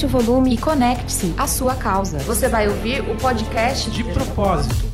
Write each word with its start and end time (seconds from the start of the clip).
aumente 0.00 0.06
o 0.06 0.08
volume 0.08 0.54
e 0.54 0.58
conecte-se 0.58 1.34
à 1.36 1.46
sua 1.46 1.74
causa. 1.74 2.18
Você 2.20 2.48
vai 2.48 2.68
ouvir 2.68 3.00
o 3.02 3.16
podcast 3.16 3.90
De 3.90 4.04
propósito. 4.04 4.90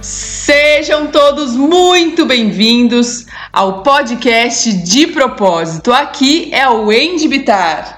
Sejam 0.00 1.08
todos 1.08 1.54
muito 1.54 2.24
bem-vindos 2.24 3.26
ao 3.52 3.82
podcast 3.82 4.72
De 4.72 5.08
Propósito. 5.08 5.92
Aqui 5.92 6.52
é 6.52 6.68
o 6.68 6.86
Wendy 6.86 7.26
Bitar. 7.26 7.95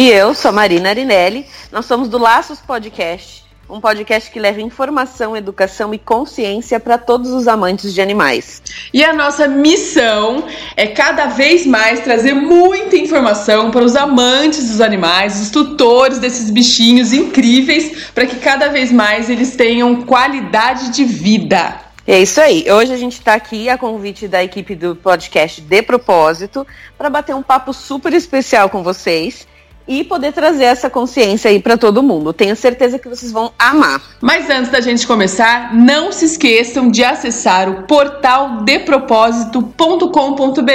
E 0.00 0.08
eu 0.08 0.32
sou 0.32 0.50
Marina 0.50 0.88
Arinelli. 0.88 1.44
Nós 1.70 1.84
somos 1.84 2.08
do 2.08 2.16
Laços 2.16 2.58
Podcast, 2.58 3.44
um 3.68 3.82
podcast 3.82 4.30
que 4.30 4.40
leva 4.40 4.58
informação, 4.58 5.36
educação 5.36 5.92
e 5.92 5.98
consciência 5.98 6.80
para 6.80 6.96
todos 6.96 7.30
os 7.32 7.46
amantes 7.46 7.92
de 7.92 8.00
animais. 8.00 8.62
E 8.94 9.04
a 9.04 9.12
nossa 9.12 9.46
missão 9.46 10.42
é 10.74 10.86
cada 10.86 11.26
vez 11.26 11.66
mais 11.66 12.00
trazer 12.00 12.32
muita 12.32 12.96
informação 12.96 13.70
para 13.70 13.84
os 13.84 13.94
amantes 13.94 14.70
dos 14.70 14.80
animais, 14.80 15.38
os 15.38 15.50
tutores 15.50 16.18
desses 16.18 16.48
bichinhos 16.48 17.12
incríveis, 17.12 18.10
para 18.14 18.24
que 18.24 18.36
cada 18.36 18.68
vez 18.68 18.90
mais 18.90 19.28
eles 19.28 19.54
tenham 19.54 20.00
qualidade 20.04 20.92
de 20.92 21.04
vida. 21.04 21.78
É 22.06 22.18
isso 22.18 22.40
aí. 22.40 22.64
Hoje 22.72 22.94
a 22.94 22.96
gente 22.96 23.18
está 23.18 23.34
aqui 23.34 23.68
a 23.68 23.76
convite 23.76 24.26
da 24.26 24.42
equipe 24.42 24.74
do 24.74 24.96
podcast 24.96 25.60
De 25.60 25.82
Propósito 25.82 26.66
para 26.96 27.10
bater 27.10 27.34
um 27.34 27.42
papo 27.42 27.74
super 27.74 28.14
especial 28.14 28.70
com 28.70 28.82
vocês 28.82 29.46
e 29.86 30.04
poder 30.04 30.32
trazer 30.32 30.64
essa 30.64 30.88
consciência 30.88 31.50
aí 31.50 31.60
para 31.60 31.76
todo 31.76 32.02
mundo. 32.02 32.32
Tenho 32.32 32.54
certeza 32.54 32.98
que 32.98 33.08
vocês 33.08 33.32
vão 33.32 33.52
amar. 33.58 34.00
Mas 34.20 34.48
antes 34.48 34.70
da 34.70 34.80
gente 34.80 35.06
começar, 35.06 35.74
não 35.74 36.12
se 36.12 36.24
esqueçam 36.24 36.90
de 36.90 37.02
acessar 37.02 37.68
o 37.68 37.82
portal 37.82 38.62
depropósito.com.br. 38.62 40.70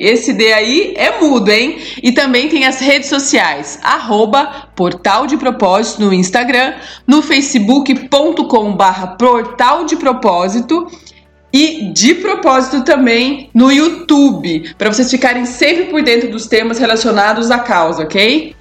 Esse 0.00 0.32
D 0.32 0.52
aí 0.52 0.94
é 0.96 1.20
mudo, 1.20 1.50
hein? 1.50 1.78
E 2.02 2.12
também 2.12 2.48
tem 2.48 2.64
as 2.64 2.80
redes 2.80 3.08
sociais, 3.08 3.78
arroba 3.82 4.68
Portal 4.74 5.26
de 5.26 5.36
Propósito 5.36 6.02
no 6.02 6.12
Instagram, 6.12 6.74
no 7.06 7.22
facebook.com 7.22 8.72
barra 8.72 9.08
Portal 9.08 9.84
de 9.84 9.96
Propósito 9.96 10.86
e 11.54 11.92
de 11.92 12.16
propósito 12.16 12.82
também 12.82 13.48
no 13.54 13.70
YouTube, 13.70 14.74
para 14.76 14.92
vocês 14.92 15.08
ficarem 15.08 15.46
sempre 15.46 15.84
por 15.84 16.02
dentro 16.02 16.28
dos 16.28 16.48
temas 16.48 16.80
relacionados 16.80 17.48
à 17.48 17.60
causa, 17.60 18.02
ok? 18.02 18.56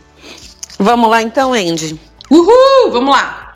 Vamos 0.78 1.10
lá 1.10 1.24
então, 1.24 1.54
Andy. 1.54 2.00
Uhul, 2.30 2.92
vamos 2.92 3.10
lá. 3.10 3.56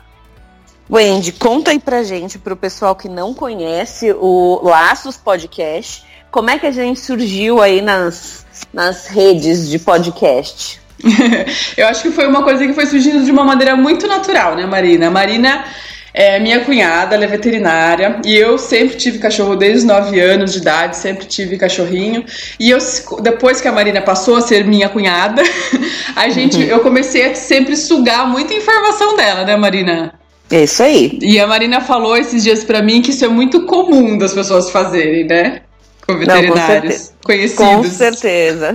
Wendy, 0.90 1.30
conta 1.30 1.70
aí 1.70 1.78
pra 1.78 2.02
gente, 2.02 2.36
pro 2.36 2.56
pessoal 2.56 2.96
que 2.96 3.08
não 3.08 3.32
conhece 3.32 4.12
o 4.12 4.60
Laços 4.64 5.16
Podcast, 5.16 6.04
como 6.32 6.50
é 6.50 6.58
que 6.58 6.66
a 6.66 6.72
gente 6.72 6.98
surgiu 6.98 7.62
aí 7.62 7.80
nas, 7.80 8.44
nas 8.72 9.06
redes 9.06 9.68
de 9.68 9.78
podcast? 9.78 10.80
Eu 11.78 11.86
acho 11.86 12.02
que 12.02 12.10
foi 12.10 12.26
uma 12.26 12.42
coisa 12.42 12.66
que 12.66 12.72
foi 12.72 12.86
surgindo 12.86 13.24
de 13.24 13.30
uma 13.30 13.44
maneira 13.44 13.76
muito 13.76 14.08
natural, 14.08 14.56
né, 14.56 14.66
Marina? 14.66 15.06
A 15.06 15.10
Marina 15.12 15.64
é 16.12 16.38
minha 16.38 16.60
cunhada, 16.60 17.14
ela 17.14 17.24
é 17.24 17.28
veterinária 17.28 18.20
e 18.24 18.36
eu 18.36 18.58
sempre 18.58 18.96
tive 18.96 19.18
cachorro 19.18 19.56
desde 19.56 19.78
os 19.78 19.84
9 19.84 20.20
anos 20.20 20.52
de 20.52 20.58
idade, 20.58 20.96
sempre 20.96 21.26
tive 21.26 21.56
cachorrinho. 21.56 22.24
E 22.58 22.70
eu 22.70 22.78
depois 23.22 23.60
que 23.60 23.68
a 23.68 23.72
Marina 23.72 24.00
passou 24.00 24.36
a 24.36 24.40
ser 24.40 24.64
minha 24.64 24.88
cunhada, 24.88 25.42
a 26.16 26.28
gente 26.28 26.62
eu 26.62 26.80
comecei 26.80 27.30
a 27.30 27.34
sempre 27.34 27.76
sugar 27.76 28.28
muita 28.28 28.54
informação 28.54 29.16
dela, 29.16 29.44
né, 29.44 29.56
Marina? 29.56 30.14
É 30.50 30.64
isso 30.64 30.82
aí. 30.82 31.18
E 31.20 31.38
a 31.38 31.46
Marina 31.46 31.80
falou 31.80 32.16
esses 32.16 32.42
dias 32.42 32.64
para 32.64 32.80
mim 32.80 33.02
que 33.02 33.10
isso 33.10 33.24
é 33.24 33.28
muito 33.28 33.66
comum 33.66 34.16
das 34.16 34.32
pessoas 34.32 34.70
fazerem, 34.70 35.24
né? 35.24 35.60
Com 36.06 36.16
veterinários 36.16 37.10
Não, 37.10 37.16
com 37.18 37.26
conhecidos. 37.26 37.58
Com 37.58 37.84
certeza. 37.84 38.74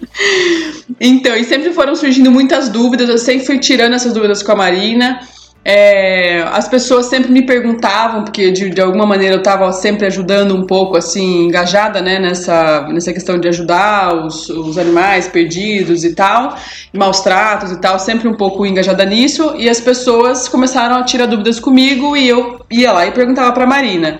então, 0.98 1.36
e 1.36 1.44
sempre 1.44 1.72
foram 1.74 1.94
surgindo 1.94 2.30
muitas 2.30 2.70
dúvidas, 2.70 3.08
eu 3.10 3.18
sempre 3.18 3.44
fui 3.44 3.58
tirando 3.58 3.92
essas 3.92 4.14
dúvidas 4.14 4.42
com 4.42 4.52
a 4.52 4.56
Marina. 4.56 5.20
É, 5.64 6.42
as 6.50 6.66
pessoas 6.66 7.06
sempre 7.06 7.30
me 7.30 7.42
perguntavam, 7.42 8.24
porque 8.24 8.50
de, 8.50 8.70
de 8.70 8.80
alguma 8.80 9.06
maneira 9.06 9.36
eu 9.36 9.38
estava 9.38 9.70
sempre 9.72 10.06
ajudando 10.06 10.56
um 10.56 10.66
pouco, 10.66 10.96
assim, 10.96 11.44
engajada 11.44 12.00
né, 12.00 12.18
nessa, 12.18 12.88
nessa 12.88 13.12
questão 13.12 13.38
de 13.38 13.46
ajudar 13.46 14.12
os, 14.12 14.48
os 14.48 14.76
animais 14.76 15.28
perdidos 15.28 16.02
e 16.02 16.14
tal, 16.14 16.56
maus 16.92 17.20
tratos 17.20 17.70
e 17.70 17.80
tal, 17.80 17.98
sempre 18.00 18.26
um 18.26 18.34
pouco 18.34 18.66
engajada 18.66 19.04
nisso, 19.04 19.54
e 19.56 19.68
as 19.68 19.80
pessoas 19.80 20.48
começaram 20.48 20.96
a 20.96 21.04
tirar 21.04 21.26
dúvidas 21.26 21.60
comigo 21.60 22.16
e 22.16 22.28
eu 22.28 22.64
ia 22.68 22.90
lá 22.90 23.06
e 23.06 23.12
perguntava 23.12 23.52
para 23.52 23.64
Marina. 23.64 24.18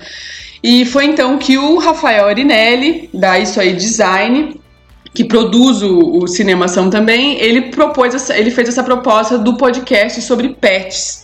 E 0.62 0.84
foi 0.84 1.06
então 1.06 1.38
que 1.38 1.58
o 1.58 1.76
Rafael 1.78 2.28
Arinelli, 2.28 3.10
da 3.12 3.36
Isso 3.36 3.60
Aí 3.60 3.72
Design, 3.72 4.60
que 5.12 5.24
produz 5.24 5.82
o, 5.82 6.18
o 6.18 6.28
Cinemação 6.28 6.88
também, 6.88 7.36
ele 7.40 7.62
propôs 7.62 8.14
essa, 8.14 8.36
ele 8.38 8.50
fez 8.50 8.68
essa 8.68 8.84
proposta 8.84 9.36
do 9.36 9.56
podcast 9.56 10.22
sobre 10.22 10.50
pets. 10.50 11.21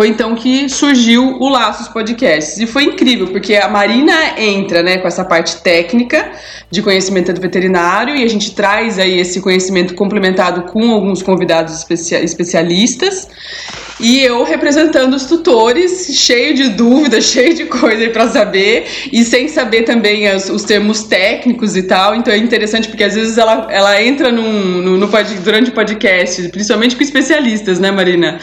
Foi 0.00 0.08
então 0.08 0.34
que 0.34 0.66
surgiu 0.66 1.36
o 1.38 1.50
Laços 1.50 1.86
Podcasts. 1.86 2.58
E 2.58 2.66
foi 2.66 2.84
incrível, 2.84 3.26
porque 3.26 3.54
a 3.56 3.68
Marina 3.68 4.14
entra 4.38 4.82
né, 4.82 4.96
com 4.96 5.06
essa 5.06 5.22
parte 5.22 5.58
técnica 5.58 6.32
de 6.70 6.80
conhecimento 6.80 7.30
do 7.34 7.38
veterinário 7.38 8.16
e 8.16 8.24
a 8.24 8.26
gente 8.26 8.54
traz 8.54 8.98
aí 8.98 9.20
esse 9.20 9.42
conhecimento 9.42 9.94
complementado 9.94 10.72
com 10.72 10.90
alguns 10.90 11.22
convidados 11.22 11.84
especialistas. 12.10 13.28
E 14.00 14.20
eu 14.20 14.42
representando 14.42 15.12
os 15.12 15.26
tutores, 15.26 16.16
cheio 16.16 16.54
de 16.54 16.70
dúvidas, 16.70 17.24
cheio 17.28 17.52
de 17.52 17.66
coisa 17.66 18.08
para 18.08 18.26
saber, 18.30 18.86
e 19.12 19.22
sem 19.22 19.48
saber 19.48 19.82
também 19.82 20.28
as, 20.28 20.48
os 20.48 20.64
termos 20.64 21.02
técnicos 21.02 21.76
e 21.76 21.82
tal. 21.82 22.14
Então 22.14 22.32
é 22.32 22.38
interessante 22.38 22.88
porque 22.88 23.04
às 23.04 23.16
vezes 23.16 23.36
ela, 23.36 23.68
ela 23.70 24.02
entra 24.02 24.32
num, 24.32 24.80
no, 24.80 24.96
no, 24.96 25.10
durante 25.44 25.68
o 25.68 25.74
podcast, 25.74 26.48
principalmente 26.48 26.96
com 26.96 27.02
especialistas, 27.02 27.78
né, 27.78 27.90
Marina? 27.90 28.40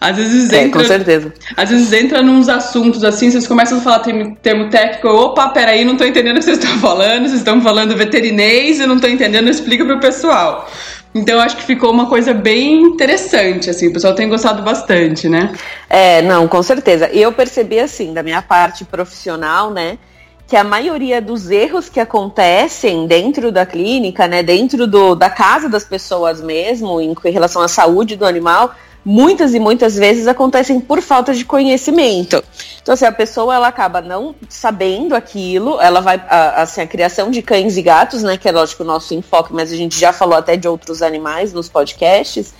Às 0.00 0.16
vezes 0.16 0.52
é, 0.52 0.64
entra. 0.64 0.80
Com 0.80 0.86
certeza. 0.86 1.32
Às 1.56 1.70
vezes 1.70 1.92
entra 1.92 2.22
nos 2.22 2.48
assuntos 2.48 3.02
assim, 3.02 3.30
vocês 3.30 3.46
começam 3.46 3.78
a 3.78 3.80
falar 3.80 3.98
termo, 4.00 4.36
termo 4.42 4.70
técnico, 4.70 5.08
opa, 5.08 5.48
peraí, 5.48 5.84
não 5.84 5.96
tô 5.96 6.04
entendendo 6.04 6.36
o 6.36 6.38
que 6.38 6.44
vocês 6.44 6.58
estão 6.58 6.78
falando, 6.78 7.22
vocês 7.22 7.40
estão 7.40 7.60
falando 7.60 7.96
veterinês, 7.96 8.80
eu 8.80 8.86
não 8.86 9.00
tô 9.00 9.08
entendendo, 9.08 9.48
explica 9.48 9.84
pro 9.84 9.98
pessoal. 9.98 10.68
Então 11.14 11.40
acho 11.40 11.56
que 11.56 11.64
ficou 11.64 11.90
uma 11.90 12.06
coisa 12.06 12.32
bem 12.32 12.82
interessante, 12.82 13.70
assim, 13.70 13.88
o 13.88 13.92
pessoal 13.92 14.14
tem 14.14 14.28
gostado 14.28 14.62
bastante, 14.62 15.28
né? 15.28 15.52
É, 15.88 16.22
não, 16.22 16.46
com 16.46 16.62
certeza. 16.62 17.10
E 17.12 17.20
eu 17.20 17.32
percebi 17.32 17.80
assim, 17.80 18.12
da 18.12 18.22
minha 18.22 18.42
parte 18.42 18.84
profissional, 18.84 19.70
né? 19.70 19.98
que 20.46 20.56
a 20.56 20.64
maioria 20.64 21.20
dos 21.20 21.50
erros 21.50 21.90
que 21.90 22.00
acontecem 22.00 23.06
dentro 23.06 23.52
da 23.52 23.66
clínica, 23.66 24.26
né, 24.26 24.42
dentro 24.42 24.86
do, 24.86 25.14
da 25.14 25.28
casa 25.28 25.68
das 25.68 25.84
pessoas 25.84 26.40
mesmo, 26.40 27.02
em 27.02 27.14
relação 27.30 27.60
à 27.60 27.68
saúde 27.68 28.16
do 28.16 28.24
animal, 28.24 28.74
muitas 29.04 29.54
e 29.54 29.58
muitas 29.58 29.96
vezes 29.96 30.26
acontecem 30.26 30.80
por 30.80 31.00
falta 31.00 31.32
de 31.32 31.44
conhecimento. 31.44 32.42
Então, 32.82 32.94
assim, 32.94 33.04
a 33.04 33.12
pessoa 33.12 33.54
ela 33.54 33.68
acaba 33.68 34.00
não 34.00 34.34
sabendo 34.48 35.14
aquilo, 35.14 35.80
ela 35.80 36.00
vai, 36.00 36.22
assim, 36.56 36.80
a 36.80 36.86
criação 36.86 37.30
de 37.30 37.42
cães 37.42 37.76
e 37.76 37.82
gatos, 37.82 38.22
né, 38.22 38.36
que 38.36 38.48
é 38.48 38.52
lógico 38.52 38.82
o 38.82 38.86
nosso 38.86 39.14
enfoque, 39.14 39.52
mas 39.52 39.72
a 39.72 39.76
gente 39.76 39.98
já 39.98 40.12
falou 40.12 40.38
até 40.38 40.56
de 40.56 40.68
outros 40.68 41.02
animais 41.02 41.52
nos 41.52 41.68
podcasts. 41.68 42.54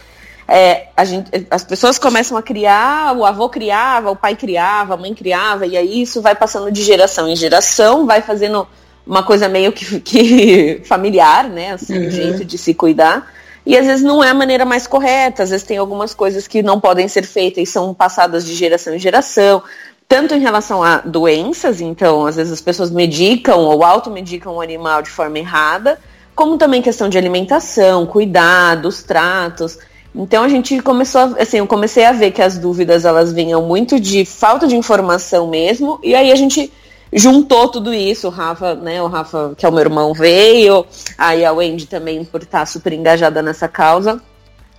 É, 0.47 0.87
a 0.97 1.05
gente, 1.05 1.31
as 1.51 1.63
pessoas 1.63 1.99
começam 1.99 2.37
a 2.37 2.43
criar, 2.43 3.15
o 3.15 3.25
avô 3.27 3.51
criava, 3.51 4.11
o 4.11 4.17
pai 4.17 4.35
criava, 4.35 4.95
a 4.95 4.97
mãe 4.97 5.15
criava, 5.15 5.67
e 5.67 5.77
aí 5.77 6.01
isso 6.01 6.23
vai 6.23 6.35
passando 6.35 6.73
de 6.73 6.83
geração 6.83 7.29
em 7.29 7.37
geração, 7.37 8.07
vai 8.07 8.23
fazendo 8.23 8.67
uma 9.07 9.23
coisa 9.23 9.49
meio 9.49 9.73
que, 9.73 10.01
que 10.01 10.81
familiar, 10.85 11.45
né? 11.45 11.73
Assim, 11.73 12.05
uhum. 12.05 12.11
jeito 12.11 12.45
de 12.45 12.57
se 12.57 12.73
cuidar. 12.73 13.31
E 13.69 13.77
às 13.77 13.87
vezes 13.87 14.03
não 14.03 14.25
é 14.25 14.31
a 14.31 14.35
maneira 14.35 14.65
mais 14.65 14.87
correta, 14.87 15.43
às 15.43 15.51
vezes 15.51 15.67
tem 15.67 15.77
algumas 15.77 16.15
coisas 16.15 16.49
que 16.49 16.63
não 16.63 16.81
podem 16.81 17.07
ser 17.07 17.23
feitas 17.27 17.63
e 17.63 17.71
são 17.71 17.93
passadas 17.93 18.47
de 18.47 18.55
geração 18.55 18.95
em 18.95 18.99
geração, 18.99 19.63
tanto 20.09 20.35
em 20.35 20.41
relação 20.41 20.83
a 20.83 21.03
doenças, 21.03 21.83
então 21.83 22.25
às 22.25 22.37
vezes 22.37 22.51
as 22.51 22.63
pessoas 22.63 22.91
medicam 22.91 23.59
ou 23.59 23.85
automedicam 23.85 24.55
o 24.55 24.63
animal 24.63 25.03
de 25.03 25.11
forma 25.11 25.39
errada, 25.39 26.01
como 26.35 26.57
também 26.57 26.81
questão 26.81 27.11
de 27.11 27.19
alimentação, 27.19 28.07
cuidados, 28.07 29.03
tratos. 29.03 29.79
Então 30.15 30.43
a 30.45 30.49
gente 30.49 30.81
começou, 30.81 31.37
assim, 31.39 31.59
eu 31.59 31.67
comecei 31.67 32.07
a 32.07 32.13
ver 32.13 32.31
que 32.31 32.41
as 32.41 32.57
dúvidas 32.57 33.05
elas 33.05 33.35
vinham 33.35 33.61
muito 33.61 34.01
de 34.01 34.25
falta 34.25 34.67
de 34.67 34.77
informação 34.77 35.47
mesmo, 35.47 36.01
e 36.03 36.15
aí 36.15 36.33
a 36.33 36.37
gente 36.37 36.73
juntou 37.13 37.69
tudo 37.69 37.93
isso, 37.93 38.29
o 38.29 38.31
Rafa, 38.31 38.75
né, 38.75 39.03
o 39.03 39.07
Rafa, 39.07 39.55
que 39.57 39.65
é 39.65 39.69
o 39.69 39.73
meu 39.73 39.81
irmão, 39.81 40.13
veio, 40.13 40.85
aí 41.17 41.45
a 41.45 41.53
Wendy 41.53 41.87
também 41.87 42.25
por 42.25 42.43
estar 42.43 42.67
super 42.67 42.93
engajada 42.93 43.43
nessa 43.43 43.69
causa. 43.69 44.21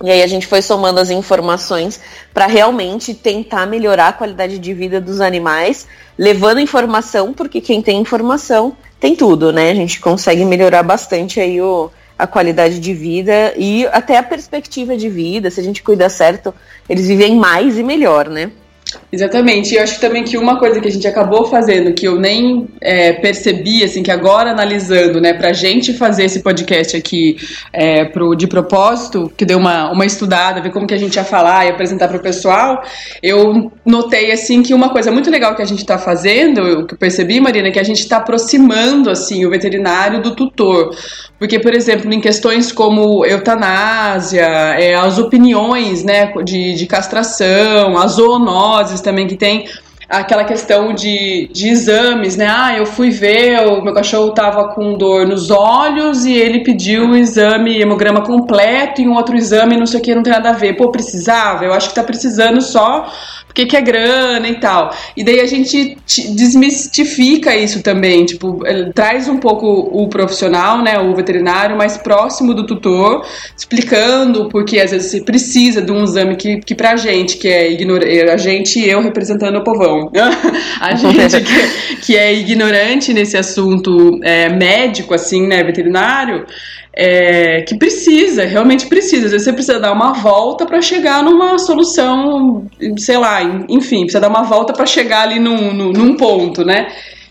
E 0.02 0.10
aí 0.10 0.22
a 0.22 0.26
gente 0.26 0.46
foi 0.46 0.62
somando 0.62 0.98
as 0.98 1.10
informações 1.10 2.00
para 2.32 2.46
realmente 2.46 3.12
tentar 3.12 3.66
melhorar 3.66 4.08
a 4.08 4.12
qualidade 4.12 4.58
de 4.58 4.72
vida 4.72 4.98
dos 4.98 5.20
animais, 5.20 5.86
levando 6.16 6.58
informação, 6.58 7.34
porque 7.34 7.60
quem 7.60 7.82
tem 7.82 8.00
informação 8.00 8.74
tem 8.98 9.14
tudo, 9.14 9.52
né? 9.52 9.70
A 9.70 9.74
gente 9.74 10.00
consegue 10.00 10.42
melhorar 10.42 10.82
bastante 10.82 11.38
aí 11.38 11.60
o, 11.60 11.90
a 12.18 12.26
qualidade 12.26 12.80
de 12.80 12.94
vida 12.94 13.52
e 13.56 13.86
até 13.88 14.16
a 14.16 14.22
perspectiva 14.22 14.96
de 14.96 15.10
vida. 15.10 15.50
Se 15.50 15.60
a 15.60 15.62
gente 15.62 15.82
cuida 15.82 16.08
certo, 16.08 16.54
eles 16.88 17.06
vivem 17.06 17.36
mais 17.36 17.76
e 17.76 17.82
melhor, 17.82 18.26
né? 18.28 18.50
Exatamente. 19.12 19.74
E 19.74 19.76
eu 19.76 19.82
acho 19.82 20.00
também 20.00 20.24
que 20.24 20.36
uma 20.38 20.58
coisa 20.58 20.80
que 20.80 20.88
a 20.88 20.90
gente 20.90 21.06
acabou 21.06 21.46
fazendo, 21.46 21.92
que 21.92 22.06
eu 22.06 22.18
nem 22.18 22.68
é, 22.80 23.12
percebi, 23.12 23.84
assim, 23.84 24.02
que 24.02 24.10
agora 24.10 24.50
analisando, 24.50 25.20
né, 25.20 25.32
pra 25.34 25.52
gente 25.52 25.92
fazer 25.92 26.24
esse 26.24 26.40
podcast 26.40 26.96
aqui 26.96 27.36
é, 27.72 28.04
pro, 28.04 28.34
de 28.34 28.46
propósito, 28.46 29.30
que 29.36 29.44
deu 29.44 29.58
uma, 29.58 29.90
uma 29.90 30.06
estudada, 30.06 30.60
ver 30.60 30.70
como 30.70 30.86
que 30.86 30.94
a 30.94 30.98
gente 30.98 31.16
ia 31.16 31.24
falar 31.24 31.66
e 31.66 31.70
apresentar 31.70 32.08
pro 32.08 32.20
pessoal, 32.20 32.82
eu 33.22 33.70
notei, 33.84 34.32
assim, 34.32 34.62
que 34.62 34.72
uma 34.72 34.90
coisa 34.90 35.10
muito 35.10 35.30
legal 35.30 35.54
que 35.54 35.62
a 35.62 35.66
gente 35.66 35.84
tá 35.84 35.98
fazendo, 35.98 36.80
o 36.80 36.86
que 36.86 36.94
eu 36.94 36.98
percebi, 36.98 37.40
Marina, 37.40 37.68
é 37.68 37.70
que 37.70 37.80
a 37.80 37.84
gente 37.84 38.08
tá 38.08 38.18
aproximando, 38.18 39.10
assim, 39.10 39.44
o 39.44 39.50
veterinário 39.50 40.22
do 40.22 40.34
tutor. 40.34 40.94
Porque, 41.38 41.58
por 41.58 41.74
exemplo, 41.74 42.12
em 42.12 42.20
questões 42.20 42.70
como 42.70 43.24
eutanásia, 43.24 44.42
é, 44.78 44.94
as 44.94 45.18
opiniões, 45.18 46.04
né, 46.04 46.32
de, 46.44 46.74
de 46.74 46.86
castração, 46.86 47.96
a 47.96 48.06
zoonose, 48.06 48.79
também 49.02 49.26
que 49.26 49.36
tem 49.36 49.66
aquela 50.10 50.42
questão 50.44 50.92
de, 50.92 51.48
de 51.52 51.68
exames, 51.68 52.36
né? 52.36 52.48
Ah, 52.50 52.76
eu 52.76 52.84
fui 52.84 53.10
ver, 53.10 53.64
o 53.68 53.80
meu 53.80 53.94
cachorro 53.94 54.32
tava 54.32 54.68
com 54.74 54.98
dor 54.98 55.24
nos 55.24 55.50
olhos 55.50 56.24
e 56.24 56.32
ele 56.32 56.64
pediu 56.64 57.10
o 57.10 57.16
exame 57.16 57.80
hemograma 57.80 58.20
completo 58.20 59.00
e 59.00 59.06
um 59.06 59.14
outro 59.14 59.36
exame, 59.36 59.76
não 59.76 59.86
sei 59.86 60.00
o 60.00 60.02
que, 60.02 60.14
não 60.14 60.24
tem 60.24 60.32
nada 60.32 60.50
a 60.50 60.54
ver. 60.54 60.76
Pô, 60.76 60.90
precisava? 60.90 61.64
Eu 61.64 61.72
acho 61.72 61.90
que 61.90 61.94
tá 61.94 62.02
precisando 62.02 62.60
só 62.60 63.06
porque 63.50 63.66
que 63.66 63.76
é 63.76 63.80
grana 63.80 64.48
e 64.48 64.54
tal. 64.54 64.94
E 65.16 65.24
daí 65.24 65.40
a 65.40 65.46
gente 65.46 65.98
desmistifica 66.06 67.54
isso 67.56 67.82
também, 67.82 68.24
tipo, 68.24 68.60
traz 68.94 69.28
um 69.28 69.38
pouco 69.38 69.66
o 69.66 70.08
profissional, 70.08 70.82
né, 70.82 71.00
o 71.00 71.14
veterinário 71.16 71.76
mais 71.76 71.96
próximo 71.96 72.54
do 72.54 72.64
tutor, 72.64 73.26
explicando 73.56 74.48
porque 74.48 74.78
às 74.78 74.92
vezes 74.92 75.10
você 75.10 75.20
precisa 75.20 75.82
de 75.82 75.90
um 75.90 76.04
exame 76.04 76.36
que, 76.36 76.60
que 76.60 76.76
pra 76.76 76.94
gente, 76.94 77.38
que 77.38 77.48
é 77.48 77.72
ignorante, 77.72 78.30
a 78.30 78.36
gente 78.36 78.78
e 78.78 78.88
eu 78.88 79.02
representando 79.02 79.56
o 79.56 79.64
povão, 79.64 80.12
a 80.80 80.94
gente 80.94 81.40
que, 81.40 81.96
que, 81.96 82.16
é 82.16 82.32
ignorante 82.32 83.12
nesse 83.12 83.36
assunto 83.36 84.20
é, 84.22 84.48
médico, 84.48 85.12
assim, 85.12 85.48
né, 85.48 85.64
veterinário, 85.64 86.46
é, 86.92 87.62
que 87.62 87.76
precisa, 87.78 88.44
realmente 88.44 88.86
precisa. 88.86 89.26
Às 89.26 89.32
vezes 89.32 89.44
você 89.44 89.52
precisa 89.52 89.78
dar 89.78 89.92
uma 89.92 90.12
volta 90.12 90.66
para 90.66 90.82
chegar 90.82 91.22
numa 91.22 91.58
solução, 91.58 92.66
sei 92.98 93.16
lá, 93.16 93.42
enfim, 93.68 94.02
precisa 94.02 94.20
dar 94.20 94.28
uma 94.28 94.42
volta 94.42 94.72
para 94.72 94.86
chegar 94.86 95.22
ali 95.22 95.38
num, 95.38 95.72
num, 95.72 95.92
num 95.92 96.16
ponto, 96.16 96.64
né? 96.64 96.88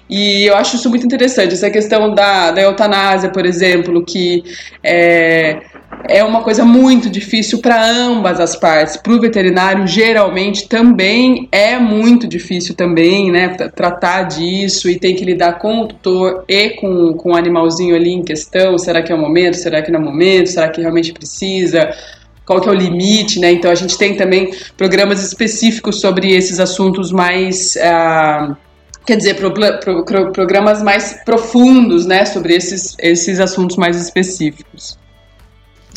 E 0.10 0.46
eu 0.50 0.56
acho 0.56 0.76
isso 0.76 0.90
muito 0.90 1.06
interessante, 1.06 1.54
essa 1.54 1.70
questão 1.70 2.16
da, 2.16 2.50
da 2.50 2.62
eutanásia, 2.62 3.30
por 3.30 3.46
exemplo, 3.46 4.04
que 4.04 4.44
é, 4.84 5.62
é 6.08 6.24
uma 6.24 6.42
coisa 6.42 6.64
muito 6.64 7.10
difícil 7.10 7.60
para 7.60 7.84
ambas 7.84 8.40
as 8.40 8.56
partes. 8.56 8.98
Para 8.98 9.14
o 9.14 9.20
veterinário, 9.20 9.86
geralmente, 9.88 10.68
também 10.68 11.48
é 11.52 11.78
muito 11.78 12.28
difícil 12.28 12.76
também, 12.76 13.32
né? 13.32 13.50
Tratar 13.76 14.24
disso 14.24 14.90
e 14.90 14.98
tem 14.98 15.16
que 15.16 15.26
lidar 15.26 15.60
com 15.60 15.82
o 15.82 15.88
tutor 15.88 16.44
e 16.48 16.72
com, 16.72 17.14
com 17.14 17.32
o 17.32 17.36
animalzinho 17.36 17.96
ali 17.96 18.12
em 18.12 18.24
questão. 18.24 18.78
Será 18.78 19.02
que 19.02 19.12
é 19.12 19.16
o 19.16 19.20
momento? 19.20 19.56
Será 19.56 19.82
que 19.82 19.92
não 19.92 20.00
é 20.00 20.04
o 20.04 20.06
momento? 20.06 20.50
Será 20.50 20.70
que 20.70 20.82
realmente 20.82 21.12
precisa? 21.12 21.90
Qual 22.46 22.62
que 22.62 22.70
é 22.70 22.72
o 22.72 22.76
limite, 22.76 23.40
né? 23.40 23.52
Então 23.52 23.70
a 23.70 23.76
gente 23.76 23.98
tem 23.98 24.16
também 24.16 24.52
programas 24.78 25.24
específicos 25.24 26.00
sobre 26.00 26.34
esses 26.34 26.60
assuntos 26.60 27.12
mais... 27.12 27.76
Uh, 27.76 28.56
quer 29.06 29.18
dizer, 29.18 29.36
pro, 29.36 29.52
pro, 29.52 30.06
pro, 30.06 30.32
programas 30.32 30.84
mais 30.84 31.20
profundos, 31.26 32.06
né, 32.06 32.26
sobre 32.26 32.54
esses, 32.54 32.96
esses 33.00 33.40
assuntos 33.40 33.76
mais 33.76 34.00
específicos. 34.00 35.00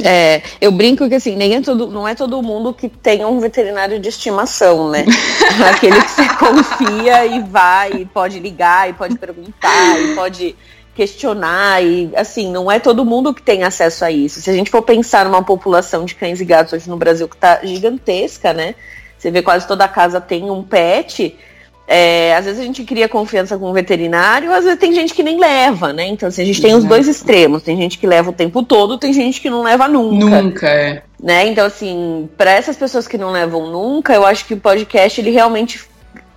É, 0.04 0.42
eu 0.60 0.72
brinco 0.72 1.08
que 1.08 1.14
assim, 1.14 1.36
nem 1.36 1.54
é 1.54 1.60
todo, 1.60 1.88
não 1.88 2.06
é 2.06 2.14
todo 2.14 2.42
mundo 2.42 2.72
que 2.74 2.88
tem 2.88 3.24
um 3.24 3.38
veterinário 3.40 3.98
de 3.98 4.08
estimação, 4.08 4.90
né? 4.90 5.04
Aquele 5.70 6.00
que 6.02 6.10
você 6.10 6.28
confia 6.36 7.26
e 7.26 7.40
vai, 7.40 7.92
e 7.92 8.04
pode 8.04 8.38
ligar, 8.38 8.90
e 8.90 8.92
pode 8.92 9.16
perguntar, 9.18 10.00
e 10.00 10.14
pode 10.14 10.56
questionar, 10.94 11.82
e 11.82 12.10
assim, 12.14 12.50
não 12.50 12.70
é 12.70 12.78
todo 12.78 13.04
mundo 13.04 13.32
que 13.32 13.42
tem 13.42 13.64
acesso 13.64 14.04
a 14.04 14.10
isso. 14.10 14.40
Se 14.40 14.50
a 14.50 14.52
gente 14.52 14.70
for 14.70 14.82
pensar 14.82 15.24
numa 15.24 15.42
população 15.42 16.04
de 16.04 16.14
cães 16.14 16.40
e 16.40 16.44
gatos 16.44 16.72
hoje 16.72 16.88
no 16.88 16.96
Brasil 16.96 17.28
que 17.28 17.36
está 17.36 17.60
gigantesca, 17.62 18.52
né? 18.52 18.74
Você 19.18 19.30
vê 19.30 19.40
quase 19.40 19.66
toda 19.66 19.86
casa 19.86 20.20
tem 20.20 20.50
um 20.50 20.62
pet 20.62 21.38
é, 21.86 22.34
às 22.36 22.44
vezes 22.44 22.60
a 22.60 22.64
gente 22.64 22.84
cria 22.84 23.08
confiança 23.08 23.58
com 23.58 23.70
o 23.70 23.72
veterinário, 23.72 24.52
às 24.52 24.64
vezes 24.64 24.78
tem 24.78 24.92
gente 24.92 25.12
que 25.12 25.22
nem 25.22 25.38
leva, 25.38 25.92
né? 25.92 26.06
Então, 26.06 26.28
assim, 26.28 26.42
a 26.42 26.44
gente 26.44 26.62
tem 26.62 26.74
os 26.74 26.84
dois 26.84 27.08
extremos. 27.08 27.62
Tem 27.62 27.76
gente 27.76 27.98
que 27.98 28.06
leva 28.06 28.30
o 28.30 28.32
tempo 28.32 28.62
todo, 28.62 28.98
tem 28.98 29.12
gente 29.12 29.40
que 29.40 29.50
não 29.50 29.62
leva 29.62 29.88
nunca. 29.88 30.42
Nunca, 30.42 30.68
é. 30.68 31.02
Né? 31.20 31.48
Então, 31.48 31.66
assim, 31.66 32.28
para 32.36 32.52
essas 32.52 32.76
pessoas 32.76 33.06
que 33.06 33.18
não 33.18 33.30
levam 33.30 33.70
nunca, 33.70 34.14
eu 34.14 34.24
acho 34.24 34.44
que 34.44 34.54
o 34.54 34.56
podcast 34.56 35.20
ele 35.20 35.30
realmente 35.30 35.84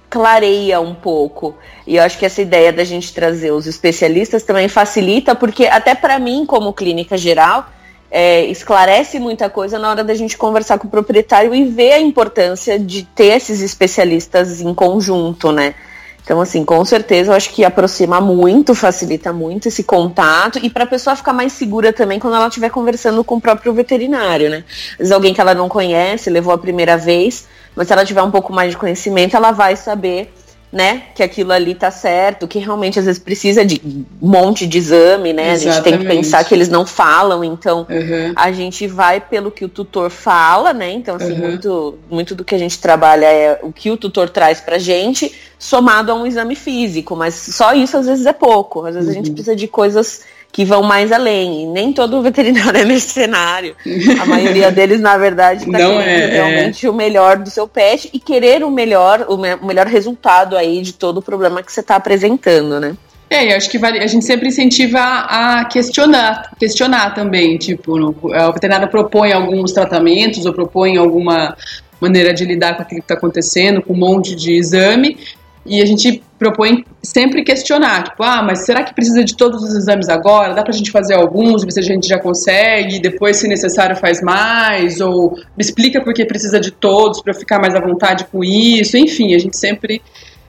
clareia 0.10 0.80
um 0.80 0.94
pouco. 0.94 1.56
E 1.86 1.98
eu 1.98 2.04
acho 2.04 2.18
que 2.18 2.26
essa 2.26 2.42
ideia 2.42 2.72
da 2.72 2.84
gente 2.84 3.14
trazer 3.14 3.52
os 3.52 3.68
especialistas 3.68 4.44
também 4.44 4.68
facilita, 4.68 5.36
porque 5.36 5.66
até 5.66 5.94
para 5.94 6.18
mim, 6.20 6.46
como 6.46 6.74
clínica 6.74 7.18
geral, 7.18 7.70
é, 8.18 8.46
esclarece 8.46 9.20
muita 9.20 9.50
coisa 9.50 9.78
na 9.78 9.90
hora 9.90 10.02
da 10.02 10.14
gente 10.14 10.38
conversar 10.38 10.80
com 10.80 10.88
o 10.88 10.90
proprietário 10.90 11.54
e 11.54 11.66
ver 11.66 11.92
a 11.92 12.00
importância 12.00 12.80
de 12.80 13.04
ter 13.04 13.36
esses 13.36 13.62
especialistas 13.62 14.62
em 14.62 14.74
conjunto, 14.74 15.52
né? 15.52 15.76
Então, 16.24 16.40
assim, 16.40 16.64
com 16.64 16.84
certeza 16.86 17.34
eu 17.34 17.36
acho 17.36 17.50
que 17.50 17.66
aproxima 17.66 18.22
muito, 18.22 18.74
facilita 18.74 19.34
muito 19.34 19.68
esse 19.68 19.84
contato 19.84 20.58
e 20.64 20.70
para 20.70 20.86
a 20.86 20.88
pessoa 20.88 21.14
ficar 21.14 21.34
mais 21.34 21.52
segura 21.52 21.92
também 21.92 22.18
quando 22.18 22.38
ela 22.38 22.48
estiver 22.48 22.70
conversando 22.70 23.22
com 23.22 23.36
o 23.36 23.42
próprio 23.42 23.74
veterinário, 23.74 24.50
né? 24.50 24.64
Às 24.94 24.98
vezes 24.98 25.12
alguém 25.12 25.34
que 25.34 25.42
ela 25.42 25.54
não 25.54 25.68
conhece, 25.68 26.30
levou 26.30 26.54
a 26.54 26.58
primeira 26.58 26.96
vez, 26.96 27.46
mas 27.76 27.88
se 27.88 27.92
ela 27.92 28.06
tiver 28.06 28.24
um 28.24 28.32
pouco 28.32 28.54
mais 28.54 28.72
de 28.72 28.78
conhecimento, 28.78 29.36
ela 29.36 29.52
vai 29.52 29.76
saber 29.76 30.34
né, 30.76 31.04
que 31.16 31.24
aquilo 31.24 31.54
ali 31.54 31.74
tá 31.74 31.90
certo, 31.90 32.50
que 32.50 32.60
realmente 32.60 33.00
às 33.00 33.06
vezes 33.06 33.18
precisa 33.18 33.64
de 33.64 33.82
um 33.86 34.04
monte 34.20 34.68
de 34.68 34.78
exame, 34.78 35.32
né? 35.32 35.54
Exatamente. 35.54 35.70
A 35.70 35.72
gente 35.72 35.84
tem 35.86 35.98
que 35.98 36.06
pensar 36.06 36.44
que 36.44 36.54
eles 36.54 36.68
não 36.68 36.86
falam, 36.86 37.46
então 37.46 37.88
uhum. 37.90 38.34
a 38.36 38.52
gente 38.52 38.86
vai 38.86 39.22
pelo 39.22 39.50
que 39.50 39.64
o 39.64 39.70
tutor 39.70 40.10
fala, 40.10 40.74
né? 40.74 40.92
Então, 40.92 41.16
assim, 41.16 41.32
uhum. 41.32 41.38
muito, 41.38 41.98
muito 42.12 42.36
do 42.36 42.44
que 42.44 42.54
a 42.54 42.58
gente 42.58 42.78
trabalha 42.78 43.26
é 43.26 43.58
o 43.64 43.72
que 43.72 43.90
o 43.90 43.96
tutor 43.96 44.30
traz 44.30 44.60
pra 44.60 44.78
gente, 44.78 45.34
somado 45.58 46.12
a 46.12 46.16
um 46.16 46.28
exame 46.28 46.58
físico, 46.58 47.16
mas 47.16 47.36
só 47.36 47.74
isso 47.74 47.96
às 47.96 48.06
vezes 48.06 48.26
é 48.26 48.34
pouco. 48.34 48.86
Às 48.86 48.96
vezes 48.96 49.08
uhum. 49.08 49.14
a 49.14 49.16
gente 49.16 49.30
uhum. 49.30 49.34
precisa 49.34 49.56
de 49.56 49.70
coisas 49.70 50.24
que 50.56 50.64
vão 50.64 50.82
mais 50.82 51.12
além. 51.12 51.64
E 51.64 51.66
nem 51.66 51.92
todo 51.92 52.22
veterinário 52.22 52.80
é 52.80 52.86
mercenário. 52.86 53.76
A 54.22 54.26
maioria 54.26 54.72
deles, 54.72 55.02
na 55.02 55.18
verdade, 55.18 55.66
está 55.66 55.78
querendo 55.78 56.00
é, 56.00 56.20
é, 56.20 56.28
realmente 56.28 56.86
é. 56.86 56.90
o 56.90 56.94
melhor 56.94 57.38
do 57.40 57.50
seu 57.50 57.68
pet 57.68 58.10
e 58.14 58.20
querer 58.22 58.64
o 58.64 58.72
melhor, 58.72 59.26
o, 59.28 59.36
me 59.36 59.54
o 59.56 59.66
melhor 59.66 59.86
resultado 59.86 60.56
aí 60.56 60.82
de 60.82 60.94
todo 60.94 61.18
o 61.18 61.22
problema 61.22 61.62
que 61.62 61.70
você 61.70 61.82
está 61.82 61.98
apresentando, 61.98 62.80
né? 62.80 62.96
É, 63.30 63.52
eu 63.52 63.58
acho 63.58 63.70
que 63.70 63.78
a 63.84 64.08
gente 64.08 64.24
sempre 64.24 64.48
incentiva 64.48 65.00
a 65.02 65.66
questionar, 65.66 66.52
questionar 66.58 67.14
também, 67.14 67.58
tipo, 67.58 67.98
no, 67.98 68.16
o 68.22 68.54
veterinário 68.54 68.88
propõe 68.88 69.34
alguns 69.34 69.74
tratamentos 69.74 70.46
ou 70.46 70.54
propõe 70.54 70.96
alguma 70.96 71.58
maneira 72.00 72.34
de 72.34 72.46
lidar 72.46 72.78
com 72.78 72.84
aquilo 72.84 73.02
que 73.02 73.06
está 73.06 73.16
acontecendo, 73.16 73.82
com 73.82 73.92
um 73.92 73.98
monte 73.98 74.36
de 74.36 74.54
exame, 74.54 75.18
e 75.66 75.82
a 75.82 75.86
gente 75.86 76.22
propõe 76.38 76.86
sempre 77.02 77.44
questionar, 77.44 78.04
tipo, 78.04 78.22
ah, 78.22 78.44
mas 78.44 78.66
será 78.66 78.84
que 78.84 78.94
precisa 78.94 79.24
de 79.24 79.36
todos 79.36 79.64
os 79.64 79.74
exames 79.74 80.10
agora? 80.10 80.54
Dá 80.54 80.62
pra 80.62 80.74
gente 80.74 80.92
fazer 80.92 81.16
alguns, 81.16 81.64
ver 81.64 81.72
se 81.72 81.80
a 81.80 81.84
gente 81.84 82.08
já 82.08 82.20
consegue, 82.20 83.00
depois, 83.00 83.38
se 83.38 83.48
necessário, 83.48 83.96
faz 83.96 84.22
mais, 84.22 85.00
ou 85.02 85.36
explica 85.58 86.02
por 86.02 86.14
que 86.14 86.24
precisa 86.26 86.60
de 86.60 86.72
todos 86.72 87.22
para 87.22 87.34
ficar 87.34 87.60
mais 87.60 87.74
à 87.74 87.80
vontade 87.80 88.26
com 88.32 88.44
isso, 88.44 88.96
enfim, 88.98 89.34
a 89.34 89.40
gente 89.40 89.58
sempre 89.58 90.02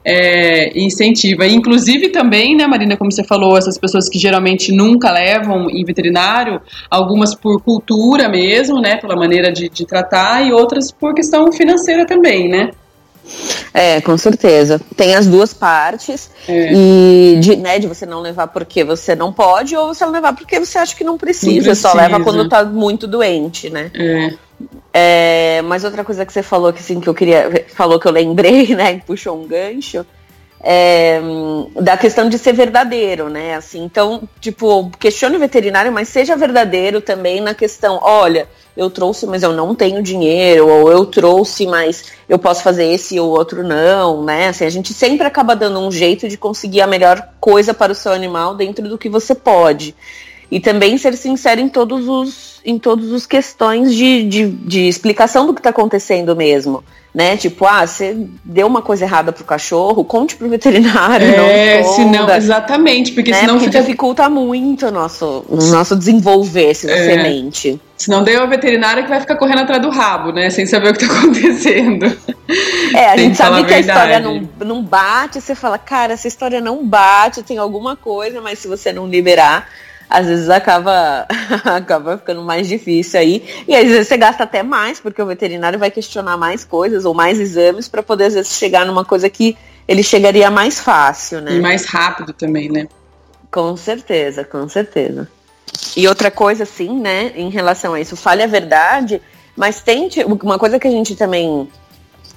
é, 0.04 0.78
incentiva. 0.78 1.46
Inclusive 1.46 2.10
também, 2.10 2.56
né, 2.56 2.66
Marina, 2.66 2.96
como 2.96 3.10
você 3.10 3.24
falou, 3.24 3.58
essas 3.58 3.76
pessoas 3.76 4.08
que 4.08 4.18
geralmente 4.18 4.70
nunca 4.72 5.10
levam 5.10 5.68
em 5.68 5.84
veterinário, 5.84 6.60
algumas 6.88 7.34
por 7.34 7.60
cultura 7.60 8.28
mesmo, 8.28 8.80
né, 8.80 8.96
pela 8.96 9.16
maneira 9.16 9.50
de, 9.50 9.68
de 9.68 9.84
tratar, 9.84 10.46
e 10.46 10.52
outras 10.52 10.92
por 10.92 11.14
questão 11.14 11.50
financeira 11.50 12.06
também, 12.06 12.48
né? 12.48 12.70
É, 13.72 14.00
com 14.00 14.16
certeza. 14.16 14.80
Tem 14.96 15.14
as 15.14 15.26
duas 15.26 15.52
partes. 15.52 16.30
É. 16.48 16.72
E 16.72 17.38
de, 17.40 17.56
né, 17.56 17.78
de 17.78 17.86
você 17.86 18.06
não 18.06 18.20
levar 18.20 18.48
porque 18.48 18.84
você 18.84 19.14
não 19.14 19.32
pode, 19.32 19.76
ou 19.76 19.94
você 19.94 20.04
não 20.04 20.12
levar 20.12 20.34
porque 20.34 20.58
você 20.58 20.78
acha 20.78 20.94
que 20.94 21.04
não 21.04 21.18
precisa. 21.18 21.52
Não 21.52 21.62
precisa. 21.62 21.88
Só 21.88 21.94
leva 21.94 22.20
quando 22.20 22.48
tá 22.48 22.64
muito 22.64 23.06
doente, 23.06 23.70
né? 23.70 23.90
É. 23.94 24.34
É, 24.98 25.62
mas 25.62 25.84
outra 25.84 26.02
coisa 26.02 26.24
que 26.24 26.32
você 26.32 26.42
falou 26.42 26.72
que 26.72 26.80
assim 26.80 27.00
que 27.00 27.08
eu 27.08 27.14
queria. 27.14 27.66
Falou 27.68 28.00
que 28.00 28.08
eu 28.08 28.12
lembrei, 28.12 28.72
né? 28.76 29.00
Puxou 29.06 29.42
um 29.42 29.46
gancho. 29.46 30.06
É, 30.58 31.20
da 31.80 31.96
questão 31.96 32.28
de 32.28 32.38
ser 32.38 32.52
verdadeiro, 32.52 33.28
né? 33.28 33.54
Assim, 33.54 33.84
então, 33.84 34.28
tipo, 34.40 34.90
questione 34.98 35.36
o 35.36 35.40
veterinário, 35.40 35.92
mas 35.92 36.08
seja 36.08 36.34
verdadeiro 36.34 37.00
também 37.00 37.40
na 37.40 37.54
questão, 37.54 38.00
olha, 38.02 38.48
eu 38.76 38.90
trouxe, 38.90 39.26
mas 39.26 39.42
eu 39.42 39.52
não 39.52 39.74
tenho 39.74 40.02
dinheiro, 40.02 40.68
ou 40.68 40.90
eu 40.90 41.06
trouxe, 41.06 41.66
mas 41.66 42.04
eu 42.28 42.38
posso 42.38 42.62
fazer 42.62 42.84
esse 42.86 43.18
ou 43.18 43.30
outro 43.30 43.62
não, 43.62 44.24
né? 44.24 44.48
Assim, 44.48 44.64
a 44.64 44.70
gente 44.70 44.92
sempre 44.92 45.26
acaba 45.26 45.54
dando 45.54 45.78
um 45.78 45.90
jeito 45.90 46.28
de 46.28 46.36
conseguir 46.36 46.80
a 46.80 46.86
melhor 46.86 47.26
coisa 47.40 47.72
para 47.72 47.92
o 47.92 47.94
seu 47.94 48.12
animal 48.12 48.54
dentro 48.54 48.88
do 48.88 48.98
que 48.98 49.08
você 49.08 49.34
pode. 49.34 49.94
E 50.50 50.60
também 50.60 50.96
ser 50.98 51.16
sincero 51.16 51.60
em 51.60 51.68
todos 51.68 52.08
os 52.08 52.56
em 52.64 52.78
todos 52.80 53.12
os 53.12 53.26
questões 53.26 53.94
de, 53.94 54.24
de, 54.24 54.48
de 54.48 54.88
explicação 54.88 55.46
do 55.46 55.54
que 55.54 55.60
está 55.60 55.70
acontecendo 55.70 56.34
mesmo 56.34 56.82
né? 57.16 57.34
Tipo, 57.34 57.64
ah, 57.64 57.86
você 57.86 58.14
deu 58.44 58.66
uma 58.66 58.82
coisa 58.82 59.06
errada 59.06 59.32
pro 59.32 59.42
cachorro, 59.42 60.04
conte 60.04 60.36
pro 60.36 60.50
veterinário. 60.50 61.26
É, 61.26 61.82
não 61.82 61.92
senão, 61.94 62.30
exatamente, 62.30 63.12
porque 63.12 63.30
né? 63.30 63.40
senão 63.40 63.54
porque 63.54 63.70
fica... 63.70 63.80
dificulta 63.80 64.28
muito 64.28 64.88
o 64.88 64.90
nosso, 64.90 65.42
o 65.48 65.56
nosso 65.56 65.96
desenvolver 65.96 66.74
se 66.74 66.86
você 66.86 67.12
é. 67.12 67.22
mente. 67.22 67.80
Senão 67.96 68.22
deu 68.22 68.42
a 68.42 68.46
veterinária 68.46 69.02
que 69.02 69.08
vai 69.08 69.18
ficar 69.18 69.36
correndo 69.36 69.60
atrás 69.60 69.80
do 69.80 69.88
rabo, 69.88 70.30
né? 70.30 70.50
Sem 70.50 70.66
saber 70.66 70.90
o 70.90 70.92
que 70.92 71.06
tá 71.06 71.06
acontecendo. 71.16 72.04
É, 72.94 73.06
a 73.06 73.16
gente 73.16 73.30
que 73.30 73.36
sabe 73.38 73.64
que 73.64 73.72
a, 73.72 73.76
a 73.78 73.80
história 73.80 74.20
não, 74.20 74.46
não 74.62 74.82
bate, 74.82 75.40
você 75.40 75.54
fala, 75.54 75.78
cara, 75.78 76.12
essa 76.12 76.28
história 76.28 76.60
não 76.60 76.86
bate, 76.86 77.42
tem 77.42 77.56
alguma 77.56 77.96
coisa, 77.96 78.42
mas 78.42 78.58
se 78.58 78.68
você 78.68 78.92
não 78.92 79.08
liberar, 79.08 79.66
às 80.08 80.26
vezes 80.26 80.48
acaba, 80.48 81.26
acaba 81.64 82.18
ficando 82.18 82.42
mais 82.42 82.68
difícil 82.68 83.18
aí. 83.20 83.44
E 83.66 83.74
às 83.74 83.84
vezes 83.84 84.08
você 84.08 84.16
gasta 84.16 84.44
até 84.44 84.62
mais, 84.62 85.00
porque 85.00 85.20
o 85.20 85.26
veterinário 85.26 85.78
vai 85.78 85.90
questionar 85.90 86.36
mais 86.36 86.64
coisas 86.64 87.04
ou 87.04 87.14
mais 87.14 87.40
exames 87.40 87.88
para 87.88 88.02
poder 88.02 88.26
às 88.26 88.34
vezes 88.34 88.52
chegar 88.52 88.86
numa 88.86 89.04
coisa 89.04 89.28
que 89.28 89.56
ele 89.88 90.02
chegaria 90.02 90.50
mais 90.50 90.80
fácil, 90.80 91.40
né? 91.40 91.56
E 91.56 91.60
mais 91.60 91.84
rápido 91.86 92.32
também, 92.32 92.70
né? 92.70 92.88
Com 93.50 93.76
certeza, 93.76 94.44
com 94.44 94.68
certeza. 94.68 95.28
E 95.96 96.06
outra 96.06 96.30
coisa, 96.30 96.64
assim, 96.64 96.98
né, 96.98 97.32
em 97.34 97.48
relação 97.50 97.94
a 97.94 98.00
isso, 98.00 98.16
fale 98.16 98.42
a 98.42 98.46
verdade, 98.46 99.20
mas 99.56 99.80
tente. 99.80 100.22
Uma 100.24 100.58
coisa 100.58 100.78
que 100.78 100.86
a 100.86 100.90
gente 100.90 101.14
também 101.16 101.68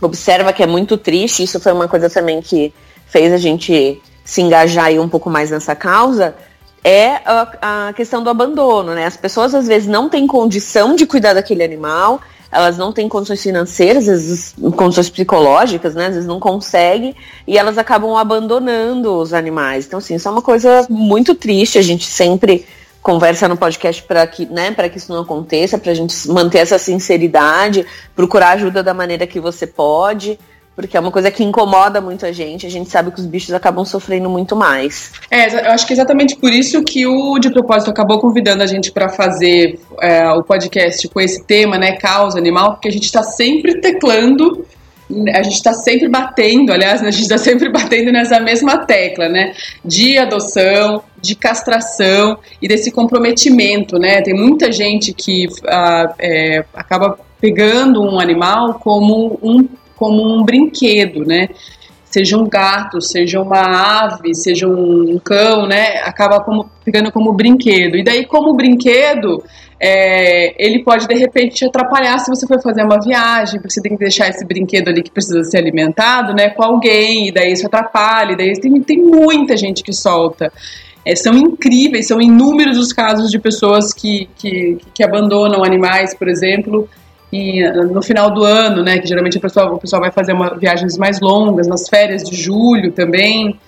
observa 0.01 0.53
que 0.53 0.63
é 0.63 0.67
muito 0.67 0.97
triste, 0.97 1.43
isso 1.43 1.59
foi 1.59 1.71
uma 1.71 1.87
coisa 1.87 2.09
também 2.09 2.41
que 2.41 2.73
fez 3.07 3.33
a 3.33 3.37
gente 3.37 4.01
se 4.23 4.41
engajar 4.41 4.85
aí 4.85 4.99
um 4.99 5.09
pouco 5.09 5.29
mais 5.29 5.49
nessa 5.51 5.75
causa, 5.75 6.35
é 6.83 7.15
a, 7.25 7.87
a, 7.87 7.93
questão 7.93 8.23
do 8.23 8.29
abandono, 8.29 8.93
né? 8.93 9.05
As 9.05 9.17
pessoas 9.17 9.53
às 9.53 9.67
vezes 9.67 9.87
não 9.87 10.09
têm 10.09 10.25
condição 10.25 10.95
de 10.95 11.05
cuidar 11.05 11.33
daquele 11.33 11.63
animal, 11.63 12.21
elas 12.51 12.77
não 12.77 12.91
têm 12.91 13.07
condições 13.07 13.43
financeiras, 13.43 14.07
às 14.09 14.25
vezes 14.25 14.55
condições 14.75 15.09
psicológicas, 15.09 15.93
né? 15.93 16.07
Às 16.07 16.13
vezes 16.13 16.27
não 16.27 16.39
conseguem 16.39 17.15
e 17.45 17.57
elas 17.57 17.77
acabam 17.77 18.15
abandonando 18.15 19.13
os 19.13 19.33
animais. 19.33 19.85
Então, 19.85 19.99
assim, 19.99 20.15
isso 20.15 20.27
é 20.27 20.31
uma 20.31 20.41
coisa 20.41 20.85
muito 20.89 21.35
triste. 21.35 21.77
A 21.77 21.83
gente 21.83 22.05
sempre 22.05 22.65
conversa 23.01 23.47
no 23.47 23.55
podcast 23.55 24.03
para 24.03 24.25
que, 24.27 24.45
né, 24.45 24.71
para 24.71 24.89
que 24.89 24.97
isso 24.97 25.11
não 25.11 25.21
aconteça, 25.21 25.77
para 25.77 25.91
a 25.91 25.95
gente 25.95 26.27
manter 26.29 26.59
essa 26.59 26.77
sinceridade, 26.77 27.85
procurar 28.15 28.51
ajuda 28.51 28.83
da 28.83 28.93
maneira 28.93 29.25
que 29.25 29.39
você 29.39 29.65
pode 29.65 30.37
porque 30.79 30.95
é 30.95 30.99
uma 31.01 31.11
coisa 31.11 31.29
que 31.29 31.43
incomoda 31.43 31.99
muito 31.99 32.25
a 32.25 32.31
gente. 32.31 32.65
A 32.65 32.69
gente 32.69 32.89
sabe 32.89 33.11
que 33.11 33.19
os 33.19 33.25
bichos 33.25 33.53
acabam 33.53 33.83
sofrendo 33.83 34.29
muito 34.29 34.55
mais. 34.55 35.11
É, 35.29 35.67
eu 35.67 35.71
acho 35.71 35.85
que 35.85 35.91
exatamente 35.91 36.37
por 36.37 36.53
isso 36.53 36.81
que 36.85 37.05
o 37.05 37.37
De 37.37 37.49
Propósito 37.49 37.91
acabou 37.91 38.17
convidando 38.17 38.63
a 38.63 38.65
gente 38.65 38.89
para 38.89 39.09
fazer 39.09 39.77
é, 40.01 40.29
o 40.29 40.41
podcast 40.41 41.05
com 41.09 41.19
esse 41.19 41.43
tema, 41.43 41.77
né, 41.77 41.97
causa 41.97 42.37
animal, 42.37 42.75
porque 42.75 42.87
a 42.87 42.91
gente 42.91 43.03
está 43.03 43.21
sempre 43.21 43.81
teclando 43.81 44.65
a 45.33 45.41
gente 45.41 45.55
está 45.55 45.73
sempre 45.73 46.07
batendo, 46.07 46.71
aliás, 46.71 47.01
a 47.01 47.09
gente 47.09 47.23
está 47.23 47.37
sempre 47.37 47.67
batendo 47.73 48.11
nessa 48.11 48.39
mesma 48.39 48.85
tecla, 48.85 49.27
né? 49.27 49.53
De 49.83 50.19
adoção, 50.19 51.01
de 51.19 51.35
castração 51.35 52.37
e 52.61 52.67
desse 52.67 52.91
comprometimento, 52.91 53.97
né? 53.97 54.21
Tem 54.21 54.35
muita 54.35 54.71
gente 54.71 55.11
que 55.11 55.47
uh, 55.47 56.13
é, 56.19 56.63
acaba 56.75 57.17
pegando 57.41 58.03
um 58.03 58.19
animal 58.19 58.75
como 58.75 59.39
um 59.41 59.67
como 59.99 60.23
um 60.23 60.43
brinquedo, 60.43 61.25
né? 61.25 61.49
Seja 62.05 62.37
um 62.37 62.47
gato, 62.47 63.01
seja 63.01 63.39
uma 63.39 64.05
ave, 64.05 64.33
seja 64.33 64.67
um 64.67 65.19
cão, 65.19 65.67
né? 65.67 65.99
Acaba 66.03 66.39
como, 66.39 66.67
ficando 66.83 67.11
como 67.11 67.33
brinquedo. 67.33 67.97
E 67.97 68.03
daí, 68.03 68.25
como 68.25 68.55
brinquedo, 68.55 69.43
é, 69.79 70.55
ele 70.57 70.83
pode 70.83 71.05
de 71.07 71.13
repente 71.13 71.55
te 71.55 71.65
atrapalhar 71.65 72.17
se 72.19 72.29
você 72.29 72.47
for 72.47 72.61
fazer 72.61 72.83
uma 72.83 72.99
viagem, 72.99 73.59
porque 73.59 73.73
você 73.73 73.81
tem 73.81 73.91
que 73.91 73.99
deixar 73.99 74.29
esse 74.29 74.45
brinquedo 74.45 74.87
ali 74.87 75.03
que 75.03 75.11
precisa 75.11 75.43
ser 75.43 75.57
alimentado, 75.57 76.33
né, 76.33 76.49
com 76.49 76.63
alguém, 76.63 77.27
e 77.27 77.31
daí 77.31 77.51
isso 77.51 77.67
atrapalha, 77.67 78.31
e 78.31 78.37
daí 78.37 78.59
tem, 78.59 78.81
tem 78.81 78.97
muita 78.97 79.55
gente 79.55 79.83
que 79.83 79.93
solta. 79.93 80.51
É, 81.05 81.15
são 81.15 81.33
incríveis, 81.33 82.07
são 82.07 82.19
inúmeros 82.19 82.77
os 82.77 82.91
casos 82.91 83.29
de 83.29 83.39
pessoas 83.39 83.93
que, 83.93 84.27
que, 84.35 84.77
que 84.93 85.03
abandonam 85.03 85.63
animais, 85.63 86.13
por 86.13 86.27
exemplo, 86.27 86.89
e 87.31 87.63
eh, 87.63 87.71
no 87.71 88.01
final 88.01 88.31
do 88.31 88.43
ano, 88.43 88.83
né, 88.83 88.97
que 88.97 89.07
geralmente 89.07 89.37
o 89.37 89.41
pessoal, 89.41 89.75
o 89.75 89.79
pessoal 89.79 90.01
vai 90.01 90.11
fazer 90.11 90.33
uma, 90.33 90.55
viagens 90.55 90.97
mais 90.97 91.19
longas, 91.19 91.67
nas 91.67 91.87
férias 91.87 92.23
de 92.23 92.35
julho 92.35 92.91
também, 92.91 93.59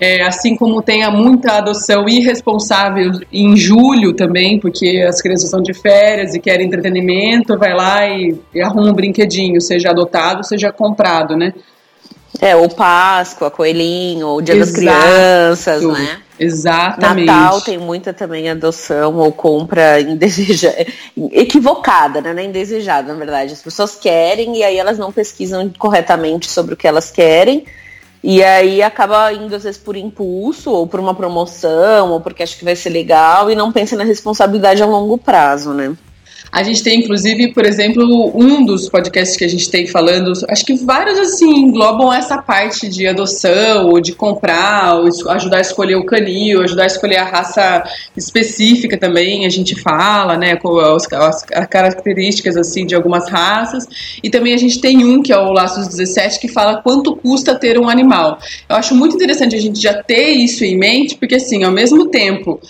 é, 0.00 0.22
assim 0.22 0.56
como 0.56 0.80
tem 0.80 1.08
muita 1.10 1.58
adoção 1.58 2.08
irresponsável 2.08 3.12
em 3.30 3.54
julho 3.54 4.14
também, 4.14 4.58
porque 4.58 5.04
as 5.06 5.20
crianças 5.20 5.44
estão 5.44 5.60
de 5.60 5.74
férias 5.74 6.34
e 6.34 6.40
querem 6.40 6.66
entretenimento, 6.66 7.58
vai 7.58 7.74
lá 7.74 8.08
e, 8.08 8.34
e 8.54 8.62
arruma 8.62 8.90
um 8.90 8.94
brinquedinho, 8.94 9.60
seja 9.60 9.90
adotado, 9.90 10.42
seja 10.42 10.72
comprado, 10.72 11.36
né? 11.36 11.52
É, 12.40 12.56
o 12.56 12.66
Páscoa, 12.70 13.50
Coelhinho, 13.50 14.28
o 14.28 14.40
Dia 14.40 14.54
Exato. 14.54 14.72
das 14.72 14.80
Crianças, 14.80 15.82
né? 15.82 16.18
Exatamente. 16.40 17.26
Natal 17.26 17.60
tem 17.60 17.76
muita 17.76 18.14
também 18.14 18.48
adoção 18.48 19.14
ou 19.16 19.30
compra 19.30 20.00
indesejada, 20.00 20.86
equivocada, 21.32 22.22
né? 22.22 22.44
Indesejada, 22.44 23.12
na 23.12 23.18
verdade. 23.18 23.52
As 23.52 23.60
pessoas 23.60 23.94
querem 23.94 24.56
e 24.56 24.64
aí 24.64 24.78
elas 24.78 24.96
não 24.96 25.12
pesquisam 25.12 25.70
corretamente 25.78 26.50
sobre 26.50 26.72
o 26.72 26.76
que 26.78 26.88
elas 26.88 27.10
querem. 27.10 27.66
E 28.22 28.42
aí 28.42 28.82
acaba 28.82 29.32
indo, 29.32 29.54
às 29.54 29.64
vezes, 29.64 29.78
por 29.78 29.96
impulso, 29.96 30.70
ou 30.70 30.86
por 30.86 31.00
uma 31.00 31.14
promoção, 31.14 32.10
ou 32.10 32.20
porque 32.20 32.42
acha 32.42 32.56
que 32.56 32.64
vai 32.64 32.76
ser 32.76 32.90
legal, 32.90 33.50
e 33.50 33.54
não 33.54 33.72
pensa 33.72 33.96
na 33.96 34.04
responsabilidade 34.04 34.82
a 34.82 34.86
longo 34.86 35.16
prazo, 35.16 35.72
né? 35.72 35.94
A 36.52 36.62
gente 36.64 36.82
tem, 36.82 37.00
inclusive, 37.00 37.52
por 37.52 37.64
exemplo, 37.64 38.32
um 38.34 38.64
dos 38.64 38.88
podcasts 38.88 39.36
que 39.36 39.44
a 39.44 39.48
gente 39.48 39.70
tem 39.70 39.86
falando, 39.86 40.32
acho 40.48 40.64
que 40.64 40.74
vários, 40.74 41.18
assim, 41.18 41.48
englobam 41.48 42.12
essa 42.12 42.38
parte 42.38 42.88
de 42.88 43.06
adoção, 43.06 43.88
ou 43.88 44.00
de 44.00 44.12
comprar, 44.12 44.96
ou 44.96 45.08
ajudar 45.30 45.58
a 45.58 45.60
escolher 45.60 45.94
o 45.94 46.04
canil, 46.04 46.62
ajudar 46.62 46.84
a 46.84 46.86
escolher 46.86 47.18
a 47.18 47.24
raça 47.24 47.84
específica 48.16 48.98
também, 48.98 49.46
a 49.46 49.48
gente 49.48 49.80
fala, 49.80 50.36
né, 50.36 50.56
com 50.56 50.78
as, 50.78 51.10
as, 51.12 51.44
as 51.52 51.66
características, 51.68 52.56
assim, 52.56 52.84
de 52.84 52.96
algumas 52.96 53.28
raças. 53.30 53.86
E 54.22 54.28
também 54.28 54.52
a 54.52 54.58
gente 54.58 54.80
tem 54.80 55.04
um, 55.04 55.22
que 55.22 55.32
é 55.32 55.38
o 55.38 55.52
Laços 55.52 55.86
17, 55.86 56.40
que 56.40 56.48
fala 56.48 56.82
quanto 56.82 57.14
custa 57.14 57.54
ter 57.54 57.78
um 57.78 57.88
animal. 57.88 58.38
Eu 58.68 58.76
acho 58.76 58.94
muito 58.94 59.14
interessante 59.14 59.54
a 59.54 59.60
gente 59.60 59.80
já 59.80 60.02
ter 60.02 60.30
isso 60.30 60.64
em 60.64 60.76
mente, 60.76 61.14
porque, 61.14 61.36
assim, 61.36 61.62
ao 61.62 61.70
mesmo 61.70 62.06
tempo 62.06 62.60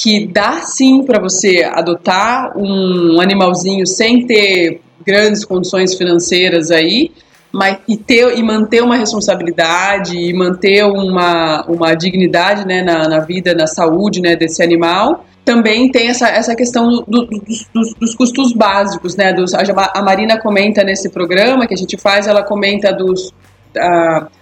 que 0.00 0.26
dá 0.28 0.60
sim 0.62 1.02
para 1.02 1.20
você 1.20 1.68
adotar 1.72 2.56
um 2.56 3.20
animalzinho 3.20 3.84
sem 3.84 4.24
ter 4.24 4.80
grandes 5.04 5.44
condições 5.44 5.94
financeiras 5.94 6.70
aí, 6.70 7.10
mas 7.52 7.78
e 7.88 7.96
ter 7.96 8.38
e 8.38 8.42
manter 8.42 8.82
uma 8.82 8.94
responsabilidade 8.94 10.16
e 10.16 10.32
manter 10.32 10.84
uma, 10.84 11.64
uma 11.66 11.94
dignidade 11.94 12.64
né, 12.64 12.82
na, 12.82 13.08
na 13.08 13.18
vida, 13.20 13.54
na 13.54 13.66
saúde 13.66 14.20
né, 14.20 14.36
desse 14.36 14.62
animal. 14.62 15.24
Também 15.44 15.90
tem 15.90 16.08
essa, 16.08 16.28
essa 16.28 16.54
questão 16.54 16.88
do, 16.88 17.02
do, 17.04 17.26
dos, 17.74 17.94
dos, 17.94 18.14
custos 18.14 18.52
básicos, 18.52 19.16
né? 19.16 19.32
Dos, 19.32 19.54
a 19.54 20.02
Marina 20.02 20.38
comenta 20.38 20.84
nesse 20.84 21.08
programa 21.08 21.66
que 21.66 21.72
a 21.72 21.76
gente 21.76 21.96
faz, 21.96 22.26
ela 22.26 22.42
comenta 22.42 22.92
dos, 22.92 23.32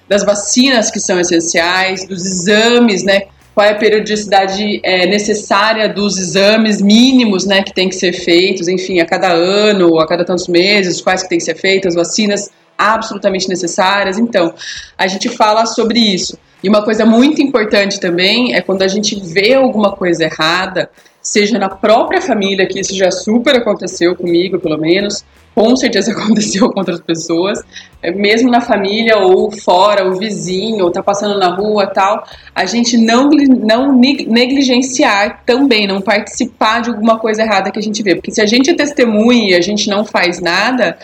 das 0.08 0.25
vacinas 0.25 0.90
que 0.90 0.98
são 0.98 1.20
essenciais, 1.20 2.04
dos 2.08 2.26
exames, 2.26 3.04
né? 3.04 3.22
Qual 3.56 3.66
é 3.66 3.70
a 3.70 3.75
periodicidade 3.75 4.80
é, 4.82 5.06
necessária 5.06 5.88
dos 5.88 6.18
exames 6.18 6.82
mínimos 6.82 7.46
né, 7.46 7.62
que 7.62 7.72
tem 7.72 7.88
que 7.88 7.94
ser 7.94 8.12
feitos, 8.12 8.68
enfim, 8.68 9.00
a 9.00 9.06
cada 9.06 9.32
ano, 9.32 9.98
a 9.98 10.06
cada 10.06 10.26
tantos 10.26 10.46
meses, 10.46 11.00
quais 11.00 11.22
que 11.22 11.28
tem 11.30 11.38
que 11.38 11.44
ser 11.44 11.56
feitas, 11.56 11.94
vacinas 11.94 12.50
absolutamente 12.76 13.48
necessárias. 13.48 14.18
Então, 14.18 14.52
a 14.98 15.06
gente 15.06 15.30
fala 15.30 15.64
sobre 15.64 15.98
isso. 15.98 16.38
E 16.62 16.68
uma 16.68 16.84
coisa 16.84 17.06
muito 17.06 17.40
importante 17.40 17.98
também 17.98 18.54
é 18.54 18.60
quando 18.60 18.82
a 18.82 18.88
gente 18.88 19.18
vê 19.18 19.54
alguma 19.54 19.92
coisa 19.92 20.25
errada, 20.25 20.90
seja 21.26 21.59
na 21.59 21.68
própria 21.68 22.23
família, 22.23 22.66
que 22.66 22.78
isso 22.78 22.95
já 22.95 23.11
super 23.11 23.56
aconteceu 23.56 24.14
comigo, 24.14 24.61
pelo 24.61 24.78
menos, 24.78 25.25
com 25.54 25.75
certeza 25.75 26.12
aconteceu 26.16 26.71
com 26.71 26.78
outras 26.78 27.00
pessoas, 27.00 27.61
é, 28.00 28.12
mesmo 28.12 28.49
na 28.49 28.61
família 28.61 29.18
ou 29.18 29.50
fora, 29.50 30.09
o 30.09 30.16
vizinho, 30.16 30.85
ou 30.85 30.90
tá 30.90 31.02
passando 31.02 31.37
na 31.38 31.49
rua 31.49 31.88
tal, 31.88 32.25
a 32.54 32.64
gente 32.64 32.97
não, 32.97 33.28
não 33.30 33.92
negligenciar 33.99 35.42
também, 35.45 35.87
não 35.87 36.00
participar 36.00 36.83
de 36.83 36.90
alguma 36.90 37.18
coisa 37.18 37.42
errada 37.42 37.73
que 37.73 37.78
a 37.78 37.83
gente 37.83 38.02
vê. 38.04 38.14
Porque 38.14 38.30
se 38.30 38.40
a 38.40 38.47
gente 38.47 38.71
é 38.71 38.75
testemunha 38.75 39.50
e 39.50 39.54
a 39.54 39.61
gente 39.61 39.90
não 39.90 40.04
faz 40.04 40.40
nada, 40.40 40.97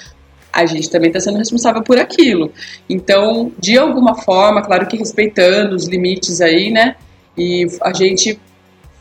a 0.52 0.64
gente 0.66 0.88
também 0.88 1.08
está 1.08 1.18
sendo 1.18 1.38
responsável 1.38 1.82
por 1.82 1.98
aquilo. 1.98 2.52
Então, 2.88 3.50
de 3.58 3.76
alguma 3.76 4.14
forma, 4.22 4.62
claro 4.62 4.86
que 4.86 4.96
respeitando 4.96 5.74
os 5.74 5.88
limites 5.88 6.40
aí, 6.40 6.70
né? 6.70 6.94
E 7.36 7.66
a 7.80 7.92
gente 7.92 8.38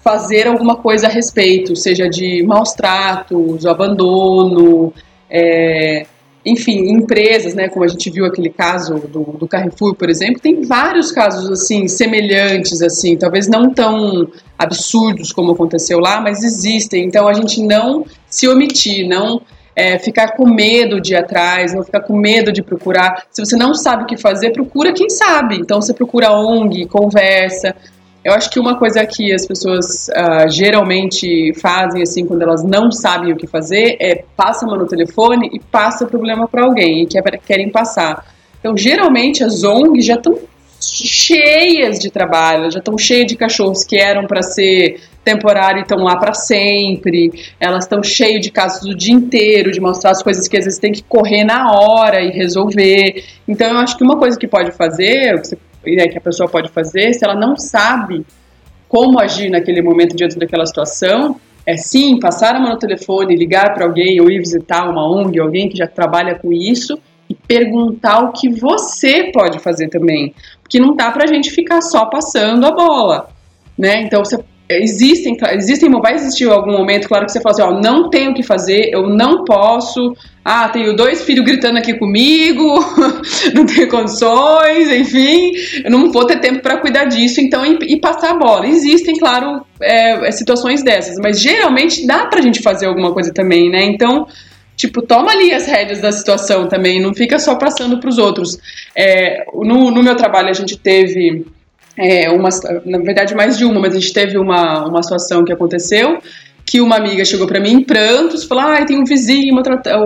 fazer 0.03 0.47
alguma 0.47 0.75
coisa 0.75 1.07
a 1.07 1.09
respeito, 1.09 1.75
seja 1.75 2.09
de 2.09 2.43
maus 2.43 2.73
tratos, 2.73 3.65
abandono, 3.65 4.93
é, 5.29 6.05
enfim, 6.45 6.89
empresas, 6.89 7.53
né, 7.53 7.69
como 7.69 7.85
a 7.85 7.87
gente 7.87 8.09
viu 8.09 8.25
aquele 8.25 8.49
caso 8.49 8.95
do, 8.95 9.23
do, 9.37 9.47
Carrefour, 9.47 9.95
por 9.95 10.09
exemplo, 10.09 10.41
tem 10.41 10.61
vários 10.63 11.11
casos 11.11 11.51
assim 11.51 11.87
semelhantes, 11.87 12.81
assim, 12.81 13.15
talvez 13.15 13.47
não 13.47 13.71
tão 13.71 14.27
absurdos 14.57 15.31
como 15.31 15.51
aconteceu 15.51 15.99
lá, 15.99 16.19
mas 16.19 16.43
existem. 16.43 17.05
Então 17.05 17.27
a 17.27 17.33
gente 17.33 17.61
não 17.61 18.05
se 18.27 18.47
omitir, 18.47 19.07
não 19.07 19.41
é, 19.75 19.99
ficar 19.99 20.35
com 20.35 20.47
medo 20.47 20.99
de 20.99 21.13
ir 21.13 21.17
atrás, 21.17 21.73
não 21.73 21.83
ficar 21.83 22.01
com 22.01 22.17
medo 22.17 22.51
de 22.51 22.63
procurar. 22.63 23.23
Se 23.31 23.43
você 23.43 23.55
não 23.55 23.73
sabe 23.73 24.03
o 24.03 24.05
que 24.07 24.17
fazer, 24.17 24.51
procura 24.51 24.93
quem 24.93 25.09
sabe. 25.09 25.57
Então 25.57 25.79
você 25.79 25.93
procura 25.93 26.31
ONG, 26.31 26.87
conversa. 26.87 27.75
Eu 28.23 28.33
acho 28.33 28.51
que 28.51 28.59
uma 28.59 28.77
coisa 28.77 29.03
que 29.05 29.33
as 29.33 29.47
pessoas 29.47 30.07
uh, 30.09 30.47
geralmente 30.49 31.53
fazem 31.59 32.03
assim 32.03 32.25
quando 32.25 32.43
elas 32.43 32.63
não 32.63 32.91
sabem 32.91 33.33
o 33.33 33.35
que 33.35 33.47
fazer 33.47 33.97
é 33.99 34.23
passa 34.37 34.65
a 34.65 34.69
mão 34.69 34.77
no 34.77 34.85
telefone 34.85 35.49
e 35.51 35.59
passa 35.59 36.05
o 36.05 36.07
problema 36.07 36.47
para 36.47 36.63
alguém 36.63 37.07
que 37.07 37.19
querem 37.39 37.71
passar. 37.71 38.23
Então 38.59 38.77
geralmente 38.77 39.43
as 39.43 39.63
ONGs 39.63 40.05
já 40.05 40.15
estão 40.15 40.37
cheias 40.79 41.99
de 41.99 42.11
trabalho, 42.11 42.69
já 42.71 42.79
estão 42.79 42.95
cheias 42.97 43.27
de 43.27 43.35
cachorros 43.35 43.83
que 43.83 43.97
eram 43.97 44.27
para 44.27 44.43
ser 44.43 44.99
temporário 45.23 45.79
e 45.79 45.81
estão 45.81 45.99
lá 45.99 46.15
para 46.17 46.33
sempre. 46.33 47.31
Elas 47.59 47.85
estão 47.85 48.03
cheias 48.03 48.41
de 48.41 48.51
casos 48.51 48.89
o 48.89 48.95
dia 48.95 49.13
inteiro, 49.13 49.71
de 49.71 49.79
mostrar 49.79 50.11
as 50.11 50.21
coisas 50.21 50.47
que 50.47 50.57
às 50.57 50.65
vezes 50.65 50.79
tem 50.79 50.91
que 50.91 51.03
correr 51.03 51.43
na 51.43 51.71
hora 51.71 52.21
e 52.21 52.29
resolver. 52.29 53.23
Então 53.47 53.67
eu 53.67 53.77
acho 53.77 53.97
que 53.97 54.03
uma 54.03 54.17
coisa 54.17 54.37
que 54.37 54.47
pode 54.47 54.71
fazer, 54.71 55.41
né, 55.85 56.07
que 56.07 56.17
a 56.17 56.21
pessoa 56.21 56.49
pode 56.49 56.69
fazer, 56.69 57.13
se 57.13 57.25
ela 57.25 57.35
não 57.35 57.55
sabe 57.57 58.25
como 58.87 59.19
agir 59.19 59.49
naquele 59.49 59.81
momento 59.81 60.15
diante 60.15 60.37
daquela 60.37 60.65
situação, 60.65 61.39
é 61.65 61.77
sim 61.77 62.19
passar 62.19 62.55
a 62.55 62.59
mão 62.59 62.71
no 62.71 62.79
telefone, 62.79 63.35
ligar 63.35 63.73
para 63.73 63.85
alguém 63.85 64.19
ou 64.19 64.29
ir 64.29 64.39
visitar 64.39 64.89
uma 64.89 65.07
ONG, 65.07 65.39
alguém 65.39 65.69
que 65.69 65.77
já 65.77 65.87
trabalha 65.87 66.35
com 66.35 66.51
isso 66.51 66.99
e 67.29 67.35
perguntar 67.35 68.19
o 68.19 68.31
que 68.33 68.49
você 68.49 69.31
pode 69.31 69.59
fazer 69.59 69.87
também, 69.87 70.33
porque 70.61 70.79
não 70.79 70.95
dá 70.95 71.11
para 71.11 71.23
a 71.23 71.27
gente 71.27 71.49
ficar 71.49 71.81
só 71.81 72.05
passando 72.05 72.65
a 72.65 72.71
bola, 72.71 73.29
né? 73.77 74.01
Então 74.01 74.23
você 74.25 74.43
existem, 74.79 75.37
existem, 75.51 75.89
vai 75.89 76.15
existir 76.15 76.49
algum 76.49 76.71
momento, 76.71 77.07
claro 77.07 77.25
que 77.25 77.31
você 77.31 77.41
fala 77.41 77.53
assim, 77.53 77.61
ó, 77.61 77.81
não 77.81 78.09
tenho 78.09 78.31
o 78.31 78.33
que 78.33 78.43
fazer, 78.43 78.89
eu 78.93 79.09
não 79.09 79.43
posso, 79.43 80.15
ah, 80.43 80.69
tenho 80.69 80.95
dois 80.95 81.23
filhos 81.23 81.45
gritando 81.45 81.77
aqui 81.77 81.93
comigo, 81.93 82.63
não 83.53 83.65
tenho 83.65 83.87
condições, 83.87 84.91
enfim, 84.91 85.53
eu 85.83 85.91
não 85.91 86.11
vou 86.11 86.25
ter 86.25 86.39
tempo 86.39 86.61
para 86.61 86.77
cuidar 86.77 87.05
disso, 87.05 87.39
então, 87.41 87.65
e, 87.65 87.77
e, 87.93 87.99
passar 87.99 88.31
a 88.31 88.37
bola. 88.37 88.67
Existem, 88.67 89.17
claro, 89.17 89.65
é, 89.81 90.27
é, 90.27 90.31
situações 90.31 90.83
dessas, 90.83 91.17
mas 91.21 91.39
geralmente 91.39 92.05
dá 92.05 92.25
pra 92.25 92.41
gente 92.41 92.61
fazer 92.61 92.87
alguma 92.87 93.13
coisa 93.13 93.31
também, 93.33 93.69
né? 93.69 93.83
Então, 93.83 94.27
tipo, 94.75 95.01
toma 95.01 95.31
ali 95.31 95.53
as 95.53 95.67
rédeas 95.67 96.01
da 96.01 96.11
situação 96.11 96.67
também, 96.67 96.99
não 96.99 97.13
fica 97.13 97.37
só 97.37 97.55
passando 97.55 97.99
pros 97.99 98.17
outros. 98.17 98.57
É, 98.95 99.45
no, 99.53 99.91
no 99.91 100.01
meu 100.03 100.15
trabalho 100.15 100.49
a 100.49 100.53
gente 100.53 100.77
teve 100.77 101.45
é, 101.97 102.29
uma, 102.29 102.49
na 102.85 102.97
verdade 102.99 103.35
mais 103.35 103.57
de 103.57 103.65
uma, 103.65 103.79
mas 103.79 103.95
a 103.95 103.99
gente 103.99 104.13
teve 104.13 104.37
uma, 104.37 104.87
uma 104.87 105.03
situação 105.03 105.43
que 105.43 105.51
aconteceu 105.51 106.19
que 106.65 106.79
uma 106.79 106.95
amiga 106.95 107.25
chegou 107.25 107.47
para 107.47 107.59
mim 107.59 107.71
em 107.71 107.83
prantos, 107.83 108.45
falou: 108.45 108.63
"Ah, 108.63 108.85
tem 108.85 108.97
um 108.97 109.03
vizinho, 109.03 109.53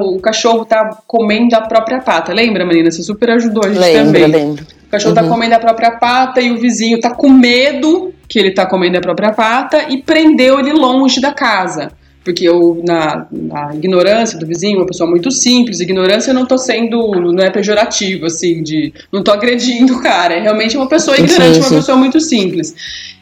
o 0.01 0.19
cachorro 0.19 0.65
tá 0.65 0.97
comendo 1.05 1.55
a 1.55 1.61
própria 1.61 1.99
pata". 1.99 2.33
Lembra, 2.33 2.65
menina? 2.65 2.89
Você 2.89 3.03
super 3.03 3.29
ajudou 3.31 3.65
a 3.65 3.67
gente 3.67 3.79
lembro, 3.79 4.05
também. 4.05 4.27
Lembro. 4.27 4.65
O 4.87 4.89
cachorro 4.89 5.13
tá 5.13 5.21
uhum. 5.21 5.27
tá 5.27 5.33
comendo 5.33 5.55
a 5.55 5.59
própria 5.59 5.91
pata 5.91 6.41
e 6.41 6.51
o 6.51 6.57
vizinho 6.57 6.99
tá 6.99 7.13
com 7.13 7.29
medo 7.29 8.13
que 8.27 8.39
ele 8.39 8.51
tá 8.51 8.65
comendo 8.65 8.97
a 8.97 9.01
própria 9.01 9.31
pata 9.31 9.89
e 9.89 10.01
prendeu 10.01 10.59
ele 10.59 10.71
longe 10.71 11.19
da 11.21 11.33
casa 11.33 11.91
porque 12.25 12.43
eu, 12.43 12.81
na, 12.83 13.27
na, 13.31 13.75
ignorância 13.75 14.39
do 14.39 14.47
vizinho, 14.47 14.79
uma 14.79 14.87
pessoa 14.87 15.07
muito 15.07 15.29
simples, 15.29 15.79
ignorância 15.79 16.31
eu 16.31 16.35
não 16.35 16.47
tô 16.47 16.57
sendo, 16.57 17.11
não 17.31 17.43
é 17.43 17.51
pejorativo, 17.51 18.25
assim, 18.25 18.63
de, 18.63 18.91
não 19.13 19.23
tô 19.23 19.31
agredindo 19.31 19.93
o 19.93 20.01
cara, 20.01 20.33
é 20.33 20.41
realmente 20.41 20.75
uma 20.75 20.87
pessoa 20.87 21.15
ignorante, 21.15 21.59
uma 21.59 21.69
pessoa 21.69 21.95
muito 21.95 22.19
simples. 22.19 22.75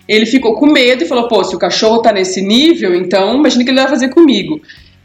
Ele 0.07 0.25
ficou 0.25 0.55
com 0.55 0.67
medo 0.67 1.03
e 1.03 1.05
falou, 1.05 1.27
pô, 1.27 1.43
se 1.43 1.53
o 1.53 1.59
cachorro 1.59 2.01
tá 2.01 2.13
nesse 2.13 2.41
nível, 2.41 2.95
então 2.95 3.35
imagina 3.35 3.61
o 3.61 3.65
que 3.65 3.71
ele 3.71 3.81
vai 3.81 3.89
fazer 3.89 4.07
comigo. 4.07 4.61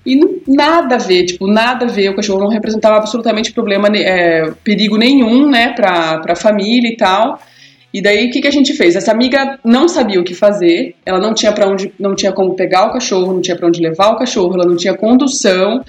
E 0.06 0.14
não, 0.14 0.36
nada 0.46 0.94
a 0.94 0.98
ver, 0.98 1.24
tipo, 1.24 1.48
nada 1.48 1.84
a 1.84 1.88
ver, 1.88 2.10
o 2.10 2.14
cachorro 2.14 2.40
não 2.40 2.48
representava 2.48 2.98
absolutamente 2.98 3.52
problema, 3.52 3.88
é, 3.88 4.52
perigo 4.62 4.96
nenhum, 4.96 5.50
né, 5.50 5.72
pra, 5.72 6.18
pra 6.18 6.36
família 6.36 6.88
e 6.88 6.96
tal, 6.96 7.40
e 7.92 8.02
daí 8.02 8.28
o 8.28 8.30
que, 8.30 8.40
que 8.40 8.48
a 8.48 8.52
gente 8.52 8.74
fez? 8.74 8.96
Essa 8.96 9.12
amiga 9.12 9.58
não 9.64 9.88
sabia 9.88 10.20
o 10.20 10.24
que 10.24 10.34
fazer, 10.34 10.94
ela 11.06 11.18
não 11.18 11.32
tinha 11.32 11.52
para 11.52 11.66
onde, 11.68 11.92
não 11.98 12.14
tinha 12.14 12.32
como 12.32 12.54
pegar 12.54 12.86
o 12.86 12.92
cachorro, 12.92 13.32
não 13.32 13.40
tinha 13.40 13.56
para 13.56 13.66
onde 13.66 13.80
levar 13.80 14.10
o 14.10 14.16
cachorro, 14.16 14.54
ela 14.54 14.66
não 14.66 14.76
tinha 14.76 14.94
condução. 14.94 15.82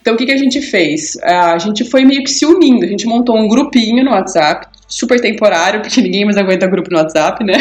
Então 0.00 0.14
o 0.14 0.16
que, 0.16 0.26
que 0.26 0.32
a 0.32 0.36
gente 0.36 0.60
fez? 0.62 1.16
A 1.22 1.58
gente 1.58 1.84
foi 1.84 2.04
meio 2.04 2.24
que 2.24 2.30
se 2.30 2.46
unindo, 2.46 2.84
a 2.84 2.88
gente 2.88 3.06
montou 3.06 3.36
um 3.36 3.46
grupinho 3.46 4.02
no 4.02 4.12
WhatsApp, 4.12 4.66
super 4.88 5.20
temporário, 5.20 5.80
porque 5.80 6.00
ninguém 6.00 6.24
mais 6.24 6.36
aguenta 6.36 6.66
grupo 6.66 6.90
no 6.90 6.98
WhatsApp, 6.98 7.42
né? 7.44 7.54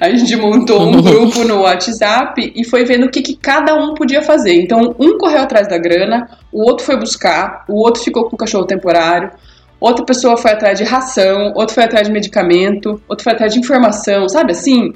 A 0.00 0.10
gente 0.10 0.34
montou 0.36 0.82
um 0.82 1.00
grupo 1.00 1.44
no 1.44 1.60
WhatsApp 1.60 2.52
e 2.54 2.64
foi 2.64 2.84
vendo 2.84 3.06
o 3.06 3.10
que, 3.10 3.22
que 3.22 3.36
cada 3.36 3.74
um 3.74 3.94
podia 3.94 4.22
fazer. 4.22 4.54
Então, 4.54 4.94
um 4.98 5.16
correu 5.16 5.40
atrás 5.40 5.68
da 5.68 5.78
grana, 5.78 6.28
o 6.52 6.62
outro 6.62 6.84
foi 6.84 6.96
buscar, 6.96 7.64
o 7.68 7.76
outro 7.76 8.02
ficou 8.02 8.24
com 8.28 8.34
o 8.34 8.38
cachorro 8.38 8.64
temporário, 8.64 9.30
outra 9.84 10.02
pessoa 10.02 10.34
foi 10.38 10.50
atrás 10.50 10.78
de 10.78 10.84
ração, 10.84 11.52
outro 11.54 11.74
foi 11.74 11.84
atrás 11.84 12.06
de 12.06 12.12
medicamento, 12.12 13.02
outro 13.06 13.22
foi 13.22 13.34
atrás 13.34 13.52
de 13.52 13.60
informação, 13.60 14.26
sabe 14.30 14.52
assim? 14.52 14.94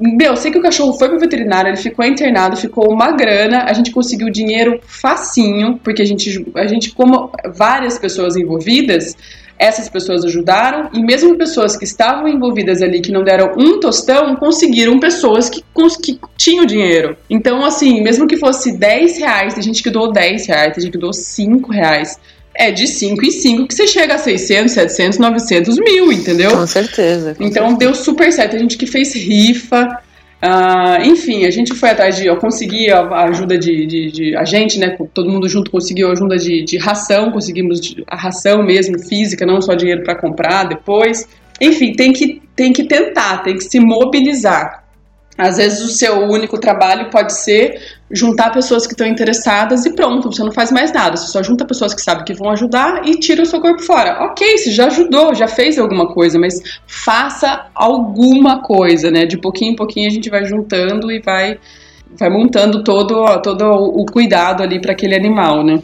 Meu, 0.00 0.36
sei 0.36 0.52
que 0.52 0.58
o 0.58 0.62
cachorro 0.62 0.92
foi 0.92 1.08
pro 1.08 1.18
veterinário, 1.18 1.70
ele 1.70 1.76
ficou 1.76 2.04
internado, 2.04 2.56
ficou 2.56 2.92
uma 2.92 3.10
grana, 3.10 3.64
a 3.64 3.72
gente 3.72 3.90
conseguiu 3.90 4.30
dinheiro 4.30 4.78
facinho, 4.86 5.80
porque 5.82 6.02
a 6.02 6.04
gente, 6.04 6.46
a 6.54 6.66
gente 6.68 6.92
como 6.92 7.32
várias 7.52 7.98
pessoas 7.98 8.36
envolvidas, 8.36 9.16
essas 9.58 9.88
pessoas 9.88 10.24
ajudaram 10.24 10.88
e 10.92 11.02
mesmo 11.02 11.36
pessoas 11.36 11.76
que 11.76 11.84
estavam 11.84 12.28
envolvidas 12.28 12.80
ali 12.80 13.00
que 13.00 13.10
não 13.10 13.24
deram 13.24 13.54
um 13.56 13.80
tostão 13.80 14.36
conseguiram 14.36 15.00
pessoas 15.00 15.48
que, 15.48 15.64
que 16.02 16.18
tinham 16.36 16.64
dinheiro. 16.64 17.16
Então, 17.28 17.64
assim, 17.64 18.02
mesmo 18.02 18.26
que 18.26 18.36
fosse 18.36 18.76
10 18.76 19.18
reais, 19.18 19.54
tem 19.54 19.62
gente 19.62 19.82
que 19.82 19.90
doou 19.90 20.12
10 20.12 20.46
reais, 20.46 20.74
tem 20.74 20.82
gente 20.82 20.92
que 20.92 20.98
doou 20.98 21.12
5 21.12 21.72
reais 21.72 22.18
é 22.54 22.70
de 22.70 22.86
5 22.86 23.24
em 23.24 23.30
5 23.30 23.66
que 23.66 23.74
você 23.74 23.86
chega 23.86 24.14
a 24.14 24.18
600, 24.18 24.72
700, 24.72 25.18
900 25.18 25.78
mil, 25.78 26.12
entendeu? 26.12 26.50
Com 26.50 26.66
certeza. 26.66 27.34
Com 27.34 27.44
então 27.44 27.68
certeza. 27.68 27.78
deu 27.78 27.94
super 27.94 28.32
certo. 28.32 28.56
A 28.56 28.58
gente 28.58 28.76
que 28.76 28.86
fez 28.86 29.14
rifa, 29.14 29.86
uh, 30.42 31.02
enfim, 31.04 31.44
a 31.44 31.50
gente 31.50 31.74
foi 31.74 31.90
atrás 31.90 32.16
de. 32.16 32.26
Eu 32.26 32.36
consegui 32.36 32.90
a 32.90 33.24
ajuda 33.24 33.56
de, 33.58 33.86
de, 33.86 34.10
de, 34.10 34.36
A 34.36 34.44
gente, 34.44 34.78
né? 34.78 34.96
Todo 35.14 35.30
mundo 35.30 35.48
junto 35.48 35.70
conseguiu 35.70 36.08
a 36.08 36.12
ajuda 36.12 36.36
de, 36.36 36.62
de 36.62 36.76
ração, 36.76 37.30
conseguimos 37.30 37.94
a 38.06 38.16
ração 38.16 38.62
mesmo, 38.62 38.98
física, 38.98 39.46
não 39.46 39.60
só 39.60 39.74
dinheiro 39.74 40.02
para 40.02 40.14
comprar 40.14 40.64
depois. 40.64 41.26
Enfim, 41.60 41.92
tem 41.92 42.12
que, 42.12 42.42
tem 42.56 42.72
que 42.72 42.84
tentar, 42.84 43.38
tem 43.38 43.54
que 43.54 43.64
se 43.64 43.78
mobilizar. 43.78 44.82
Às 45.38 45.56
vezes 45.56 45.80
o 45.80 45.88
seu 45.88 46.18
único 46.28 46.58
trabalho 46.58 47.10
pode 47.10 47.32
ser 47.32 47.80
juntar 48.12 48.50
pessoas 48.50 48.86
que 48.86 48.92
estão 48.92 49.06
interessadas 49.06 49.86
e 49.86 49.94
pronto, 49.94 50.30
você 50.30 50.44
não 50.44 50.52
faz 50.52 50.70
mais 50.70 50.92
nada, 50.92 51.16
você 51.16 51.28
só 51.28 51.42
junta 51.42 51.64
pessoas 51.64 51.94
que 51.94 52.02
sabem 52.02 52.24
que 52.24 52.34
vão 52.34 52.50
ajudar 52.50 53.06
e 53.06 53.12
tira 53.18 53.42
o 53.42 53.46
seu 53.46 53.60
corpo 53.60 53.82
fora. 53.82 54.24
Ok, 54.26 54.58
você 54.58 54.70
já 54.70 54.86
ajudou, 54.86 55.34
já 55.34 55.48
fez 55.48 55.78
alguma 55.78 56.06
coisa, 56.06 56.38
mas 56.38 56.60
faça 56.86 57.66
alguma 57.74 58.60
coisa, 58.60 59.10
né? 59.10 59.24
De 59.24 59.38
pouquinho 59.38 59.72
em 59.72 59.76
pouquinho 59.76 60.08
a 60.08 60.12
gente 60.12 60.28
vai 60.28 60.44
juntando 60.44 61.10
e 61.10 61.20
vai, 61.20 61.58
vai 62.18 62.28
montando 62.28 62.84
todo, 62.84 63.40
todo 63.40 63.64
o 63.64 64.04
cuidado 64.04 64.62
ali 64.62 64.78
para 64.78 64.92
aquele 64.92 65.14
animal, 65.14 65.64
né? 65.64 65.82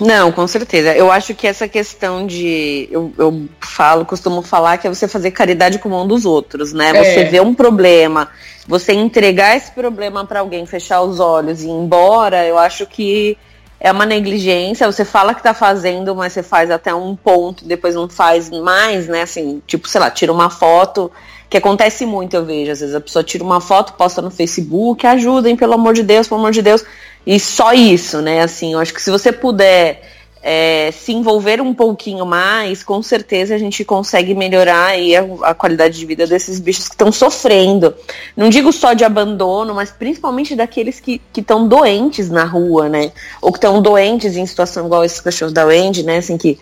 Não, 0.00 0.30
com 0.30 0.46
certeza. 0.46 0.94
Eu 0.94 1.10
acho 1.10 1.34
que 1.34 1.46
essa 1.46 1.66
questão 1.66 2.26
de. 2.26 2.88
Eu, 2.90 3.12
eu 3.16 3.48
falo, 3.60 4.04
costumo 4.04 4.42
falar 4.42 4.78
que 4.78 4.86
é 4.86 4.90
você 4.90 5.08
fazer 5.08 5.30
caridade 5.30 5.78
com 5.78 5.88
a 5.88 5.92
mão 5.92 6.06
dos 6.06 6.24
outros, 6.24 6.72
né? 6.72 6.90
É. 6.90 7.04
Você 7.04 7.24
vê 7.24 7.40
um 7.40 7.54
problema, 7.54 8.28
você 8.66 8.92
entregar 8.92 9.56
esse 9.56 9.70
problema 9.72 10.24
para 10.24 10.40
alguém, 10.40 10.66
fechar 10.66 11.02
os 11.02 11.20
olhos 11.20 11.62
e 11.62 11.66
ir 11.66 11.70
embora, 11.70 12.44
eu 12.44 12.58
acho 12.58 12.86
que 12.86 13.38
é 13.80 13.90
uma 13.90 14.06
negligência. 14.06 14.90
Você 14.90 15.04
fala 15.04 15.34
que 15.34 15.42
tá 15.42 15.54
fazendo, 15.54 16.14
mas 16.14 16.32
você 16.32 16.42
faz 16.42 16.70
até 16.70 16.94
um 16.94 17.14
ponto, 17.16 17.64
depois 17.64 17.94
não 17.94 18.08
faz 18.08 18.50
mais, 18.50 19.06
né? 19.08 19.22
Assim, 19.22 19.62
tipo, 19.66 19.88
sei 19.88 20.00
lá, 20.00 20.10
tira 20.10 20.32
uma 20.32 20.50
foto. 20.50 21.10
Que 21.48 21.58
acontece 21.58 22.04
muito, 22.04 22.34
eu 22.34 22.44
vejo. 22.44 22.72
Às 22.72 22.80
vezes 22.80 22.94
a 22.94 23.00
pessoa 23.00 23.22
tira 23.22 23.44
uma 23.44 23.60
foto, 23.60 23.92
posta 23.92 24.20
no 24.20 24.32
Facebook, 24.32 25.06
ajudem, 25.06 25.54
pelo 25.54 25.74
amor 25.74 25.94
de 25.94 26.02
Deus, 26.02 26.26
pelo 26.26 26.40
amor 26.40 26.50
de 26.50 26.60
Deus. 26.60 26.84
E 27.26 27.40
só 27.40 27.72
isso, 27.72 28.22
né? 28.22 28.42
Assim, 28.42 28.74
eu 28.74 28.78
acho 28.78 28.94
que 28.94 29.02
se 29.02 29.10
você 29.10 29.32
puder 29.32 30.00
é, 30.48 30.92
se 30.92 31.12
envolver 31.12 31.60
um 31.60 31.74
pouquinho 31.74 32.24
mais, 32.24 32.84
com 32.84 33.02
certeza 33.02 33.52
a 33.52 33.58
gente 33.58 33.84
consegue 33.84 34.32
melhorar 34.32 34.90
aí 34.90 35.16
a, 35.16 35.26
a 35.42 35.54
qualidade 35.54 35.98
de 35.98 36.06
vida 36.06 36.24
desses 36.24 36.60
bichos 36.60 36.86
que 36.86 36.94
estão 36.94 37.10
sofrendo. 37.10 37.92
Não 38.36 38.48
digo 38.48 38.72
só 38.72 38.92
de 38.92 39.02
abandono, 39.02 39.74
mas 39.74 39.90
principalmente 39.90 40.54
daqueles 40.54 41.00
que 41.00 41.20
estão 41.36 41.66
doentes 41.66 42.30
na 42.30 42.44
rua, 42.44 42.88
né? 42.88 43.10
Ou 43.42 43.50
que 43.50 43.58
estão 43.58 43.82
doentes 43.82 44.36
em 44.36 44.46
situação 44.46 44.86
igual 44.86 45.04
esse 45.04 45.20
cachorro 45.20 45.50
da 45.50 45.64
Wendy, 45.64 46.04
né? 46.04 46.18
Assim, 46.18 46.38
que, 46.38 46.60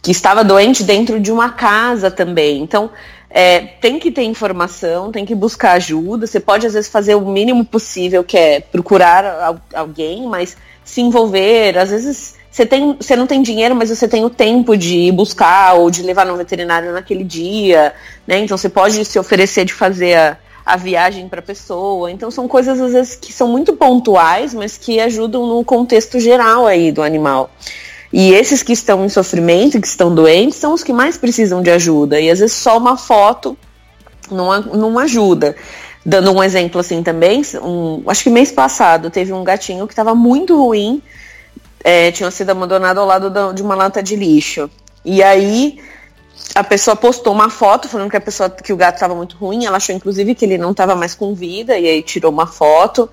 que 0.00 0.12
estava 0.12 0.44
doente 0.44 0.84
dentro 0.84 1.18
de 1.18 1.32
uma 1.32 1.50
casa 1.50 2.12
também. 2.12 2.62
Então, 2.62 2.88
é, 3.36 3.62
tem 3.80 3.98
que 3.98 4.12
ter 4.12 4.22
informação, 4.22 5.10
tem 5.10 5.24
que 5.24 5.34
buscar 5.34 5.72
ajuda. 5.72 6.24
Você 6.24 6.38
pode, 6.38 6.68
às 6.68 6.74
vezes, 6.74 6.88
fazer 6.88 7.16
o 7.16 7.26
mínimo 7.26 7.64
possível, 7.64 8.22
que 8.22 8.38
é 8.38 8.60
procurar 8.60 9.60
alguém, 9.74 10.24
mas 10.28 10.56
se 10.84 11.00
envolver. 11.00 11.76
Às 11.76 11.90
vezes, 11.90 12.36
você, 12.48 12.64
tem, 12.64 12.92
você 12.94 13.16
não 13.16 13.26
tem 13.26 13.42
dinheiro, 13.42 13.74
mas 13.74 13.90
você 13.90 14.06
tem 14.06 14.24
o 14.24 14.30
tempo 14.30 14.76
de 14.76 14.96
ir 14.96 15.12
buscar 15.12 15.74
ou 15.74 15.90
de 15.90 16.04
levar 16.04 16.24
no 16.24 16.36
veterinário 16.36 16.92
naquele 16.92 17.24
dia. 17.24 17.92
Né? 18.24 18.38
Então, 18.38 18.56
você 18.56 18.68
pode 18.68 19.04
se 19.04 19.18
oferecer 19.18 19.64
de 19.64 19.74
fazer 19.74 20.14
a, 20.14 20.38
a 20.64 20.76
viagem 20.76 21.28
para 21.28 21.40
a 21.40 21.42
pessoa. 21.42 22.12
Então 22.12 22.30
são 22.30 22.46
coisas 22.46 22.80
às 22.80 22.92
vezes 22.92 23.16
que 23.16 23.32
são 23.32 23.48
muito 23.48 23.74
pontuais, 23.74 24.54
mas 24.54 24.78
que 24.78 25.00
ajudam 25.00 25.44
no 25.46 25.64
contexto 25.64 26.18
geral 26.20 26.66
aí 26.66 26.90
do 26.90 27.02
animal. 27.02 27.50
E 28.16 28.32
esses 28.32 28.62
que 28.62 28.72
estão 28.72 29.04
em 29.04 29.08
sofrimento, 29.08 29.80
que 29.80 29.88
estão 29.88 30.14
doentes, 30.14 30.58
são 30.58 30.72
os 30.72 30.84
que 30.84 30.92
mais 30.92 31.16
precisam 31.16 31.60
de 31.60 31.68
ajuda. 31.68 32.20
E 32.20 32.30
às 32.30 32.38
vezes 32.38 32.54
só 32.54 32.78
uma 32.78 32.96
foto 32.96 33.58
não, 34.30 34.60
não 34.62 34.98
ajuda. 35.00 35.56
Dando 36.06 36.30
um 36.30 36.40
exemplo 36.40 36.80
assim 36.80 37.02
também, 37.02 37.42
um, 37.60 38.04
acho 38.06 38.22
que 38.22 38.30
mês 38.30 38.52
passado 38.52 39.10
teve 39.10 39.32
um 39.32 39.42
gatinho 39.42 39.84
que 39.88 39.92
estava 39.92 40.14
muito 40.14 40.56
ruim, 40.56 41.02
é, 41.82 42.12
tinha 42.12 42.30
sido 42.30 42.50
abandonado 42.50 42.98
ao 42.98 43.06
lado 43.06 43.52
de 43.52 43.62
uma 43.64 43.74
lata 43.74 44.00
de 44.00 44.14
lixo. 44.14 44.70
E 45.04 45.20
aí 45.20 45.80
a 46.54 46.62
pessoa 46.62 46.94
postou 46.94 47.32
uma 47.32 47.50
foto 47.50 47.88
falando 47.88 48.10
que 48.10 48.16
a 48.16 48.20
pessoa 48.20 48.48
que 48.48 48.72
o 48.72 48.76
gato 48.76 48.94
estava 48.94 49.16
muito 49.16 49.36
ruim, 49.36 49.64
ela 49.64 49.78
achou 49.78 49.92
inclusive 49.92 50.36
que 50.36 50.44
ele 50.44 50.56
não 50.56 50.70
estava 50.70 50.94
mais 50.94 51.16
com 51.16 51.34
vida 51.34 51.76
e 51.76 51.88
aí 51.88 52.00
tirou 52.00 52.30
uma 52.30 52.46
foto. 52.46 53.10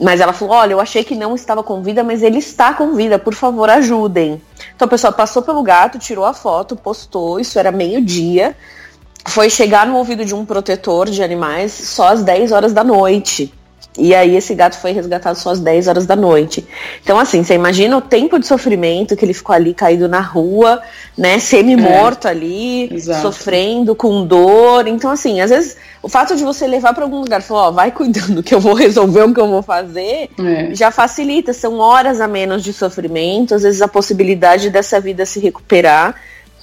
Mas 0.00 0.20
ela 0.20 0.32
falou: 0.32 0.54
"Olha, 0.54 0.72
eu 0.72 0.80
achei 0.80 1.02
que 1.02 1.14
não 1.14 1.34
estava 1.34 1.62
com 1.62 1.82
vida, 1.82 2.04
mas 2.04 2.22
ele 2.22 2.38
está 2.38 2.74
com 2.74 2.94
vida, 2.94 3.18
por 3.18 3.34
favor, 3.34 3.68
ajudem". 3.70 4.40
Então 4.74 4.86
a 4.86 4.88
pessoa 4.88 5.12
passou 5.12 5.42
pelo 5.42 5.62
gato, 5.62 5.98
tirou 5.98 6.24
a 6.24 6.32
foto, 6.32 6.76
postou, 6.76 7.40
isso 7.40 7.58
era 7.58 7.72
meio-dia 7.72 8.54
foi 9.26 9.50
chegar 9.50 9.86
no 9.86 9.96
ouvido 9.96 10.24
de 10.24 10.34
um 10.34 10.44
protetor 10.44 11.10
de 11.10 11.22
animais 11.22 11.72
só 11.72 12.08
às 12.08 12.22
10 12.22 12.52
horas 12.52 12.72
da 12.72 12.84
noite. 12.84 13.52
E 13.98 14.14
aí 14.14 14.36
esse 14.36 14.54
gato 14.54 14.78
foi 14.78 14.92
resgatado 14.92 15.38
só 15.38 15.50
às 15.50 15.60
10 15.60 15.88
horas 15.88 16.06
da 16.06 16.14
noite. 16.14 16.66
Então, 17.02 17.18
assim, 17.18 17.42
você 17.42 17.54
imagina 17.54 17.96
o 17.96 18.00
tempo 18.00 18.38
de 18.38 18.46
sofrimento 18.46 19.16
que 19.16 19.24
ele 19.24 19.32
ficou 19.32 19.54
ali 19.54 19.72
caído 19.72 20.08
na 20.08 20.20
rua, 20.20 20.82
né? 21.16 21.38
Semi-morto 21.38 22.28
é, 22.28 22.30
ali, 22.30 22.94
exato. 22.94 23.22
sofrendo, 23.22 23.94
com 23.94 24.26
dor. 24.26 24.86
Então, 24.86 25.10
assim, 25.10 25.40
às 25.40 25.50
vezes 25.50 25.76
o 26.02 26.08
fato 26.08 26.36
de 26.36 26.44
você 26.44 26.66
levar 26.66 26.94
para 26.94 27.04
algum 27.04 27.20
lugar 27.20 27.40
e 27.40 27.42
falar, 27.42 27.68
ó, 27.68 27.70
vai 27.70 27.90
cuidando 27.90 28.42
que 28.42 28.54
eu 28.54 28.60
vou 28.60 28.74
resolver 28.78 29.22
o 29.22 29.34
que 29.34 29.40
eu 29.40 29.48
vou 29.48 29.62
fazer, 29.62 30.30
é. 30.38 30.74
já 30.74 30.90
facilita. 30.90 31.52
São 31.52 31.78
horas 31.78 32.20
a 32.20 32.28
menos 32.28 32.62
de 32.62 32.72
sofrimento, 32.72 33.54
às 33.54 33.62
vezes 33.62 33.82
a 33.82 33.88
possibilidade 33.88 34.70
dessa 34.70 35.00
vida 35.00 35.24
se 35.24 35.40
recuperar 35.40 36.14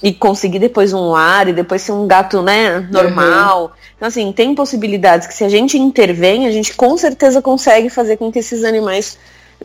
e 0.02 0.12
conseguir 0.12 0.58
depois 0.58 0.92
um 0.92 1.08
lar 1.10 1.48
e 1.48 1.52
depois 1.52 1.82
ser 1.82 1.92
um 1.92 2.06
gato, 2.06 2.42
né, 2.42 2.86
normal. 2.90 3.64
Uhum. 3.64 3.70
Então, 4.04 4.08
assim, 4.08 4.32
tem 4.32 4.54
possibilidades 4.54 5.26
que 5.26 5.32
se 5.32 5.44
a 5.44 5.48
gente 5.48 5.78
intervém, 5.78 6.46
a 6.46 6.50
gente 6.50 6.74
com 6.74 6.94
certeza 6.94 7.40
consegue 7.40 7.88
fazer 7.88 8.18
com 8.18 8.30
que 8.30 8.38
esses 8.38 8.62
animais 8.62 9.16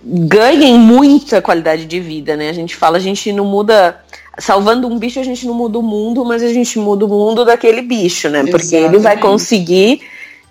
ganhem 0.02 0.80
muita 0.80 1.42
qualidade 1.42 1.86
de 1.86 2.00
vida, 2.00 2.38
né? 2.38 2.48
A 2.48 2.54
gente 2.54 2.74
fala, 2.74 2.96
a 2.96 3.02
gente 3.02 3.34
não 3.34 3.44
muda. 3.44 4.00
Salvando 4.38 4.88
um 4.88 4.98
bicho, 4.98 5.20
a 5.20 5.24
gente 5.24 5.46
não 5.46 5.54
muda 5.54 5.78
o 5.78 5.84
mundo, 5.84 6.24
mas 6.24 6.42
a 6.42 6.54
gente 6.54 6.80
muda 6.80 7.06
o 7.06 7.10
mundo 7.10 7.44
daquele 7.44 7.82
bicho, 7.82 8.30
né? 8.30 8.46
Porque 8.46 8.78
Exatamente. 8.78 8.96
ele 8.96 9.04
vai 9.04 9.18
conseguir 9.18 10.00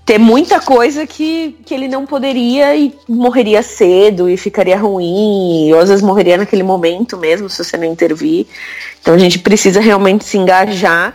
ter 0.05 0.19
muita 0.19 0.61
coisa 0.61 1.07
que, 1.07 1.57
que 1.65 1.73
ele 1.73 1.89
não 1.89 2.05
poderia 2.05 2.77
e 2.77 2.93
morreria 3.09 3.63
cedo 3.63 4.29
e 4.29 4.37
ficaria 4.37 4.77
ruim, 4.77 5.73
ou 5.73 5.81
às 5.81 5.89
vezes 5.89 6.05
morreria 6.05 6.37
naquele 6.37 6.63
momento 6.63 7.17
mesmo, 7.17 7.49
se 7.49 7.65
você 7.65 7.79
não 7.79 7.87
intervir. 7.87 8.47
Então 9.01 9.15
a 9.15 9.19
gente 9.19 9.39
precisa 9.39 9.81
realmente 9.81 10.25
se 10.25 10.37
engajar, 10.37 11.15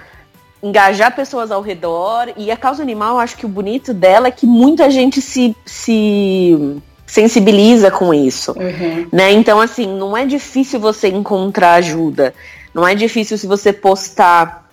engajar 0.64 1.14
pessoas 1.14 1.52
ao 1.52 1.62
redor. 1.62 2.34
E 2.38 2.50
a 2.50 2.58
causa 2.58 2.82
animal, 2.82 3.20
acho 3.20 3.36
que 3.36 3.46
o 3.46 3.50
bonito 3.50 3.94
dela 3.94 4.30
é 4.30 4.32
que 4.32 4.48
muita 4.48 4.90
gente 4.90 5.22
se, 5.22 5.56
se 5.66 6.82
sensibiliza 7.06 7.92
com 7.92 8.14
isso. 8.14 8.54
Uhum. 8.54 9.08
Né? 9.12 9.34
Então, 9.34 9.60
assim, 9.60 9.86
não 9.86 10.16
é 10.16 10.26
difícil 10.26 10.80
você 10.80 11.10
encontrar 11.10 11.74
ajuda. 11.74 12.34
Não 12.74 12.88
é 12.88 12.96
difícil 12.96 13.38
se 13.38 13.46
você 13.46 13.74
postar 13.74 14.64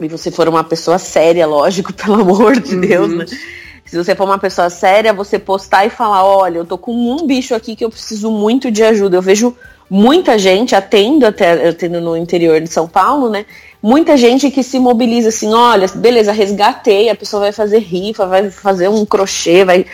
e 0.00 0.08
você 0.08 0.30
for 0.30 0.48
uma 0.48 0.64
pessoa 0.64 0.98
séria, 0.98 1.46
lógico, 1.46 1.92
pelo 1.94 2.22
amor 2.22 2.58
de 2.58 2.74
uhum. 2.74 2.80
Deus, 2.80 3.12
né? 3.12 3.26
Se 3.84 3.96
você 3.96 4.14
for 4.14 4.24
uma 4.24 4.38
pessoa 4.38 4.70
séria, 4.70 5.12
você 5.12 5.36
postar 5.36 5.84
e 5.84 5.90
falar: 5.90 6.24
olha, 6.24 6.58
eu 6.58 6.64
tô 6.64 6.78
com 6.78 6.92
um 6.92 7.26
bicho 7.26 7.56
aqui 7.56 7.74
que 7.74 7.84
eu 7.84 7.90
preciso 7.90 8.30
muito 8.30 8.70
de 8.70 8.84
ajuda. 8.84 9.16
Eu 9.16 9.22
vejo 9.22 9.56
muita 9.90 10.38
gente, 10.38 10.76
atendo 10.76 11.26
até 11.26 11.68
atendo 11.68 12.00
no 12.00 12.16
interior 12.16 12.60
de 12.60 12.68
São 12.68 12.86
Paulo, 12.86 13.28
né? 13.28 13.44
Muita 13.82 14.16
gente 14.16 14.50
que 14.50 14.62
se 14.62 14.78
mobiliza 14.78 15.30
assim, 15.30 15.52
olha, 15.54 15.86
beleza, 15.94 16.32
resgatei, 16.32 17.08
a 17.08 17.14
pessoa 17.14 17.40
vai 17.40 17.52
fazer 17.52 17.78
rifa, 17.78 18.26
vai 18.26 18.50
fazer 18.50 18.88
um 18.88 19.06
crochê, 19.06 19.64
vai 19.64 19.86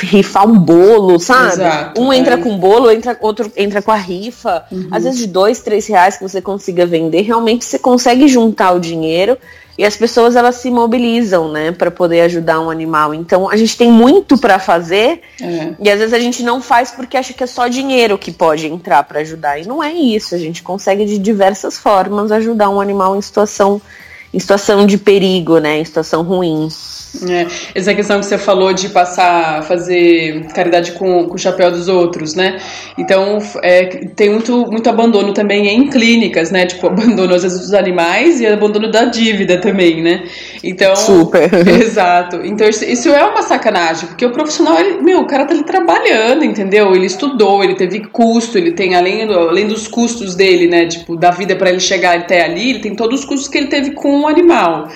rifar 0.00 0.48
um 0.48 0.58
bolo, 0.58 1.18
sabe? 1.20 1.52
Exato, 1.52 2.00
um 2.00 2.10
entra 2.10 2.34
é. 2.34 2.36
com 2.38 2.56
bolo, 2.56 2.90
entra, 2.90 3.16
outro 3.20 3.52
entra 3.54 3.82
com 3.82 3.92
a 3.92 3.96
rifa. 3.96 4.64
Uhum. 4.72 4.88
Às 4.90 5.04
vezes 5.04 5.18
de 5.18 5.26
dois, 5.26 5.60
três 5.60 5.86
reais 5.86 6.16
que 6.16 6.22
você 6.22 6.40
consiga 6.40 6.86
vender, 6.86 7.20
realmente 7.22 7.66
você 7.66 7.78
consegue 7.78 8.28
juntar 8.28 8.72
o 8.72 8.80
dinheiro 8.80 9.36
e 9.76 9.84
as 9.84 9.96
pessoas 9.96 10.36
elas 10.36 10.56
se 10.56 10.70
mobilizam, 10.70 11.50
né, 11.50 11.72
para 11.72 11.90
poder 11.90 12.20
ajudar 12.22 12.60
um 12.60 12.70
animal. 12.70 13.12
Então 13.12 13.50
a 13.50 13.56
gente 13.56 13.76
tem 13.76 13.90
muito 13.90 14.38
para 14.38 14.58
fazer 14.58 15.20
é. 15.40 15.74
e 15.80 15.90
às 15.90 15.98
vezes 15.98 16.12
a 16.12 16.18
gente 16.18 16.42
não 16.42 16.62
faz 16.62 16.90
porque 16.90 17.16
acha 17.16 17.32
que 17.32 17.42
é 17.42 17.46
só 17.46 17.66
dinheiro 17.66 18.16
que 18.16 18.30
pode 18.30 18.66
entrar 18.66 19.02
para 19.04 19.20
ajudar. 19.20 19.58
E 19.58 19.66
não 19.66 19.82
é 19.82 19.92
isso. 19.92 20.34
A 20.34 20.38
gente 20.38 20.62
consegue 20.62 21.04
de 21.04 21.18
diversas 21.18 21.78
formas 21.78 22.30
ajudar 22.30 22.70
um 22.70 22.80
animal 22.80 23.16
em 23.16 23.20
situação 23.20 23.80
em 24.32 24.38
situação 24.40 24.84
de 24.84 24.98
perigo, 24.98 25.58
né, 25.58 25.78
em 25.78 25.84
situação 25.84 26.22
ruim. 26.22 26.68
É, 27.28 27.46
essa 27.74 27.94
questão 27.94 28.18
que 28.18 28.26
você 28.26 28.36
falou 28.36 28.72
de 28.72 28.88
passar, 28.88 29.62
fazer 29.64 30.44
caridade 30.54 30.92
com, 30.92 31.26
com 31.26 31.34
o 31.34 31.38
chapéu 31.38 31.70
dos 31.70 31.88
outros, 31.88 32.34
né? 32.34 32.58
Então, 32.98 33.38
é, 33.62 33.84
tem 34.16 34.30
muito, 34.30 34.66
muito 34.66 34.88
abandono 34.88 35.32
também 35.32 35.68
em 35.68 35.88
clínicas, 35.88 36.50
né? 36.50 36.66
Tipo, 36.66 36.88
abandono 36.94 37.34
às 37.34 37.42
vezes 37.42 37.60
dos 37.60 37.74
animais 37.74 38.40
e 38.40 38.46
abandono 38.46 38.90
da 38.90 39.04
dívida 39.04 39.58
também, 39.60 40.02
né? 40.02 40.24
Então. 40.62 40.96
Super. 40.96 41.50
Exato. 41.68 42.40
Então, 42.44 42.68
isso, 42.68 42.84
isso 42.84 43.08
é 43.08 43.24
uma 43.24 43.42
sacanagem, 43.42 44.08
porque 44.08 44.26
o 44.26 44.30
profissional, 44.30 44.78
ele, 44.78 45.02
meu, 45.02 45.20
o 45.20 45.26
cara 45.26 45.44
tá 45.44 45.54
ali 45.54 45.64
trabalhando, 45.64 46.44
entendeu? 46.44 46.94
Ele 46.94 47.06
estudou, 47.06 47.62
ele 47.62 47.74
teve 47.74 48.00
custo, 48.00 48.58
ele 48.58 48.72
tem, 48.72 48.94
além, 48.94 49.26
do, 49.26 49.38
além 49.38 49.66
dos 49.66 49.86
custos 49.86 50.34
dele, 50.34 50.66
né? 50.66 50.86
Tipo, 50.86 51.16
da 51.16 51.30
vida 51.30 51.54
para 51.54 51.70
ele 51.70 51.80
chegar 51.80 52.16
até 52.16 52.44
ali, 52.44 52.70
ele 52.70 52.78
tem 52.80 52.94
todos 52.94 53.20
os 53.20 53.26
custos 53.26 53.48
que 53.48 53.58
ele 53.58 53.68
teve 53.68 53.92
com 53.92 54.22
o 54.22 54.26
animal. 54.26 54.88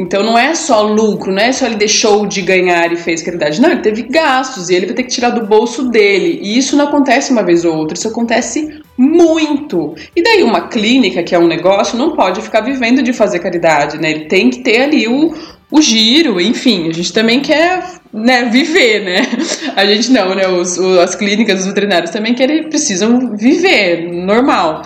Então 0.00 0.22
não 0.22 0.38
é 0.38 0.54
só 0.54 0.82
lucro, 0.82 1.30
não 1.30 1.42
é 1.42 1.52
só 1.52 1.66
ele 1.66 1.76
deixou 1.76 2.26
de 2.26 2.40
ganhar 2.40 2.90
e 2.90 2.96
fez 2.96 3.22
caridade. 3.22 3.60
Não, 3.60 3.70
ele 3.70 3.82
teve 3.82 4.02
gastos 4.02 4.70
e 4.70 4.74
ele 4.74 4.86
vai 4.86 4.94
ter 4.94 5.02
que 5.02 5.10
tirar 5.10 5.30
do 5.30 5.46
bolso 5.46 5.90
dele. 5.90 6.40
E 6.42 6.56
isso 6.56 6.74
não 6.74 6.86
acontece 6.86 7.30
uma 7.30 7.42
vez 7.42 7.64
ou 7.66 7.76
outra, 7.76 7.96
isso 7.96 8.08
acontece 8.08 8.80
muito. 8.96 9.94
E 10.16 10.22
daí 10.22 10.42
uma 10.42 10.68
clínica, 10.68 11.22
que 11.22 11.34
é 11.34 11.38
um 11.38 11.46
negócio, 11.46 11.98
não 11.98 12.16
pode 12.16 12.40
ficar 12.40 12.62
vivendo 12.62 13.02
de 13.02 13.12
fazer 13.12 13.40
caridade, 13.40 13.98
né? 13.98 14.10
Ele 14.10 14.24
tem 14.24 14.48
que 14.48 14.60
ter 14.60 14.80
ali 14.80 15.06
o, 15.06 15.34
o 15.70 15.82
giro, 15.82 16.40
enfim, 16.40 16.88
a 16.88 16.92
gente 16.92 17.12
também 17.12 17.40
quer 17.40 17.84
né, 18.12 18.44
viver, 18.46 19.04
né? 19.04 19.22
A 19.76 19.84
gente 19.84 20.10
não, 20.10 20.34
né? 20.34 20.48
Os, 20.48 20.78
os 20.78 20.98
as 20.98 21.14
clínicas, 21.14 21.60
os 21.60 21.66
veterinários 21.66 22.10
também 22.10 22.32
querem, 22.32 22.70
precisam 22.70 23.36
viver, 23.36 24.10
normal. 24.10 24.82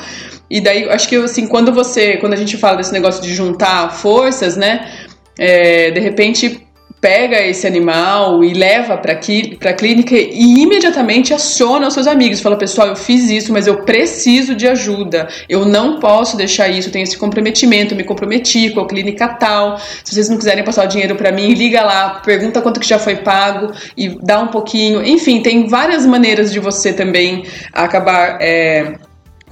E 0.50 0.60
daí, 0.60 0.88
acho 0.88 1.08
que 1.08 1.16
assim, 1.16 1.46
quando 1.46 1.72
você, 1.72 2.16
quando 2.18 2.34
a 2.34 2.36
gente 2.36 2.56
fala 2.56 2.76
desse 2.76 2.92
negócio 2.92 3.22
de 3.22 3.34
juntar 3.34 3.88
forças, 3.92 4.56
né? 4.56 4.88
É, 5.38 5.90
de 5.90 6.00
repente 6.00 6.64
pega 7.04 7.38
esse 7.38 7.66
animal 7.66 8.42
e 8.42 8.54
leva 8.54 8.96
para 8.96 9.12
a 9.12 9.74
clínica 9.74 10.16
e 10.16 10.62
imediatamente 10.62 11.34
aciona 11.34 11.86
os 11.86 11.92
seus 11.92 12.06
amigos. 12.06 12.40
Fala, 12.40 12.56
pessoal, 12.56 12.88
eu 12.88 12.96
fiz 12.96 13.28
isso, 13.28 13.52
mas 13.52 13.66
eu 13.66 13.82
preciso 13.82 14.54
de 14.54 14.66
ajuda. 14.66 15.28
Eu 15.46 15.66
não 15.66 16.00
posso 16.00 16.34
deixar 16.34 16.66
isso, 16.68 16.88
eu 16.88 16.92
tenho 16.92 17.02
esse 17.02 17.18
comprometimento, 17.18 17.94
me 17.94 18.04
comprometi 18.04 18.70
com 18.70 18.80
a 18.80 18.88
clínica 18.88 19.28
tal. 19.28 19.78
Se 20.02 20.14
vocês 20.14 20.30
não 20.30 20.38
quiserem 20.38 20.64
passar 20.64 20.86
o 20.86 20.88
dinheiro 20.88 21.14
para 21.14 21.30
mim, 21.30 21.52
liga 21.52 21.82
lá, 21.82 22.22
pergunta 22.24 22.62
quanto 22.62 22.80
que 22.80 22.88
já 22.88 22.98
foi 22.98 23.16
pago 23.16 23.70
e 23.94 24.08
dá 24.22 24.40
um 24.40 24.48
pouquinho. 24.48 25.06
Enfim, 25.06 25.42
tem 25.42 25.68
várias 25.68 26.06
maneiras 26.06 26.50
de 26.50 26.58
você 26.58 26.90
também 26.90 27.44
acabar. 27.70 28.38
É, 28.40 28.94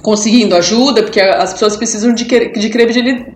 conseguindo 0.03 0.53
ajuda, 0.55 1.01
porque 1.01 1.19
as 1.19 1.53
pessoas 1.53 1.77
precisam 1.77 2.13
de, 2.13 2.25
de 2.25 2.69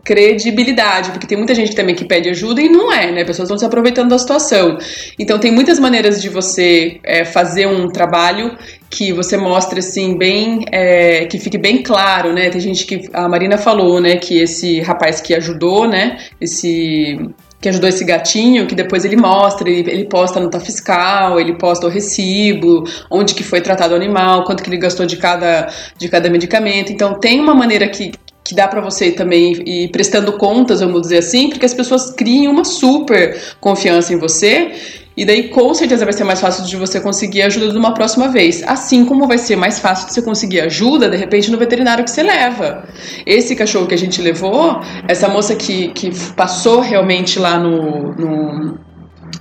credibilidade, 0.03 1.12
porque 1.12 1.25
tem 1.25 1.38
muita 1.38 1.56
gente 1.56 1.73
também 1.73 1.95
que 1.95 2.03
pede 2.03 2.30
ajuda 2.30 2.62
e 2.62 2.67
não 2.67 2.91
é, 2.91 3.10
né? 3.10 3.21
As 3.21 3.27
pessoas 3.27 3.47
estão 3.47 3.58
se 3.58 3.65
aproveitando 3.65 4.10
da 4.10 4.19
situação. 4.19 4.77
Então 5.17 5.39
tem 5.39 5.49
muitas 5.49 5.80
maneiras 5.80 6.21
de 6.21 6.27
você 6.27 6.99
é, 7.06 7.23
fazer 7.23 7.67
um 7.67 7.88
trabalho 7.88 8.58
que 8.89 9.13
você 9.13 9.38
mostre 9.38 9.80
assim 9.80 10.17
bem 10.17 10.65
é, 10.71 11.25
que 11.25 11.39
fique 11.39 11.58
bem 11.58 11.84
claro 11.84 12.32
né 12.32 12.49
tem 12.49 12.62
gente 12.62 12.86
que 12.86 13.10
a 13.12 13.27
Marina 13.27 13.58
falou 13.58 13.99
né 13.99 14.15
que 14.15 14.39
esse 14.39 14.80
rapaz 14.80 15.19
que 15.19 15.34
ajudou 15.34 15.89
né 15.89 16.17
esse 16.39 17.19
que 17.60 17.70
ajudou 17.70 17.89
esse 17.89 18.06
gatinho, 18.06 18.67
que 18.67 18.76
depois 18.76 19.04
ele 19.04 19.15
mostra, 19.15 19.70
ele, 19.70 19.89
ele 19.89 20.06
posta 20.06 20.39
a 20.39 20.43
nota 20.43 20.60
fiscal, 20.60 21.39
ele 21.39 21.54
posta 21.54 21.88
o 21.88 21.89
recibo, 21.89 22.84
onde 23.10 23.34
que 23.34 23.43
foi 23.43 23.62
tratado 23.62 23.93
o 23.93 23.98
animal, 23.98 24.43
quanto 24.43 24.63
que 24.63 24.70
ele 24.70 24.78
gastou 24.78 25.06
de 25.06 25.17
cada, 25.17 25.67
de 25.98 26.08
cada 26.08 26.30
medicamento. 26.30 26.91
Então 26.91 27.20
tem 27.20 27.39
uma 27.39 27.56
maneira 27.56 27.88
que, 27.88 28.12
que 28.47 28.55
dá 28.55 28.67
para 28.67 28.79
você 28.79 29.12
também 29.12 29.62
ir 29.65 29.89
prestando 29.89 30.33
contas, 30.33 30.79
vamos 30.79 31.01
dizer 31.01 31.17
assim, 31.17 31.49
porque 31.49 31.65
as 31.65 31.73
pessoas 31.73 32.12
criam 32.12 32.53
uma 32.53 32.63
super 32.63 33.38
confiança 33.60 34.13
em 34.13 34.17
você 34.17 34.71
e 35.17 35.25
daí, 35.25 35.49
com 35.49 35.73
certeza, 35.73 36.05
vai 36.05 36.13
ser 36.13 36.23
mais 36.23 36.39
fácil 36.39 36.63
de 36.63 36.77
você 36.77 37.01
conseguir 37.01 37.41
ajuda 37.41 37.71
de 37.71 37.77
uma 37.77 37.91
próxima 37.91 38.27
vez. 38.27 38.62
Assim 38.67 39.03
como 39.03 39.27
vai 39.27 39.39
ser 39.39 39.55
mais 39.55 39.79
fácil 39.79 40.05
de 40.05 40.13
você 40.13 40.21
conseguir 40.21 40.62
ajuda, 40.62 41.10
de 41.10 41.17
repente, 41.17 41.49
no 41.49 41.57
veterinário 41.57 42.03
que 42.03 42.12
você 42.12 42.21
leva. 42.21 42.88
Esse 43.25 43.55
cachorro 43.55 43.88
que 43.88 43.95
a 43.95 43.97
gente 43.97 44.21
levou, 44.21 44.79
essa 45.07 45.27
moça 45.27 45.55
que, 45.55 45.88
que 45.88 46.12
passou 46.36 46.81
realmente 46.81 47.39
lá 47.39 47.57
no, 47.57 48.13
no 48.13 48.79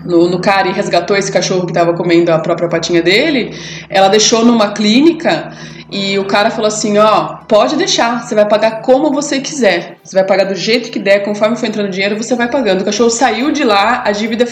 no, 0.04 0.28
no 0.28 0.40
cara 0.40 0.68
e 0.68 0.72
resgatou 0.72 1.16
esse 1.16 1.30
cachorro 1.30 1.66
que 1.66 1.72
estava 1.72 1.94
comendo 1.94 2.32
a 2.32 2.38
própria 2.38 2.68
patinha 2.68 3.02
dele, 3.02 3.54
ela 3.88 4.08
deixou 4.08 4.44
numa 4.44 4.72
clínica 4.72 5.52
e 5.90 6.18
o 6.18 6.24
cara 6.24 6.50
falou 6.50 6.66
assim: 6.66 6.98
ó, 6.98 7.38
pode 7.48 7.76
deixar, 7.76 8.22
você 8.22 8.34
vai 8.34 8.46
pagar 8.46 8.82
como 8.82 9.10
você 9.10 9.40
quiser. 9.40 9.98
Você 10.02 10.16
vai 10.16 10.24
pagar 10.24 10.44
do 10.44 10.54
jeito 10.54 10.90
que 10.90 10.98
der, 10.98 11.20
conforme 11.20 11.56
for 11.56 11.66
entrando 11.66 11.90
dinheiro, 11.90 12.16
você 12.16 12.34
vai 12.34 12.50
pagando. 12.50 12.80
O 12.80 12.84
cachorro 12.84 13.10
saiu 13.10 13.52
de 13.52 13.64
lá, 13.64 14.02
a 14.04 14.10
dívida 14.10 14.46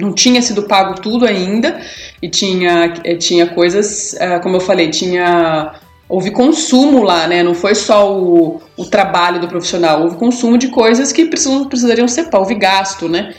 não 0.00 0.12
tinha 0.12 0.40
sido 0.40 0.62
pago 0.62 0.94
tudo 1.00 1.26
ainda, 1.26 1.78
e 2.22 2.28
tinha, 2.28 2.94
eh, 3.04 3.16
tinha 3.16 3.46
coisas, 3.46 4.14
eh, 4.18 4.38
como 4.38 4.56
eu 4.56 4.60
falei, 4.60 4.90
tinha. 4.90 5.74
Houve 6.08 6.30
consumo 6.30 7.02
lá, 7.02 7.26
né? 7.26 7.42
Não 7.42 7.52
foi 7.52 7.74
só 7.74 8.16
o, 8.16 8.60
o 8.76 8.84
trabalho 8.84 9.40
do 9.40 9.48
profissional, 9.48 10.02
houve 10.02 10.16
consumo 10.16 10.56
de 10.56 10.68
coisas 10.68 11.12
que 11.12 11.24
precisam, 11.26 11.64
precisariam 11.64 12.06
ser 12.06 12.24
pago, 12.24 12.44
houve 12.44 12.54
gasto, 12.54 13.08
né? 13.08 13.34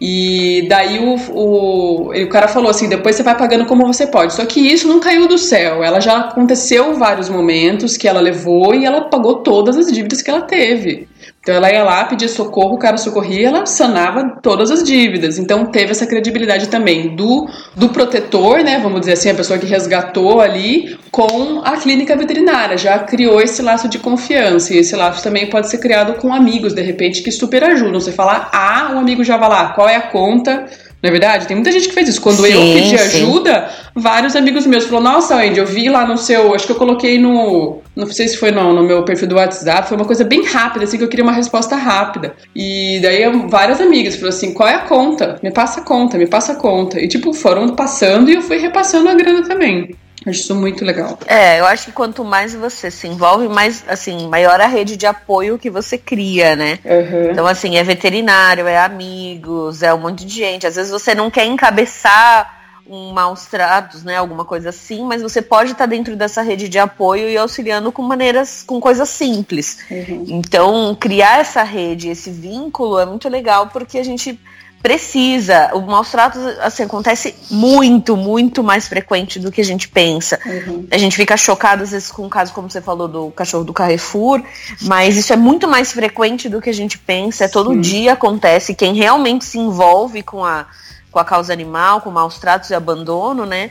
E 0.00 0.66
daí 0.68 0.98
o, 0.98 1.16
o, 1.30 2.10
o 2.10 2.28
cara 2.28 2.48
falou 2.48 2.70
assim: 2.70 2.88
depois 2.88 3.16
você 3.16 3.22
vai 3.22 3.36
pagando 3.36 3.66
como 3.66 3.86
você 3.86 4.06
pode. 4.06 4.34
Só 4.34 4.44
que 4.44 4.60
isso 4.60 4.88
não 4.88 5.00
caiu 5.00 5.28
do 5.28 5.38
céu. 5.38 5.82
Ela 5.82 6.00
já 6.00 6.18
aconteceu 6.18 6.94
vários 6.94 7.28
momentos 7.28 7.96
que 7.96 8.08
ela 8.08 8.20
levou 8.20 8.74
e 8.74 8.84
ela 8.84 9.02
pagou 9.02 9.36
todas 9.36 9.76
as 9.76 9.90
dívidas 9.92 10.22
que 10.22 10.30
ela 10.30 10.42
teve. 10.42 11.08
Então 11.44 11.54
ela 11.54 11.70
ia 11.70 11.84
lá, 11.84 12.06
pedir 12.06 12.28
socorro, 12.30 12.76
o 12.76 12.78
cara 12.78 12.96
socorria 12.96 13.48
ela 13.48 13.66
sanava 13.66 14.38
todas 14.40 14.70
as 14.70 14.82
dívidas. 14.82 15.38
Então 15.38 15.66
teve 15.66 15.90
essa 15.90 16.06
credibilidade 16.06 16.70
também 16.70 17.14
do, 17.14 17.46
do 17.76 17.90
protetor, 17.90 18.64
né? 18.64 18.78
Vamos 18.82 19.00
dizer 19.00 19.12
assim, 19.12 19.28
a 19.28 19.34
pessoa 19.34 19.58
que 19.58 19.66
resgatou 19.66 20.40
ali, 20.40 20.98
com 21.10 21.60
a 21.62 21.76
clínica 21.76 22.16
veterinária. 22.16 22.78
Já 22.78 22.98
criou 23.00 23.42
esse 23.42 23.60
laço 23.60 23.90
de 23.90 23.98
confiança. 23.98 24.72
E 24.72 24.78
esse 24.78 24.96
laço 24.96 25.22
também 25.22 25.50
pode 25.50 25.68
ser 25.68 25.76
criado 25.76 26.14
com 26.14 26.32
amigos, 26.32 26.72
de 26.72 26.80
repente, 26.80 27.22
que 27.22 27.30
super 27.30 27.62
ajudam. 27.62 28.00
Você 28.00 28.10
fala, 28.10 28.48
ah, 28.50 28.92
o 28.94 28.98
amigo 28.98 29.22
já 29.22 29.36
vai 29.36 29.50
lá, 29.50 29.68
qual 29.74 29.86
é 29.86 29.96
a 29.96 30.02
conta? 30.02 30.64
Não 31.04 31.08
é 31.08 31.10
verdade? 31.10 31.46
Tem 31.46 31.54
muita 31.54 31.70
gente 31.70 31.86
que 31.86 31.92
fez 31.92 32.08
isso. 32.08 32.18
Quando 32.18 32.38
sim, 32.38 32.50
eu 32.50 32.60
pedi 32.60 32.88
sim. 32.88 32.94
ajuda, 32.96 33.68
vários 33.94 34.34
amigos 34.34 34.66
meus 34.66 34.84
falaram: 34.84 35.16
Nossa, 35.16 35.36
Andy, 35.36 35.58
eu 35.58 35.66
vi 35.66 35.90
lá 35.90 36.06
no 36.06 36.16
seu. 36.16 36.54
Acho 36.54 36.64
que 36.64 36.72
eu 36.72 36.76
coloquei 36.76 37.18
no. 37.18 37.82
Não 37.94 38.06
sei 38.06 38.26
se 38.26 38.38
foi 38.38 38.50
no, 38.50 38.72
no 38.72 38.82
meu 38.82 39.02
perfil 39.02 39.28
do 39.28 39.34
WhatsApp. 39.34 39.86
Foi 39.86 39.98
uma 39.98 40.06
coisa 40.06 40.24
bem 40.24 40.42
rápida, 40.46 40.86
assim, 40.86 40.96
que 40.96 41.04
eu 41.04 41.08
queria 41.08 41.22
uma 41.22 41.34
resposta 41.34 41.76
rápida. 41.76 42.34
E 42.56 43.00
daí 43.02 43.22
várias 43.50 43.82
amigas 43.82 44.14
falaram 44.14 44.34
assim: 44.34 44.54
Qual 44.54 44.66
é 44.66 44.76
a 44.76 44.78
conta? 44.78 45.38
Me 45.42 45.50
passa 45.50 45.82
a 45.82 45.84
conta, 45.84 46.16
me 46.16 46.26
passa 46.26 46.52
a 46.52 46.56
conta. 46.56 46.98
E, 46.98 47.06
tipo, 47.06 47.34
foram 47.34 47.68
passando 47.76 48.30
e 48.30 48.36
eu 48.36 48.40
fui 48.40 48.56
repassando 48.56 49.10
a 49.10 49.14
grana 49.14 49.42
também. 49.42 49.94
Acho 50.26 50.40
isso 50.40 50.54
muito 50.54 50.84
legal. 50.84 51.18
É, 51.26 51.60
eu 51.60 51.66
acho 51.66 51.86
que 51.86 51.92
quanto 51.92 52.24
mais 52.24 52.54
você 52.54 52.90
se 52.90 53.06
envolve, 53.06 53.48
mais, 53.48 53.84
assim, 53.86 54.26
maior 54.28 54.60
a 54.60 54.66
rede 54.66 54.96
de 54.96 55.06
apoio 55.06 55.58
que 55.58 55.68
você 55.68 55.98
cria, 55.98 56.56
né? 56.56 56.78
Uhum. 56.84 57.30
Então, 57.30 57.46
assim, 57.46 57.76
é 57.76 57.82
veterinário, 57.82 58.66
é 58.66 58.78
amigos, 58.78 59.82
é 59.82 59.92
um 59.92 59.98
monte 59.98 60.24
de 60.24 60.34
gente. 60.34 60.66
Às 60.66 60.76
vezes 60.76 60.90
você 60.90 61.14
não 61.14 61.30
quer 61.30 61.44
encabeçar 61.44 62.62
um 62.86 63.12
maus 63.12 63.46
tratos, 63.46 64.04
né? 64.04 64.16
Alguma 64.16 64.44
coisa 64.44 64.68
assim, 64.68 65.04
mas 65.04 65.22
você 65.22 65.40
pode 65.40 65.72
estar 65.72 65.86
dentro 65.86 66.16
dessa 66.16 66.42
rede 66.42 66.68
de 66.68 66.78
apoio 66.78 67.28
e 67.28 67.36
auxiliando 67.36 67.90
com 67.90 68.02
maneiras, 68.02 68.62
com 68.66 68.80
coisas 68.80 69.08
simples. 69.08 69.78
Uhum. 69.90 70.24
Então, 70.28 70.96
criar 70.98 71.40
essa 71.40 71.62
rede, 71.62 72.08
esse 72.08 72.30
vínculo 72.30 72.98
é 72.98 73.06
muito 73.06 73.28
legal 73.28 73.68
porque 73.68 73.98
a 73.98 74.04
gente 74.04 74.38
precisa. 74.84 75.70
O 75.72 75.80
maus 75.80 76.10
tratos 76.10 76.42
assim, 76.60 76.82
acontece 76.82 77.34
muito, 77.50 78.18
muito 78.18 78.62
mais 78.62 78.86
frequente 78.86 79.40
do 79.40 79.50
que 79.50 79.62
a 79.62 79.64
gente 79.64 79.88
pensa. 79.88 80.38
Uhum. 80.44 80.86
A 80.90 80.98
gente 80.98 81.16
fica 81.16 81.38
chocado 81.38 81.82
às 81.82 81.92
vezes 81.92 82.12
com 82.12 82.26
um 82.26 82.28
caso, 82.28 82.52
como 82.52 82.68
você 82.68 82.82
falou, 82.82 83.08
do 83.08 83.30
cachorro 83.30 83.64
do 83.64 83.72
Carrefour, 83.72 84.42
mas 84.82 85.16
isso 85.16 85.32
é 85.32 85.36
muito 85.36 85.66
mais 85.66 85.90
frequente 85.90 86.50
do 86.50 86.60
que 86.60 86.68
a 86.68 86.74
gente 86.74 86.98
pensa. 86.98 87.46
É 87.46 87.48
todo 87.48 87.70
Sim. 87.70 87.80
dia 87.80 88.12
acontece. 88.12 88.74
Quem 88.74 88.92
realmente 88.92 89.46
se 89.46 89.58
envolve 89.58 90.22
com 90.22 90.44
a, 90.44 90.66
com 91.10 91.18
a 91.18 91.24
causa 91.24 91.50
animal, 91.50 92.02
com 92.02 92.10
maus 92.10 92.38
tratos 92.38 92.68
e 92.68 92.74
abandono, 92.74 93.46
né? 93.46 93.70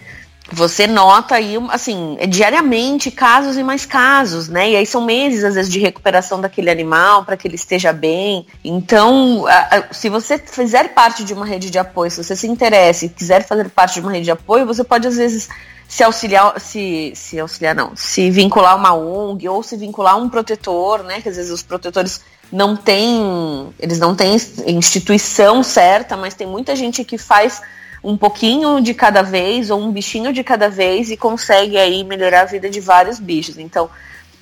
Você 0.54 0.88
nota 0.88 1.36
aí, 1.36 1.56
assim, 1.70 2.18
diariamente 2.30 3.10
casos 3.12 3.58
e 3.58 3.64
mais 3.64 3.86
casos, 3.86 4.48
né? 4.48 4.72
E 4.72 4.76
aí 4.76 4.86
são 4.86 5.04
meses, 5.04 5.44
às 5.44 5.56
vezes, 5.56 5.72
de 5.72 5.80
recuperação 5.80 6.40
daquele 6.40 6.70
animal 6.70 7.26
para 7.26 7.36
que 7.36 7.48
ele 7.48 7.56
esteja 7.56 7.92
bem. 7.92 8.46
Então, 8.64 9.46
se 9.92 10.10
você 10.10 10.38
fizer 10.38 10.94
parte 10.94 11.24
de 11.24 11.34
uma 11.34 11.46
rede 11.46 11.70
de 11.70 11.80
apoio, 11.80 12.12
se 12.12 12.24
você 12.24 12.36
se 12.36 12.48
interessa 12.48 13.06
e 13.06 13.10
quiser 13.10 13.46
fazer 13.46 13.70
parte 13.70 13.96
de 13.96 14.02
uma 14.02 14.12
rede 14.12 14.26
de 14.26 14.32
apoio, 14.32 14.66
você 14.66 14.84
pode, 14.84 15.08
às 15.08 15.18
vezes, 15.18 15.50
se 15.88 16.04
auxiliar, 16.04 16.60
se, 16.60 17.14
se 17.16 17.40
auxiliar 17.40 17.76
não, 17.76 17.96
se 17.96 18.32
vincular 18.32 18.76
uma 18.76 18.94
ONG 18.94 19.48
ou 19.50 19.62
se 19.62 19.76
vincular 19.76 20.18
um 20.18 20.30
protetor, 20.30 21.04
né? 21.04 21.22
Que 21.22 21.30
às 21.30 21.36
vezes 21.36 21.52
os 21.52 21.64
protetores 21.64 22.22
não 22.52 22.76
têm, 22.76 23.74
eles 23.80 24.00
não 24.00 24.16
têm 24.16 24.36
instituição 24.68 25.64
certa, 25.64 26.16
mas 26.16 26.34
tem 26.34 26.46
muita 26.46 26.76
gente 26.76 27.04
que 27.04 27.18
faz 27.18 27.62
um 28.04 28.18
pouquinho 28.18 28.82
de 28.82 28.94
cada 28.94 29.22
vez 29.22 29.70
ou 29.70 29.80
um 29.80 29.92
bichinho 29.92 30.34
de 30.34 30.44
cada 30.44 30.70
vez 30.70 31.10
e 31.10 31.16
consegue 31.16 31.78
aí 31.78 32.04
melhorar 32.04 32.42
a 32.42 32.46
vida 32.46 32.70
de 32.70 32.80
vários 32.80 33.20
bichos. 33.20 33.58
Então, 33.58 33.90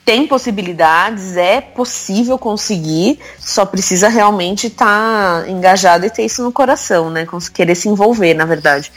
tem 0.04 0.28
possibilidades, 0.28 1.38
é 1.38 1.62
possível 1.62 2.38
conseguir, 2.38 3.20
só 3.38 3.66
precisa 3.66 4.10
realmente 4.10 4.68
estar 4.68 5.44
tá 5.44 5.50
engajado 5.50 6.06
e 6.06 6.10
ter 6.10 6.26
isso 6.26 6.42
no 6.44 6.52
coração, 6.52 7.12
né? 7.12 7.28
Querer 7.54 7.76
se 7.76 7.88
envolver, 7.88 8.34
na 8.34 8.46
verdade. 8.46 8.92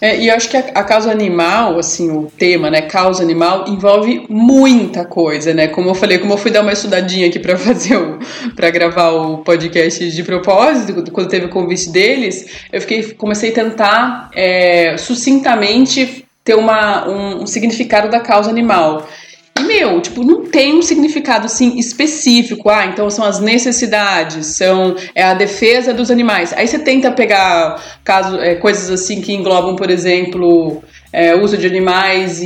É, 0.00 0.18
e 0.18 0.30
acho 0.30 0.48
que 0.48 0.56
a, 0.56 0.60
a, 0.60 0.84
causa 0.84 1.10
animal, 1.10 1.78
assim, 1.78 2.10
o 2.10 2.30
tema, 2.36 2.70
né, 2.70 2.82
causa 2.82 3.22
animal, 3.22 3.66
envolve 3.68 4.24
muita 4.28 5.04
coisa, 5.04 5.52
né? 5.52 5.68
Como 5.68 5.90
eu 5.90 5.94
falei, 5.94 6.18
como 6.18 6.32
eu 6.32 6.38
fui 6.38 6.50
dar 6.50 6.62
uma 6.62 6.72
estudadinha 6.72 7.26
aqui 7.26 7.38
para 7.38 7.56
fazer 7.58 7.96
o, 7.96 8.18
para 8.56 8.70
gravar 8.70 9.10
o 9.10 9.38
podcast 9.38 10.10
de 10.10 10.22
propósito, 10.22 11.12
quando 11.12 11.28
teve 11.28 11.46
o 11.46 11.50
convite 11.50 11.90
deles, 11.90 12.46
eu 12.72 12.80
fiquei, 12.80 13.02
comecei 13.12 13.50
a 13.50 13.54
tentar 13.54 14.30
é, 14.34 14.96
sucintamente 14.96 16.24
ter 16.42 16.54
uma, 16.54 17.06
um, 17.06 17.42
um 17.42 17.46
significado 17.46 18.08
da 18.08 18.20
causa 18.20 18.50
animal. 18.50 19.06
Meu, 19.62 20.00
tipo, 20.00 20.24
não 20.24 20.44
tem 20.44 20.78
um 20.78 20.82
significado, 20.82 21.46
assim, 21.46 21.78
específico. 21.78 22.68
Ah, 22.68 22.86
então 22.86 23.08
são 23.10 23.24
as 23.24 23.40
necessidades, 23.40 24.46
são 24.46 24.96
é 25.14 25.22
a 25.22 25.34
defesa 25.34 25.92
dos 25.92 26.10
animais. 26.10 26.52
Aí 26.52 26.66
você 26.66 26.78
tenta 26.78 27.10
pegar 27.10 27.82
caso, 28.04 28.38
é, 28.38 28.54
coisas 28.56 28.90
assim 28.90 29.20
que 29.20 29.32
englobam, 29.32 29.76
por 29.76 29.90
exemplo, 29.90 30.82
é, 31.12 31.34
uso 31.34 31.56
de 31.56 31.66
animais 31.66 32.40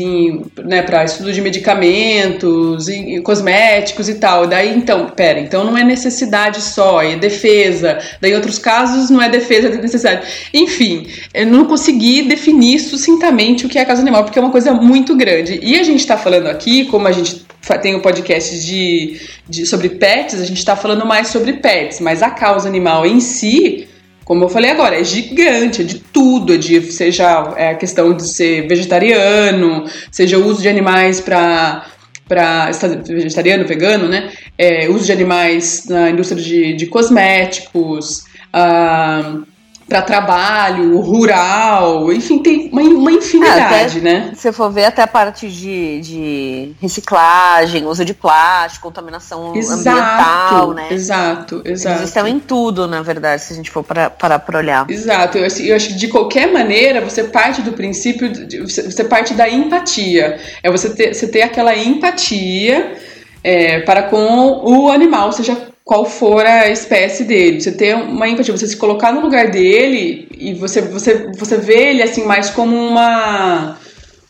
né, 0.65 0.83
para 0.83 1.05
estudo 1.05 1.33
de 1.33 1.41
medicamentos, 1.41 2.89
em, 2.89 3.17
em 3.17 3.23
cosméticos 3.23 4.09
e 4.09 4.15
tal. 4.15 4.47
Daí, 4.47 4.75
então, 4.77 5.11
pera, 5.11 5.39
então 5.39 5.65
não 5.65 5.77
é 5.77 5.85
necessidade 5.85 6.61
só, 6.61 7.03
é 7.03 7.17
defesa. 7.17 7.99
Daí, 8.21 8.33
em 8.33 8.35
outros 8.35 8.59
casos, 8.59 9.11
não 9.11 9.21
é 9.21 9.29
defesa, 9.29 9.69
é 9.69 9.77
necessidade. 9.77 10.27
Enfim, 10.53 11.07
eu 11.35 11.47
não 11.47 11.67
consegui 11.67 12.23
definir 12.23 12.79
sucintamente 12.79 13.67
o 13.67 13.69
que 13.69 13.79
é 13.79 13.83
a 13.83 13.87
casa 13.87 14.01
animal, 14.01 14.25
porque 14.25 14.39
é 14.39 14.43
uma 14.43 14.53
coisa 14.53 14.73
muito 14.73 15.15
grande. 15.15 15.61
E 15.63 15.79
a 15.79 15.83
gente 15.83 16.01
está 16.01 16.17
falando 16.17 16.47
aqui, 16.47 16.87
como 16.87 17.07
a 17.07 17.13
gente 17.13 17.45
tem 17.83 17.95
um 17.95 18.01
podcast 18.01 18.65
de, 18.65 19.21
de 19.49 19.67
sobre 19.67 19.89
pets, 19.89 20.41
a 20.41 20.45
gente 20.45 20.59
está 20.59 20.77
falando 20.77 21.07
mais 21.07 21.29
sobre 21.29 21.55
pets, 21.55 22.01
mas 22.01 22.23
a 22.23 22.31
causa 22.31 22.69
animal 22.69 23.07
em 23.07 23.21
si 23.21 23.89
como 24.25 24.45
eu 24.45 24.49
falei 24.49 24.71
agora, 24.71 24.99
é 24.99 25.05
gigante, 25.05 25.83
é 25.83 25.85
de 25.85 25.99
tudo, 25.99 26.55
é 26.55 26.57
de 26.57 26.81
seja 26.93 27.55
é 27.57 27.71
a 27.71 27.75
questão 27.75 28.15
de 28.15 28.27
ser 28.27 28.67
vegetariano, 28.67 29.85
seja 30.11 30.39
o 30.39 30.47
uso 30.47 30.63
de 30.63 30.69
animais 30.69 31.21
para 31.21 31.87
para 32.27 32.71
vegetariano, 33.07 33.67
vegano, 33.67 34.09
né? 34.09 34.33
É, 34.57 34.89
uso 34.89 35.05
de 35.05 35.13
animais 35.13 35.85
na 35.87 36.09
indústria 36.09 36.43
de, 36.43 36.73
de 36.73 36.87
cosméticos, 36.87 38.25
uh, 38.55 39.45
para 39.89 40.01
trabalho, 40.01 40.99
rural, 41.01 42.11
enfim, 42.13 42.39
tem 42.39 42.71
uma, 42.73 42.81
uma 42.81 43.13
infinidade, 43.13 43.99
é, 43.99 44.01
né? 44.01 44.33
Se 44.35 44.51
for 44.53 44.71
ver 44.71 44.87
até 44.87 45.03
a 45.03 45.07
parte 45.07 45.49
de, 45.49 46.01
de 46.01 46.73
reciclagem, 46.81 47.87
uso 47.87 48.05
de 48.05 48.15
plástico, 48.15 48.89
contaminação 48.89 49.55
exato, 49.55 49.89
ambiental, 49.89 50.73
né? 50.73 50.89
Exato, 50.91 51.63
exato. 51.65 51.99
Eles 51.99 52.09
estão 52.09 52.27
em 52.27 52.41
tudo, 52.41 52.87
na 52.87 53.03
verdade, 53.03 53.43
se 53.43 53.53
a 53.53 53.57
gente 53.57 53.71
for 53.71 53.85
parar 53.85 54.39
para 54.39 54.59
olhar. 54.59 54.87
Exato, 54.89 55.37
eu, 55.39 55.47
eu, 55.61 55.77
acho 55.77 55.89
que 55.89 55.95
de 55.95 56.09
qualquer 56.09 56.51
maneira 56.51 57.03
você 57.03 57.25
parte 57.25 57.61
do 57.61 57.73
princípio, 57.73 58.31
de, 58.31 58.61
você, 58.61 58.91
você, 58.91 59.05
parte 59.05 59.35
da 59.35 59.49
empatia. 59.49 60.39
É 60.63 60.71
você 60.71 60.91
ter, 60.91 61.15
você 61.15 61.29
ter 61.29 61.43
aquela 61.43 61.77
empatia 61.77 62.97
é, 63.43 63.81
para 63.81 64.05
com 64.05 64.63
o 64.65 64.91
animal, 64.91 65.31
seja 65.33 65.74
qual 65.85 66.07
for 66.07 66.45
a 66.47 66.69
espécie 66.71 67.25
dele. 67.25 67.61
Você 67.61 67.71
ter 67.71 67.95
uma 67.95 68.27
empatia, 68.27 68.57
você 68.57 68.67
se 68.67 68.77
colocar 68.77 69.13
no 69.13 69.21
lugar 69.21 69.51
dele 69.51 70.27
e 70.37 70.55
você 70.55 70.81
você 70.81 71.31
você 71.37 71.59
vê 71.59 71.91
ele 71.91 72.03
assim 72.03 72.25
mais 72.25 72.51
como 72.51 72.75
uma 72.75 73.77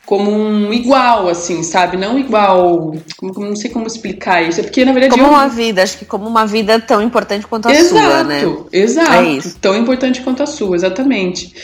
como 0.05 0.31
um 0.31 0.73
igual, 0.73 1.29
assim, 1.29 1.63
sabe? 1.63 1.97
Não 1.97 2.19
igual. 2.19 2.95
Como, 3.17 3.33
não 3.41 3.57
sei 3.57 3.71
como 3.71 3.87
explicar 3.87 4.43
isso. 4.43 4.61
É 4.61 4.63
porque, 4.63 4.85
na 4.85 4.93
verdade. 4.93 5.13
Como 5.13 5.25
eu... 5.25 5.31
uma 5.31 5.49
vida, 5.49 5.83
acho 5.83 5.97
que 5.97 6.05
como 6.05 6.29
uma 6.29 6.47
vida 6.47 6.79
tão 6.79 7.01
importante 7.01 7.47
quanto 7.47 7.69
a 7.69 7.73
exato, 7.73 7.89
sua, 7.89 8.25
né? 8.25 8.43
Exato, 8.43 8.69
exato. 8.71 9.49
É 9.49 9.61
tão 9.61 9.77
importante 9.77 10.21
quanto 10.21 10.43
a 10.43 10.47
sua, 10.47 10.77
exatamente. 10.77 11.55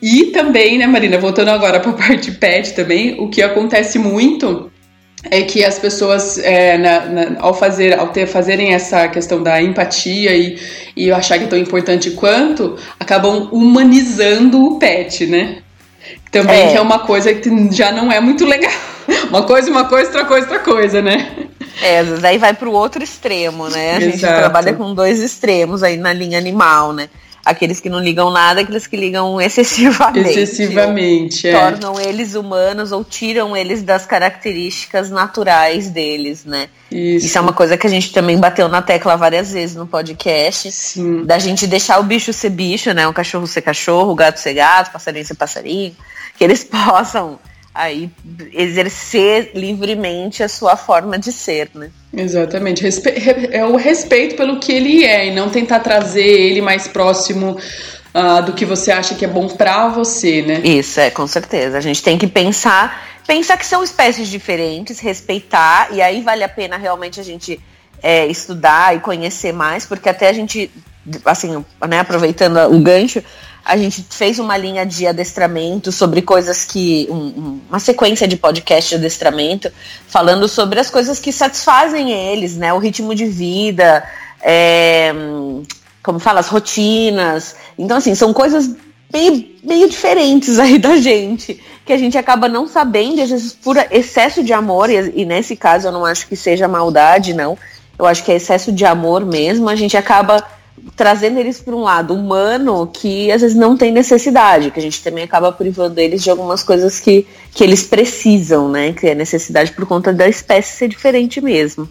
E 0.00 0.26
também, 0.26 0.78
né, 0.78 0.86
Marina, 0.86 1.18
voltando 1.18 1.48
agora 1.48 1.78
para 1.78 1.90
a 1.90 1.94
parte 2.08 2.32
pet 2.32 2.72
também, 2.72 3.20
o 3.20 3.28
que 3.28 3.42
acontece 3.42 3.98
muito 3.98 4.70
é 5.24 5.42
que 5.42 5.64
as 5.64 5.78
pessoas, 5.78 6.38
é, 6.38 6.78
na, 6.78 7.00
na, 7.06 7.40
ao, 7.40 7.52
fazer, 7.52 7.98
ao 7.98 8.08
ter, 8.08 8.26
fazerem 8.26 8.72
essa 8.72 9.06
questão 9.08 9.42
da 9.42 9.60
empatia 9.60 10.34
e, 10.34 10.58
e 10.96 11.10
achar 11.12 11.38
que 11.38 11.44
é 11.44 11.48
tão 11.48 11.58
importante 11.58 12.12
quanto, 12.12 12.76
acabam 12.98 13.48
humanizando 13.52 14.64
o 14.64 14.78
pet, 14.78 15.26
né? 15.26 15.58
Também 16.30 16.68
é. 16.68 16.70
que 16.70 16.76
é 16.76 16.80
uma 16.80 17.00
coisa 17.00 17.34
que 17.34 17.50
já 17.72 17.92
não 17.92 18.10
é 18.10 18.20
muito 18.20 18.44
legal. 18.44 18.72
Uma 19.28 19.42
coisa, 19.42 19.68
uma 19.68 19.88
coisa, 19.88 20.06
outra 20.06 20.24
coisa, 20.24 20.46
outra 20.46 20.60
coisa, 20.60 21.02
né? 21.02 21.28
É, 21.82 22.04
daí 22.04 22.38
vai 22.38 22.54
para 22.54 22.68
o 22.68 22.72
outro 22.72 23.02
extremo, 23.02 23.68
né? 23.68 23.92
A 23.92 23.96
Exato. 23.96 24.10
gente 24.10 24.20
trabalha 24.20 24.72
com 24.72 24.94
dois 24.94 25.20
extremos 25.20 25.82
aí 25.82 25.96
na 25.96 26.12
linha 26.12 26.38
animal, 26.38 26.92
né? 26.92 27.08
Aqueles 27.44 27.80
que 27.80 27.88
não 27.88 28.00
ligam 28.00 28.30
nada, 28.30 28.60
aqueles 28.60 28.86
que 28.86 28.96
ligam 28.96 29.38
excessivamente. 29.42 30.38
Excessivamente, 30.38 31.48
é. 31.48 31.52
Tornam 31.52 32.00
eles 32.00 32.34
humanos 32.34 32.92
ou 32.92 33.04
tiram 33.04 33.56
eles 33.56 33.82
das 33.82 34.06
características 34.06 35.10
naturais 35.10 35.90
deles, 35.90 36.44
né? 36.44 36.68
Isso. 36.90 37.26
Isso 37.26 37.38
é 37.38 37.40
uma 37.40 37.52
coisa 37.52 37.76
que 37.76 37.86
a 37.86 37.90
gente 37.90 38.12
também 38.12 38.38
bateu 38.38 38.68
na 38.68 38.82
tecla 38.82 39.16
várias 39.16 39.52
vezes 39.52 39.76
no 39.76 39.86
podcast. 39.86 40.70
Sim. 40.72 41.24
Da 41.24 41.38
gente 41.38 41.66
deixar 41.66 42.00
o 42.00 42.02
bicho 42.02 42.32
ser 42.32 42.50
bicho, 42.50 42.92
né? 42.92 43.06
O 43.06 43.12
cachorro 43.12 43.46
ser 43.46 43.62
cachorro, 43.62 44.12
o 44.12 44.14
gato 44.14 44.38
ser 44.38 44.54
gato, 44.54 44.88
o 44.88 44.92
passarinho 44.92 45.24
ser 45.24 45.34
passarinho. 45.34 45.96
Que 46.36 46.44
eles 46.44 46.64
possam 46.64 47.38
aí 47.74 48.10
exercer 48.52 49.52
livremente 49.54 50.42
a 50.42 50.48
sua 50.48 50.76
forma 50.76 51.18
de 51.18 51.32
ser, 51.32 51.70
né? 51.74 51.90
Exatamente. 52.12 52.82
Respe 52.82 53.12
é 53.52 53.64
o 53.64 53.76
respeito 53.76 54.36
pelo 54.36 54.58
que 54.58 54.72
ele 54.72 55.04
é 55.04 55.28
e 55.28 55.34
não 55.34 55.48
tentar 55.48 55.80
trazer 55.80 56.26
ele 56.26 56.60
mais 56.60 56.88
próximo 56.88 57.56
uh, 58.14 58.42
do 58.44 58.52
que 58.52 58.64
você 58.64 58.90
acha 58.90 59.14
que 59.14 59.24
é 59.24 59.28
bom 59.28 59.48
para 59.48 59.88
você, 59.88 60.42
né? 60.42 60.60
Isso, 60.64 61.00
é, 61.00 61.10
com 61.10 61.26
certeza. 61.26 61.78
A 61.78 61.80
gente 61.80 62.02
tem 62.02 62.18
que 62.18 62.26
pensar, 62.26 63.20
pensar 63.26 63.56
que 63.56 63.66
são 63.66 63.82
espécies 63.82 64.28
diferentes, 64.28 64.98
respeitar, 64.98 65.88
e 65.92 66.02
aí 66.02 66.20
vale 66.22 66.42
a 66.42 66.48
pena 66.48 66.76
realmente 66.76 67.20
a 67.20 67.24
gente 67.24 67.60
é, 68.02 68.26
estudar 68.26 68.96
e 68.96 69.00
conhecer 69.00 69.52
mais, 69.52 69.86
porque 69.86 70.08
até 70.08 70.28
a 70.28 70.32
gente, 70.32 70.70
assim, 71.24 71.64
né, 71.88 72.00
aproveitando 72.00 72.56
o 72.74 72.80
gancho, 72.80 73.22
a 73.64 73.76
gente 73.76 74.04
fez 74.08 74.38
uma 74.38 74.56
linha 74.56 74.84
de 74.84 75.06
adestramento 75.06 75.92
sobre 75.92 76.22
coisas 76.22 76.64
que. 76.64 77.06
Um, 77.10 77.60
uma 77.68 77.78
sequência 77.78 78.26
de 78.26 78.36
podcast 78.36 78.90
de 78.90 78.96
adestramento, 78.96 79.70
falando 80.06 80.48
sobre 80.48 80.80
as 80.80 80.90
coisas 80.90 81.18
que 81.18 81.32
satisfazem 81.32 82.10
eles, 82.10 82.56
né? 82.56 82.72
O 82.72 82.78
ritmo 82.78 83.14
de 83.14 83.26
vida, 83.26 84.04
é, 84.40 85.12
como 86.02 86.18
fala, 86.18 86.40
as 86.40 86.48
rotinas. 86.48 87.54
Então, 87.78 87.98
assim, 87.98 88.14
são 88.14 88.32
coisas 88.32 88.74
meio, 89.12 89.46
meio 89.62 89.88
diferentes 89.88 90.58
aí 90.58 90.78
da 90.78 90.96
gente, 90.96 91.60
que 91.84 91.92
a 91.92 91.98
gente 91.98 92.16
acaba 92.16 92.48
não 92.48 92.66
sabendo, 92.66 93.20
às 93.20 93.30
vezes 93.30 93.52
por 93.52 93.76
excesso 93.90 94.42
de 94.42 94.52
amor, 94.52 94.88
e, 94.88 95.12
e 95.14 95.24
nesse 95.24 95.56
caso 95.56 95.88
eu 95.88 95.92
não 95.92 96.04
acho 96.04 96.26
que 96.26 96.36
seja 96.36 96.66
maldade, 96.68 97.34
não. 97.34 97.58
Eu 97.98 98.06
acho 98.06 98.24
que 98.24 98.32
é 98.32 98.36
excesso 98.36 98.72
de 98.72 98.86
amor 98.86 99.26
mesmo, 99.26 99.68
a 99.68 99.76
gente 99.76 99.96
acaba 99.96 100.42
trazendo 100.96 101.38
eles 101.38 101.60
para 101.60 101.74
um 101.74 101.82
lado 101.82 102.14
humano 102.14 102.86
que 102.86 103.30
às 103.30 103.40
vezes 103.40 103.56
não 103.56 103.76
tem 103.76 103.90
necessidade, 103.92 104.70
que 104.70 104.78
a 104.78 104.82
gente 104.82 105.02
também 105.02 105.24
acaba 105.24 105.52
privando 105.52 106.00
eles 106.00 106.22
de 106.22 106.30
algumas 106.30 106.62
coisas 106.62 107.00
que, 107.00 107.26
que 107.52 107.64
eles 107.64 107.82
precisam, 107.82 108.68
né? 108.68 108.92
Que 108.92 109.08
é 109.08 109.14
necessidade 109.14 109.72
por 109.72 109.86
conta 109.86 110.12
da 110.12 110.28
espécie 110.28 110.76
ser 110.76 110.88
diferente 110.88 111.40
mesmo. 111.40 111.88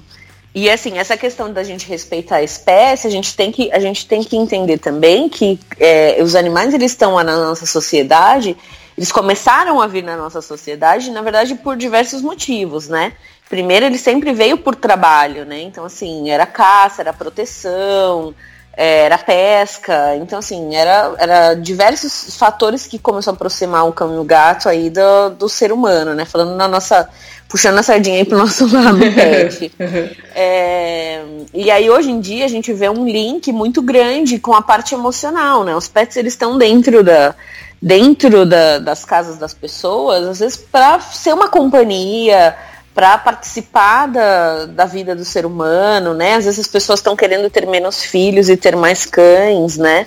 E 0.53 0.69
assim, 0.69 0.97
essa 0.97 1.15
questão 1.15 1.53
da 1.53 1.63
gente 1.63 1.87
respeitar 1.87 2.37
a 2.37 2.43
espécie, 2.43 3.07
a 3.07 3.09
gente 3.09 3.35
tem 3.35 3.51
que, 3.51 3.71
a 3.71 3.79
gente 3.79 4.07
tem 4.07 4.23
que 4.23 4.35
entender 4.35 4.79
também 4.79 5.29
que 5.29 5.59
é, 5.79 6.17
os 6.21 6.35
animais 6.35 6.73
eles 6.73 6.91
estão 6.91 7.15
na 7.23 7.37
nossa 7.37 7.65
sociedade, 7.65 8.57
eles 8.97 9.11
começaram 9.11 9.79
a 9.79 9.87
vir 9.87 10.03
na 10.03 10.17
nossa 10.17 10.41
sociedade, 10.41 11.11
na 11.11 11.21
verdade, 11.21 11.55
por 11.55 11.77
diversos 11.77 12.21
motivos, 12.21 12.89
né? 12.89 13.13
Primeiro, 13.47 13.85
ele 13.85 13.97
sempre 13.97 14.33
veio 14.33 14.57
por 14.57 14.75
trabalho, 14.75 15.45
né? 15.45 15.61
Então, 15.61 15.85
assim, 15.85 16.29
era 16.29 16.45
caça, 16.45 17.01
era 17.01 17.13
proteção, 17.13 18.35
era 18.81 19.17
pesca, 19.17 20.15
então 20.15 20.39
assim, 20.39 20.73
era, 20.73 21.13
era 21.17 21.53
diversos 21.53 22.37
fatores 22.37 22.87
que 22.87 22.97
começam 22.97 23.33
a 23.33 23.35
aproximar 23.35 23.85
o 23.85 23.91
cão 23.91 24.15
e 24.15 24.17
o 24.17 24.23
gato 24.23 24.69
aí 24.69 24.89
do, 24.89 25.31
do 25.31 25.49
ser 25.49 25.73
humano, 25.73 26.13
né? 26.13 26.23
Falando 26.23 26.55
na 26.55 26.65
nossa. 26.65 27.09
puxando 27.49 27.77
a 27.77 27.83
sardinha 27.83 28.15
aí 28.19 28.23
pro 28.23 28.37
nosso 28.37 28.65
lado 28.73 28.99
pet. 28.99 29.69
é, 30.33 31.21
e 31.53 31.69
aí 31.69 31.89
hoje 31.89 32.09
em 32.09 32.21
dia 32.21 32.45
a 32.45 32.47
gente 32.47 32.71
vê 32.71 32.87
um 32.87 33.05
link 33.05 33.51
muito 33.51 33.81
grande 33.81 34.39
com 34.39 34.53
a 34.53 34.61
parte 34.61 34.95
emocional, 34.95 35.65
né? 35.65 35.75
Os 35.75 35.89
pets 35.89 36.15
eles 36.15 36.31
estão 36.31 36.57
dentro 36.57 37.03
da. 37.03 37.35
Dentro 37.81 38.45
da, 38.45 38.77
das 38.79 39.05
casas 39.05 39.37
das 39.37 39.53
pessoas, 39.53 40.27
às 40.27 40.39
vezes 40.39 40.57
para 40.57 40.99
ser 40.99 41.33
uma 41.33 41.47
companhia, 41.47 42.53
para 42.93 43.17
participar 43.17 44.07
da, 44.07 44.65
da 44.65 44.85
vida 44.85 45.15
do 45.15 45.23
ser 45.23 45.45
humano, 45.45 46.13
né? 46.13 46.35
Às 46.35 46.45
vezes 46.45 46.59
as 46.59 46.67
pessoas 46.67 46.99
estão 46.99 47.15
querendo 47.15 47.49
ter 47.49 47.65
menos 47.65 48.03
filhos 48.03 48.49
e 48.49 48.57
ter 48.57 48.75
mais 48.75 49.05
cães, 49.05 49.77
né? 49.77 50.05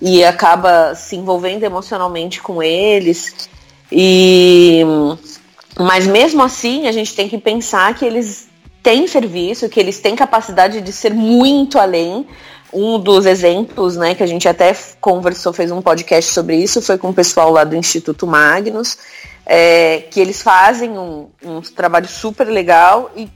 E 0.00 0.24
acaba 0.24 0.94
se 0.94 1.16
envolvendo 1.16 1.62
emocionalmente 1.62 2.42
com 2.42 2.62
eles. 2.62 3.48
E 3.90 4.82
mas 5.78 6.06
mesmo 6.06 6.42
assim, 6.42 6.86
a 6.86 6.92
gente 6.92 7.14
tem 7.14 7.28
que 7.28 7.38
pensar 7.38 7.94
que 7.94 8.04
eles 8.04 8.48
têm 8.82 9.06
serviço, 9.06 9.68
que 9.68 9.80
eles 9.80 9.98
têm 9.98 10.14
capacidade 10.14 10.80
de 10.80 10.92
ser 10.92 11.12
muito 11.12 11.78
além. 11.78 12.26
Um 12.74 12.98
dos 12.98 13.24
exemplos, 13.24 13.96
né, 13.96 14.14
que 14.14 14.22
a 14.22 14.26
gente 14.26 14.48
até 14.48 14.76
conversou, 15.00 15.52
fez 15.52 15.70
um 15.70 15.80
podcast 15.80 16.32
sobre 16.32 16.56
isso, 16.56 16.82
foi 16.82 16.98
com 16.98 17.10
o 17.10 17.14
pessoal 17.14 17.50
lá 17.50 17.62
do 17.62 17.76
Instituto 17.76 18.26
Magnus 18.26 18.98
é, 19.46 20.00
que 20.10 20.20
eles 20.20 20.42
fazem 20.42 20.98
um, 20.98 21.28
um 21.44 21.60
trabalho 21.60 22.08
super 22.08 22.46
legal 22.46 23.10
e, 23.14 23.28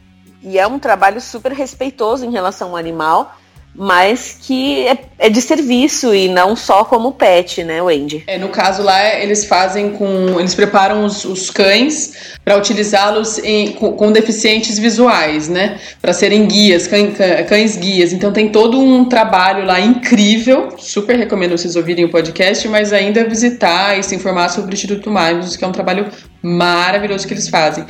e 0.43 0.59
é 0.59 0.67
um 0.67 0.79
trabalho 0.79 1.21
super 1.21 1.53
respeitoso 1.53 2.25
em 2.25 2.31
relação 2.31 2.71
ao 2.71 2.77
animal 2.77 3.38
mas 3.79 4.37
que 4.43 4.89
é, 4.89 4.99
é, 5.21 5.31
de 5.31 5.41
serviço 5.41 6.13
e 6.13 6.29
não 6.29 6.57
só 6.57 6.85
como 6.85 7.13
pet, 7.13 7.63
né, 7.63 7.81
Wendy? 7.81 8.25
É, 8.27 8.37
no 8.37 8.49
caso 8.49 8.83
lá, 8.83 9.15
eles 9.15 9.45
fazem 9.45 9.91
com. 9.91 10.41
Eles 10.41 10.53
preparam 10.53 11.05
os, 11.05 11.25
os 11.25 11.49
cães 11.49 12.37
para 12.45 12.57
utilizá-los 12.57 13.41
com, 13.79 13.93
com, 13.93 14.11
deficientes 14.11 14.81
visuais, 14.81 15.49
né? 15.49 15.79
Para 16.03 16.13
serem 16.13 16.49
guias, 16.49 16.89
cães, 16.89 17.17
cães 17.49 17.77
guias. 17.77 18.13
Então 18.13 18.33
tem 18.33 18.49
todo 18.49 18.81
um 18.81 19.05
trabalho 19.05 19.65
lá 19.65 19.81
incrível. 19.81 20.71
Super 20.77 21.17
recomendo 21.17 21.57
vocês 21.57 21.77
ouvirem 21.77 22.05
o 22.05 22.11
podcast, 22.11 22.67
mas 22.67 22.93
ainda 22.93 23.29
visitar 23.29 23.97
e 23.97 24.03
se 24.03 24.13
informar 24.17 24.49
sobre 24.49 24.73
o 24.73 24.75
Instituto 24.75 25.09
Magnus, 25.09 25.57
que 25.57 25.65
é 25.65 25.69
um 25.69 25.73
trabalho 25.73 26.09
maravilhoso 26.43 27.27
que 27.27 27.35
eles 27.35 27.49
fazem. 27.49 27.85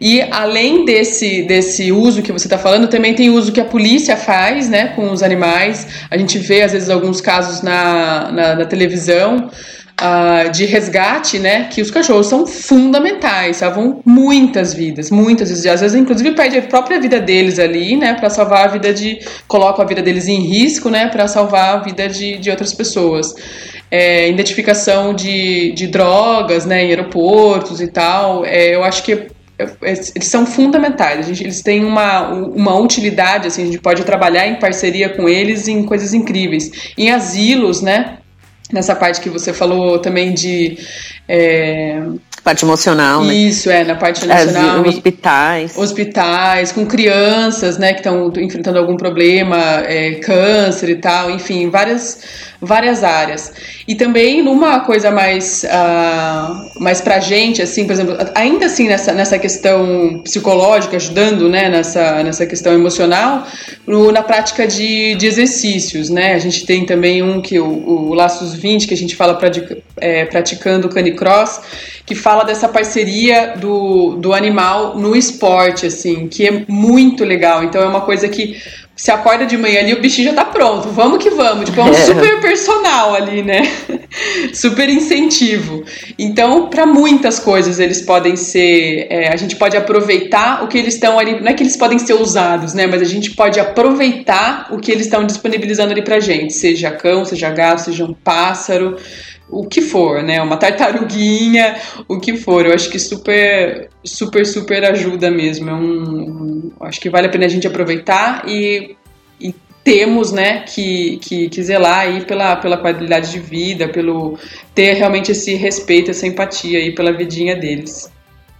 E 0.00 0.20
além 0.30 0.84
desse, 0.84 1.42
desse 1.42 1.90
uso 1.90 2.22
que 2.22 2.32
você 2.32 2.46
está 2.46 2.58
falando, 2.58 2.88
também 2.88 3.14
tem 3.14 3.30
uso 3.30 3.52
que 3.52 3.60
a 3.60 3.64
polícia 3.64 4.16
faz, 4.16 4.68
né, 4.68 4.88
com 4.88 5.10
os 5.10 5.22
animais. 5.22 5.86
A 6.10 6.16
gente 6.16 6.38
vê, 6.38 6.62
às 6.62 6.72
vezes, 6.72 6.90
alguns 6.90 7.20
casos 7.20 7.62
na, 7.62 8.30
na, 8.30 8.54
na 8.56 8.64
televisão 8.66 9.48
uh, 10.00 10.50
de 10.50 10.66
resgate, 10.66 11.38
né, 11.38 11.68
que 11.70 11.80
os 11.80 11.90
cachorros 11.90 12.26
são 12.26 12.46
fundamentais, 12.46 13.56
salvam 13.56 14.00
muitas 14.04 14.74
vidas, 14.74 15.10
muitas 15.10 15.48
vezes. 15.48 15.66
Às 15.66 15.80
vezes, 15.80 15.96
inclusive, 15.98 16.32
perde 16.32 16.58
a 16.58 16.62
própria 16.62 17.00
vida 17.00 17.18
deles 17.18 17.58
ali, 17.58 17.96
né, 17.96 18.14
para 18.14 18.28
salvar 18.28 18.66
a 18.66 18.68
vida 18.68 18.92
de. 18.92 19.18
colocam 19.48 19.84
a 19.84 19.88
vida 19.88 20.02
deles 20.02 20.28
em 20.28 20.40
risco, 20.40 20.90
né, 20.90 21.08
para 21.08 21.26
salvar 21.26 21.76
a 21.76 21.78
vida 21.78 22.08
de, 22.08 22.36
de 22.36 22.50
outras 22.50 22.74
pessoas 22.74 23.34
é, 23.90 24.28
identificação 24.28 25.14
de, 25.14 25.72
de 25.72 25.86
drogas 25.86 26.66
né, 26.66 26.84
em 26.84 26.88
aeroportos 26.88 27.80
e 27.80 27.88
tal, 27.88 28.44
é, 28.44 28.74
eu 28.74 28.82
acho 28.82 29.02
que 29.02 29.12
é, 29.58 29.64
é, 29.82 29.92
eles 30.14 30.28
são 30.28 30.44
fundamentais. 30.44 31.28
Eles 31.40 31.62
têm 31.62 31.84
uma, 31.84 32.28
uma 32.28 32.78
utilidade, 32.78 33.46
assim, 33.46 33.62
a 33.62 33.66
gente 33.66 33.78
pode 33.78 34.04
trabalhar 34.04 34.46
em 34.46 34.56
parceria 34.56 35.08
com 35.08 35.28
eles 35.28 35.68
em 35.68 35.82
coisas 35.84 36.12
incríveis. 36.12 36.92
Em 36.96 37.10
asilos, 37.10 37.80
né? 37.80 38.18
Nessa 38.72 38.96
parte 38.96 39.20
que 39.20 39.30
você 39.30 39.52
falou 39.52 39.98
também 39.98 40.34
de. 40.34 40.78
É, 41.28 42.02
parte 42.46 42.64
emocional, 42.64 43.24
né? 43.24 43.34
Isso, 43.34 43.68
é, 43.68 43.82
na 43.82 43.96
parte 43.96 44.24
emocional. 44.24 44.82
As, 44.82 44.86
hospitais. 44.86 45.76
Hospitais, 45.76 46.70
com 46.70 46.86
crianças, 46.86 47.76
né, 47.76 47.92
que 47.92 47.98
estão 47.98 48.32
enfrentando 48.36 48.78
algum 48.78 48.96
problema, 48.96 49.58
é, 49.84 50.12
câncer 50.12 50.90
e 50.90 50.94
tal, 50.94 51.28
enfim, 51.28 51.68
várias 51.68 52.20
várias 52.60 53.04
áreas. 53.04 53.52
E 53.86 53.94
também 53.94 54.42
numa 54.42 54.80
coisa 54.80 55.10
mais, 55.10 55.64
uh, 55.64 56.80
mais 56.82 57.00
pra 57.00 57.20
gente, 57.20 57.60
assim, 57.60 57.84
por 57.86 57.92
exemplo, 57.92 58.16
ainda 58.34 58.66
assim 58.66 58.88
nessa, 58.88 59.12
nessa 59.12 59.38
questão 59.38 60.20
psicológica, 60.24 60.96
ajudando, 60.96 61.48
né, 61.48 61.68
nessa, 61.68 62.22
nessa 62.22 62.46
questão 62.46 62.72
emocional, 62.72 63.46
no, 63.86 64.10
na 64.10 64.22
prática 64.22 64.66
de, 64.66 65.14
de 65.14 65.26
exercícios, 65.26 66.10
né, 66.10 66.34
a 66.34 66.38
gente 66.38 66.66
tem 66.66 66.84
também 66.86 67.22
um 67.22 67.40
que 67.40 67.58
o, 67.58 67.66
o 67.66 68.14
Laços 68.14 68.54
20, 68.54 68.88
que 68.88 68.94
a 68.94 68.96
gente 68.96 69.14
fala 69.14 69.34
pra, 69.34 69.50
é, 69.98 70.24
praticando 70.24 70.88
canicross, 70.88 71.60
que 72.04 72.14
fala 72.14 72.35
dessa 72.44 72.68
parceria 72.68 73.54
do, 73.56 74.16
do 74.16 74.32
animal 74.32 74.96
no 74.96 75.14
esporte, 75.16 75.86
assim, 75.86 76.28
que 76.28 76.46
é 76.46 76.64
muito 76.68 77.24
legal. 77.24 77.64
Então 77.64 77.82
é 77.82 77.86
uma 77.86 78.00
coisa 78.00 78.28
que 78.28 78.56
Você 78.96 79.10
acorda 79.10 79.44
de 79.44 79.58
manhã 79.58 79.80
ali, 79.80 79.92
o 79.92 80.00
bichinho 80.00 80.28
já 80.28 80.34
tá 80.34 80.44
pronto, 80.46 80.88
vamos 80.88 81.22
que 81.22 81.28
vamos. 81.28 81.68
Tipo, 81.68 81.82
é 81.82 81.84
um 81.84 81.88
é. 81.90 81.92
super 81.92 82.40
personal 82.40 83.14
ali, 83.14 83.42
né? 83.42 83.60
super 84.54 84.88
incentivo. 84.88 85.84
Então, 86.18 86.70
para 86.70 86.86
muitas 86.86 87.38
coisas 87.38 87.78
eles 87.78 88.00
podem 88.00 88.36
ser. 88.36 89.06
É, 89.10 89.28
a 89.28 89.36
gente 89.36 89.54
pode 89.54 89.76
aproveitar 89.76 90.64
o 90.64 90.68
que 90.68 90.78
eles 90.78 90.94
estão 90.94 91.18
ali. 91.18 91.38
Não 91.38 91.48
é 91.48 91.52
que 91.52 91.62
eles 91.62 91.76
podem 91.76 91.98
ser 91.98 92.14
usados, 92.14 92.72
né? 92.72 92.86
Mas 92.86 93.02
a 93.02 93.04
gente 93.04 93.32
pode 93.32 93.60
aproveitar 93.60 94.68
o 94.70 94.78
que 94.78 94.90
eles 94.90 95.04
estão 95.04 95.26
disponibilizando 95.26 95.92
ali 95.92 96.00
pra 96.00 96.18
gente. 96.18 96.54
Seja 96.54 96.90
cão, 96.90 97.22
seja 97.26 97.50
gato, 97.50 97.82
seja 97.82 98.02
um 98.02 98.14
pássaro 98.14 98.96
o 99.48 99.66
que 99.66 99.80
for, 99.80 100.22
né? 100.22 100.42
Uma 100.42 100.56
tartaruguinha, 100.56 101.76
o 102.08 102.18
que 102.18 102.36
for. 102.36 102.66
Eu 102.66 102.74
acho 102.74 102.90
que 102.90 102.98
super, 102.98 103.90
super, 104.04 104.44
super 104.44 104.84
ajuda 104.84 105.30
mesmo. 105.30 105.70
É 105.70 105.74
um, 105.74 106.02
um 106.02 106.72
acho 106.80 107.00
que 107.00 107.10
vale 107.10 107.26
a 107.26 107.30
pena 107.30 107.46
a 107.46 107.48
gente 107.48 107.66
aproveitar 107.66 108.44
e, 108.48 108.96
e 109.40 109.54
temos, 109.84 110.32
né, 110.32 110.62
que, 110.62 111.18
que, 111.18 111.48
que, 111.48 111.62
zelar 111.62 112.00
aí 112.00 112.24
pela, 112.24 112.56
pela 112.56 112.76
qualidade 112.76 113.30
de 113.30 113.38
vida, 113.38 113.88
pelo 113.88 114.36
ter 114.74 114.94
realmente 114.94 115.30
esse 115.30 115.54
respeito, 115.54 116.10
essa 116.10 116.26
empatia 116.26 116.78
aí 116.78 116.92
pela 116.92 117.12
vidinha 117.12 117.54
deles, 117.54 118.10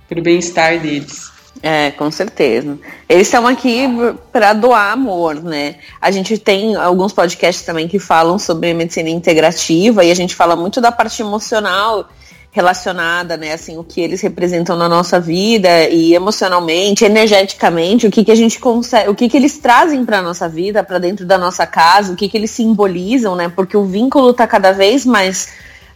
pelo 0.08 0.22
bem-estar 0.22 0.78
deles. 0.80 1.35
É, 1.62 1.90
com 1.92 2.10
certeza. 2.10 2.78
Eles 3.08 3.26
estão 3.26 3.46
aqui 3.46 3.86
para 4.30 4.52
doar 4.52 4.92
amor, 4.92 5.42
né? 5.42 5.76
A 6.00 6.10
gente 6.10 6.38
tem 6.38 6.76
alguns 6.76 7.12
podcasts 7.12 7.64
também 7.64 7.88
que 7.88 7.98
falam 7.98 8.38
sobre 8.38 8.74
medicina 8.74 9.08
integrativa 9.08 10.04
e 10.04 10.10
a 10.10 10.14
gente 10.14 10.34
fala 10.34 10.54
muito 10.54 10.80
da 10.80 10.92
parte 10.92 11.22
emocional 11.22 12.08
relacionada, 12.56 13.36
né? 13.36 13.52
Assim, 13.52 13.76
o 13.76 13.84
que 13.84 14.00
eles 14.00 14.20
representam 14.20 14.76
na 14.76 14.88
nossa 14.88 15.20
vida 15.20 15.88
e 15.88 16.14
emocionalmente, 16.14 17.04
energeticamente, 17.04 18.06
o 18.06 18.10
que, 18.10 18.24
que 18.24 18.32
a 18.32 18.36
gente 18.36 18.58
consegue, 18.58 19.10
o 19.10 19.14
que, 19.14 19.28
que 19.28 19.36
eles 19.36 19.58
trazem 19.58 20.04
para 20.04 20.22
nossa 20.22 20.48
vida, 20.48 20.82
para 20.82 20.98
dentro 20.98 21.26
da 21.26 21.36
nossa 21.36 21.66
casa, 21.66 22.12
o 22.12 22.16
que, 22.16 22.28
que 22.28 22.36
eles 22.36 22.50
simbolizam, 22.50 23.36
né? 23.36 23.50
Porque 23.54 23.76
o 23.76 23.84
vínculo 23.84 24.30
está 24.30 24.46
cada 24.46 24.72
vez 24.72 25.04
mais 25.04 25.48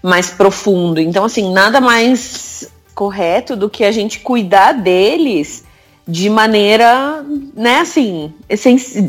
mais 0.02 0.30
profundo. 0.30 1.00
Então, 1.00 1.24
assim, 1.24 1.52
nada 1.52 1.80
mais 1.80 2.68
correto 3.01 3.57
do 3.57 3.70
que 3.70 3.82
a 3.82 3.90
gente 3.90 4.20
cuidar 4.20 4.72
deles 4.72 5.64
de 6.07 6.28
maneira, 6.28 7.24
né, 7.55 7.78
assim, 7.78 8.34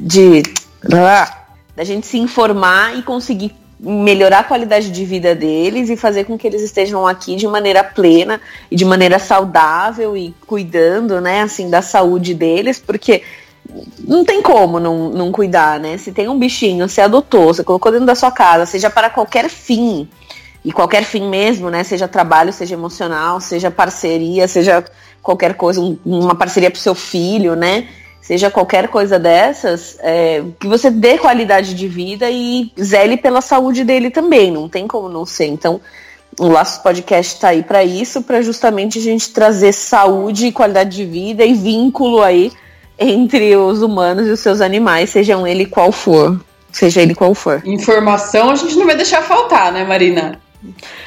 de 0.01 0.43
da 1.75 1.83
gente 1.83 2.07
se 2.07 2.17
informar 2.17 2.97
e 2.97 3.01
conseguir 3.01 3.53
melhorar 3.77 4.39
a 4.39 4.43
qualidade 4.45 4.91
de 4.91 5.03
vida 5.03 5.35
deles 5.35 5.89
e 5.89 5.97
fazer 5.97 6.23
com 6.23 6.37
que 6.37 6.47
eles 6.47 6.61
estejam 6.61 7.05
aqui 7.05 7.35
de 7.35 7.45
maneira 7.49 7.83
plena 7.83 8.39
e 8.69 8.77
de 8.77 8.85
maneira 8.85 9.19
saudável 9.19 10.15
e 10.15 10.33
cuidando, 10.47 11.19
né, 11.19 11.41
assim, 11.41 11.69
da 11.69 11.81
saúde 11.81 12.33
deles, 12.33 12.79
porque 12.79 13.23
não 13.99 14.23
tem 14.23 14.41
como 14.41 14.79
não, 14.79 15.09
não 15.09 15.33
cuidar, 15.33 15.81
né? 15.81 15.97
Se 15.97 16.13
tem 16.13 16.29
um 16.29 16.39
bichinho, 16.39 16.87
você 16.87 17.01
adotou, 17.01 17.53
você 17.53 17.61
colocou 17.61 17.91
dentro 17.91 18.07
da 18.07 18.15
sua 18.15 18.31
casa, 18.31 18.65
seja 18.65 18.89
para 18.89 19.09
qualquer 19.09 19.49
fim, 19.49 20.07
e 20.63 20.71
qualquer 20.71 21.03
fim 21.03 21.27
mesmo, 21.27 21.69
né? 21.69 21.83
Seja 21.83 22.07
trabalho, 22.07 22.53
seja 22.53 22.75
emocional, 22.75 23.41
seja 23.41 23.71
parceria, 23.71 24.47
seja 24.47 24.83
qualquer 25.21 25.55
coisa, 25.55 25.81
um, 25.81 25.97
uma 26.05 26.35
parceria 26.35 26.69
para 26.69 26.77
o 26.77 26.81
seu 26.81 26.95
filho, 26.95 27.55
né? 27.55 27.87
Seja 28.21 28.51
qualquer 28.51 28.87
coisa 28.87 29.17
dessas, 29.17 29.97
é, 29.99 30.43
que 30.59 30.67
você 30.67 30.91
dê 30.91 31.17
qualidade 31.17 31.73
de 31.73 31.87
vida 31.87 32.29
e 32.29 32.71
zele 32.79 33.17
pela 33.17 33.41
saúde 33.41 33.83
dele 33.83 34.11
também, 34.11 34.51
não 34.51 34.69
tem 34.69 34.87
como 34.87 35.09
não 35.09 35.25
ser. 35.25 35.47
Então, 35.47 35.81
o 36.39 36.47
Laços 36.47 36.77
Podcast 36.77 37.33
está 37.33 37.49
aí 37.49 37.63
para 37.63 37.83
isso, 37.83 38.21
para 38.21 38.41
justamente 38.41 38.99
a 38.99 39.01
gente 39.01 39.31
trazer 39.31 39.73
saúde, 39.73 40.51
qualidade 40.51 40.95
de 40.95 41.05
vida 41.05 41.43
e 41.43 41.53
vínculo 41.53 42.21
aí 42.21 42.51
entre 42.97 43.55
os 43.57 43.81
humanos 43.81 44.27
e 44.27 44.29
os 44.29 44.39
seus 44.39 44.61
animais, 44.61 45.09
sejam 45.09 45.45
ele 45.47 45.65
qual 45.65 45.91
for. 45.91 46.39
Seja 46.71 47.01
ele 47.01 47.15
qual 47.15 47.33
for. 47.33 47.61
Informação 47.65 48.51
a 48.51 48.55
gente 48.55 48.75
não 48.75 48.85
vai 48.85 48.95
deixar 48.95 49.23
faltar, 49.23 49.73
né, 49.73 49.83
Marina? 49.83 50.39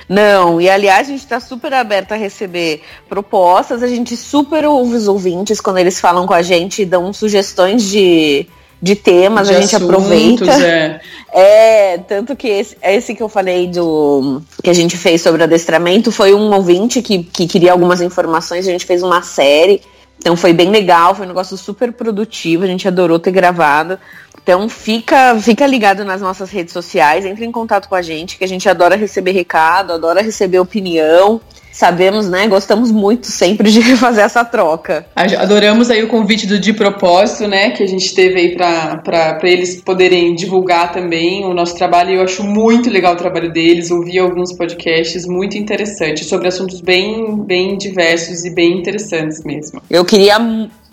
Não, 0.08 0.60
e 0.60 0.68
aliás, 0.68 1.06
a 1.06 1.10
gente 1.10 1.22
está 1.22 1.38
super 1.38 1.72
aberto 1.72 2.12
a 2.12 2.16
receber 2.16 2.82
propostas, 3.08 3.82
a 3.82 3.86
gente 3.86 4.16
super 4.16 4.64
ouve 4.64 4.96
os 4.96 5.08
ouvintes 5.08 5.60
quando 5.60 5.78
eles 5.78 6.00
falam 6.00 6.26
com 6.26 6.34
a 6.34 6.42
gente 6.42 6.82
e 6.82 6.84
dão 6.84 7.12
sugestões 7.12 7.84
de, 7.84 8.46
de 8.82 8.96
temas, 8.96 9.48
de 9.48 9.54
a 9.54 9.60
gente 9.60 9.76
assuntos, 9.76 9.94
aproveita. 9.94 10.50
É. 10.50 11.00
é, 11.32 11.98
tanto 11.98 12.34
que 12.34 12.48
esse, 12.48 12.76
esse 12.82 13.14
que 13.14 13.22
eu 13.22 13.28
falei 13.28 13.68
do 13.68 14.42
que 14.62 14.70
a 14.70 14.74
gente 14.74 14.96
fez 14.96 15.22
sobre 15.22 15.42
adestramento 15.42 16.10
foi 16.10 16.34
um 16.34 16.52
ouvinte 16.52 17.00
que, 17.00 17.22
que 17.22 17.46
queria 17.46 17.72
algumas 17.72 18.00
informações, 18.00 18.66
a 18.66 18.70
gente 18.70 18.84
fez 18.84 19.02
uma 19.02 19.22
série. 19.22 19.80
Então 20.18 20.36
foi 20.36 20.52
bem 20.52 20.70
legal, 20.70 21.14
foi 21.14 21.26
um 21.26 21.28
negócio 21.28 21.56
super 21.56 21.92
produtivo, 21.92 22.64
a 22.64 22.66
gente 22.66 22.88
adorou 22.88 23.18
ter 23.18 23.30
gravado. 23.30 23.98
Então 24.44 24.68
fica, 24.68 25.40
fica 25.40 25.66
ligado 25.66 26.04
nas 26.04 26.20
nossas 26.20 26.50
redes 26.50 26.74
sociais, 26.74 27.24
entre 27.24 27.46
em 27.46 27.50
contato 27.50 27.88
com 27.88 27.94
a 27.94 28.02
gente, 28.02 28.36
que 28.36 28.44
a 28.44 28.46
gente 28.48 28.68
adora 28.68 28.94
receber 28.94 29.32
recado, 29.32 29.94
adora 29.94 30.20
receber 30.20 30.58
opinião. 30.58 31.40
Sabemos, 31.72 32.28
né? 32.28 32.46
Gostamos 32.46 32.92
muito 32.92 33.26
sempre 33.26 33.70
de 33.70 33.82
fazer 33.96 34.20
essa 34.20 34.44
troca. 34.44 35.06
Adoramos 35.16 35.90
aí 35.90 36.04
o 36.04 36.08
convite 36.08 36.46
do 36.46 36.60
De 36.60 36.74
Propósito, 36.74 37.48
né? 37.48 37.70
Que 37.70 37.82
a 37.82 37.88
gente 37.88 38.14
teve 38.14 38.38
aí 38.38 38.54
para 38.54 39.40
eles 39.42 39.80
poderem 39.80 40.34
divulgar 40.34 40.92
também 40.92 41.44
o 41.46 41.54
nosso 41.54 41.74
trabalho. 41.74 42.10
E 42.10 42.14
eu 42.16 42.22
acho 42.22 42.44
muito 42.44 42.90
legal 42.90 43.14
o 43.14 43.16
trabalho 43.16 43.50
deles. 43.50 43.90
Ouvi 43.90 44.18
alguns 44.18 44.52
podcasts 44.52 45.26
muito 45.26 45.56
interessantes 45.56 46.28
sobre 46.28 46.48
assuntos 46.48 46.82
bem, 46.82 47.42
bem 47.42 47.78
diversos 47.78 48.44
e 48.44 48.50
bem 48.50 48.78
interessantes 48.78 49.42
mesmo. 49.42 49.82
Eu 49.90 50.04
queria 50.04 50.38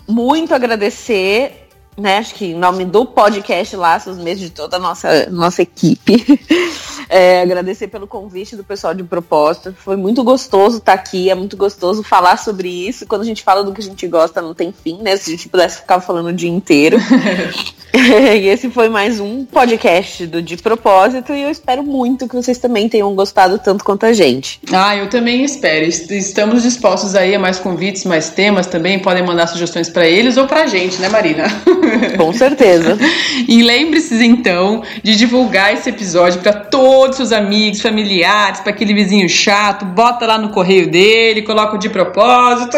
muito 0.08 0.54
agradecer 0.54 1.61
né, 1.96 2.18
acho 2.18 2.34
que 2.34 2.46
em 2.46 2.54
nome 2.54 2.84
do 2.84 3.04
podcast 3.04 3.76
Laços 3.76 4.18
mesmo, 4.18 4.44
de 4.44 4.50
toda 4.50 4.76
a 4.76 4.80
nossa, 4.80 5.28
nossa 5.30 5.62
equipe. 5.62 6.38
É, 7.08 7.42
agradecer 7.42 7.88
pelo 7.88 8.06
convite 8.06 8.56
do 8.56 8.64
pessoal 8.64 8.94
de 8.94 9.02
propósito. 9.02 9.74
Foi 9.76 9.96
muito 9.96 10.24
gostoso 10.24 10.78
estar 10.78 10.94
aqui, 10.94 11.28
é 11.28 11.34
muito 11.34 11.58
gostoso 11.58 12.02
falar 12.02 12.38
sobre 12.38 12.68
isso. 12.68 13.04
Quando 13.06 13.20
a 13.20 13.24
gente 13.24 13.42
fala 13.42 13.62
do 13.62 13.70
que 13.70 13.82
a 13.82 13.84
gente 13.84 14.06
gosta, 14.08 14.40
não 14.40 14.54
tem 14.54 14.72
fim, 14.72 14.96
né? 15.02 15.14
Se 15.16 15.28
a 15.28 15.36
gente 15.36 15.46
pudesse 15.46 15.80
ficar 15.80 16.00
falando 16.00 16.28
o 16.28 16.32
dia 16.32 16.48
inteiro. 16.48 16.96
e 17.92 18.48
esse 18.48 18.70
foi 18.70 18.88
mais 18.88 19.20
um 19.20 19.44
podcast 19.44 20.26
do 20.26 20.40
De 20.40 20.56
Propósito 20.56 21.34
e 21.34 21.42
eu 21.42 21.50
espero 21.50 21.82
muito 21.82 22.26
que 22.26 22.34
vocês 22.34 22.56
também 22.56 22.88
tenham 22.88 23.14
gostado 23.14 23.58
tanto 23.58 23.84
quanto 23.84 24.06
a 24.06 24.12
gente. 24.14 24.58
Ah, 24.72 24.96
eu 24.96 25.10
também 25.10 25.44
espero. 25.44 25.84
Estamos 25.84 26.62
dispostos 26.62 27.14
aí 27.14 27.34
a 27.34 27.38
mais 27.38 27.58
convites, 27.58 28.04
mais 28.04 28.30
temas 28.30 28.66
também. 28.66 28.98
Podem 28.98 29.22
mandar 29.22 29.46
sugestões 29.46 29.90
para 29.90 30.06
eles 30.06 30.38
ou 30.38 30.46
para 30.46 30.62
a 30.62 30.66
gente, 30.66 30.98
né, 31.00 31.10
Marina? 31.10 31.44
Com 32.16 32.32
certeza. 32.32 32.98
e 33.48 33.62
lembre-se 33.62 34.24
então 34.24 34.82
de 35.02 35.16
divulgar 35.16 35.72
esse 35.72 35.88
episódio 35.88 36.40
para 36.40 36.52
todos 36.52 37.18
os 37.18 37.32
amigos, 37.32 37.80
familiares, 37.80 38.60
para 38.60 38.70
aquele 38.70 38.94
vizinho 38.94 39.28
chato. 39.28 39.84
Bota 39.84 40.26
lá 40.26 40.38
no 40.38 40.50
correio 40.50 40.90
dele, 40.90 41.42
coloca 41.42 41.76
o 41.76 41.78
De 41.78 41.88
Propósito. 41.88 42.76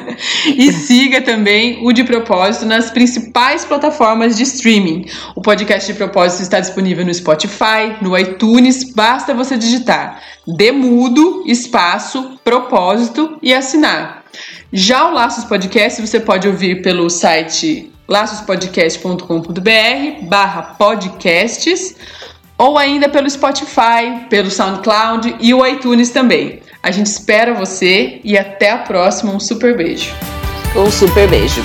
e 0.56 0.72
siga 0.72 1.20
também 1.20 1.78
o 1.82 1.92
De 1.92 2.04
Propósito 2.04 2.66
nas 2.66 2.90
principais 2.90 3.64
plataformas 3.64 4.36
de 4.36 4.42
streaming. 4.42 5.06
O 5.34 5.40
podcast 5.40 5.90
de 5.90 5.96
propósito 5.98 6.42
está 6.42 6.60
disponível 6.60 7.04
no 7.04 7.12
Spotify, 7.12 7.96
no 8.00 8.16
iTunes, 8.16 8.92
basta 8.92 9.34
você 9.34 9.56
digitar 9.56 10.20
Demudo, 10.46 11.44
espaço, 11.46 12.38
propósito 12.42 13.38
e 13.42 13.52
assinar. 13.52 14.24
Já 14.72 15.08
o 15.08 15.12
Laços 15.12 15.44
Podcast 15.44 16.00
você 16.00 16.18
pode 16.18 16.48
ouvir 16.48 16.80
pelo 16.80 17.10
site 17.10 17.92
laçospodcast.com.br 18.08 20.26
barra 20.26 20.62
podcasts 20.78 21.94
ou 22.56 22.76
ainda 22.76 23.08
pelo 23.08 23.30
Spotify, 23.30 24.26
pelo 24.28 24.50
SoundCloud 24.50 25.36
e 25.40 25.54
o 25.54 25.64
iTunes 25.64 26.10
também. 26.10 26.60
A 26.82 26.90
gente 26.90 27.06
espera 27.06 27.54
você 27.54 28.20
e 28.24 28.36
até 28.36 28.70
a 28.70 28.78
próxima. 28.78 29.32
Um 29.32 29.40
super 29.40 29.76
beijo. 29.76 30.12
Um 30.74 30.90
super 30.90 31.28
beijo. 31.28 31.62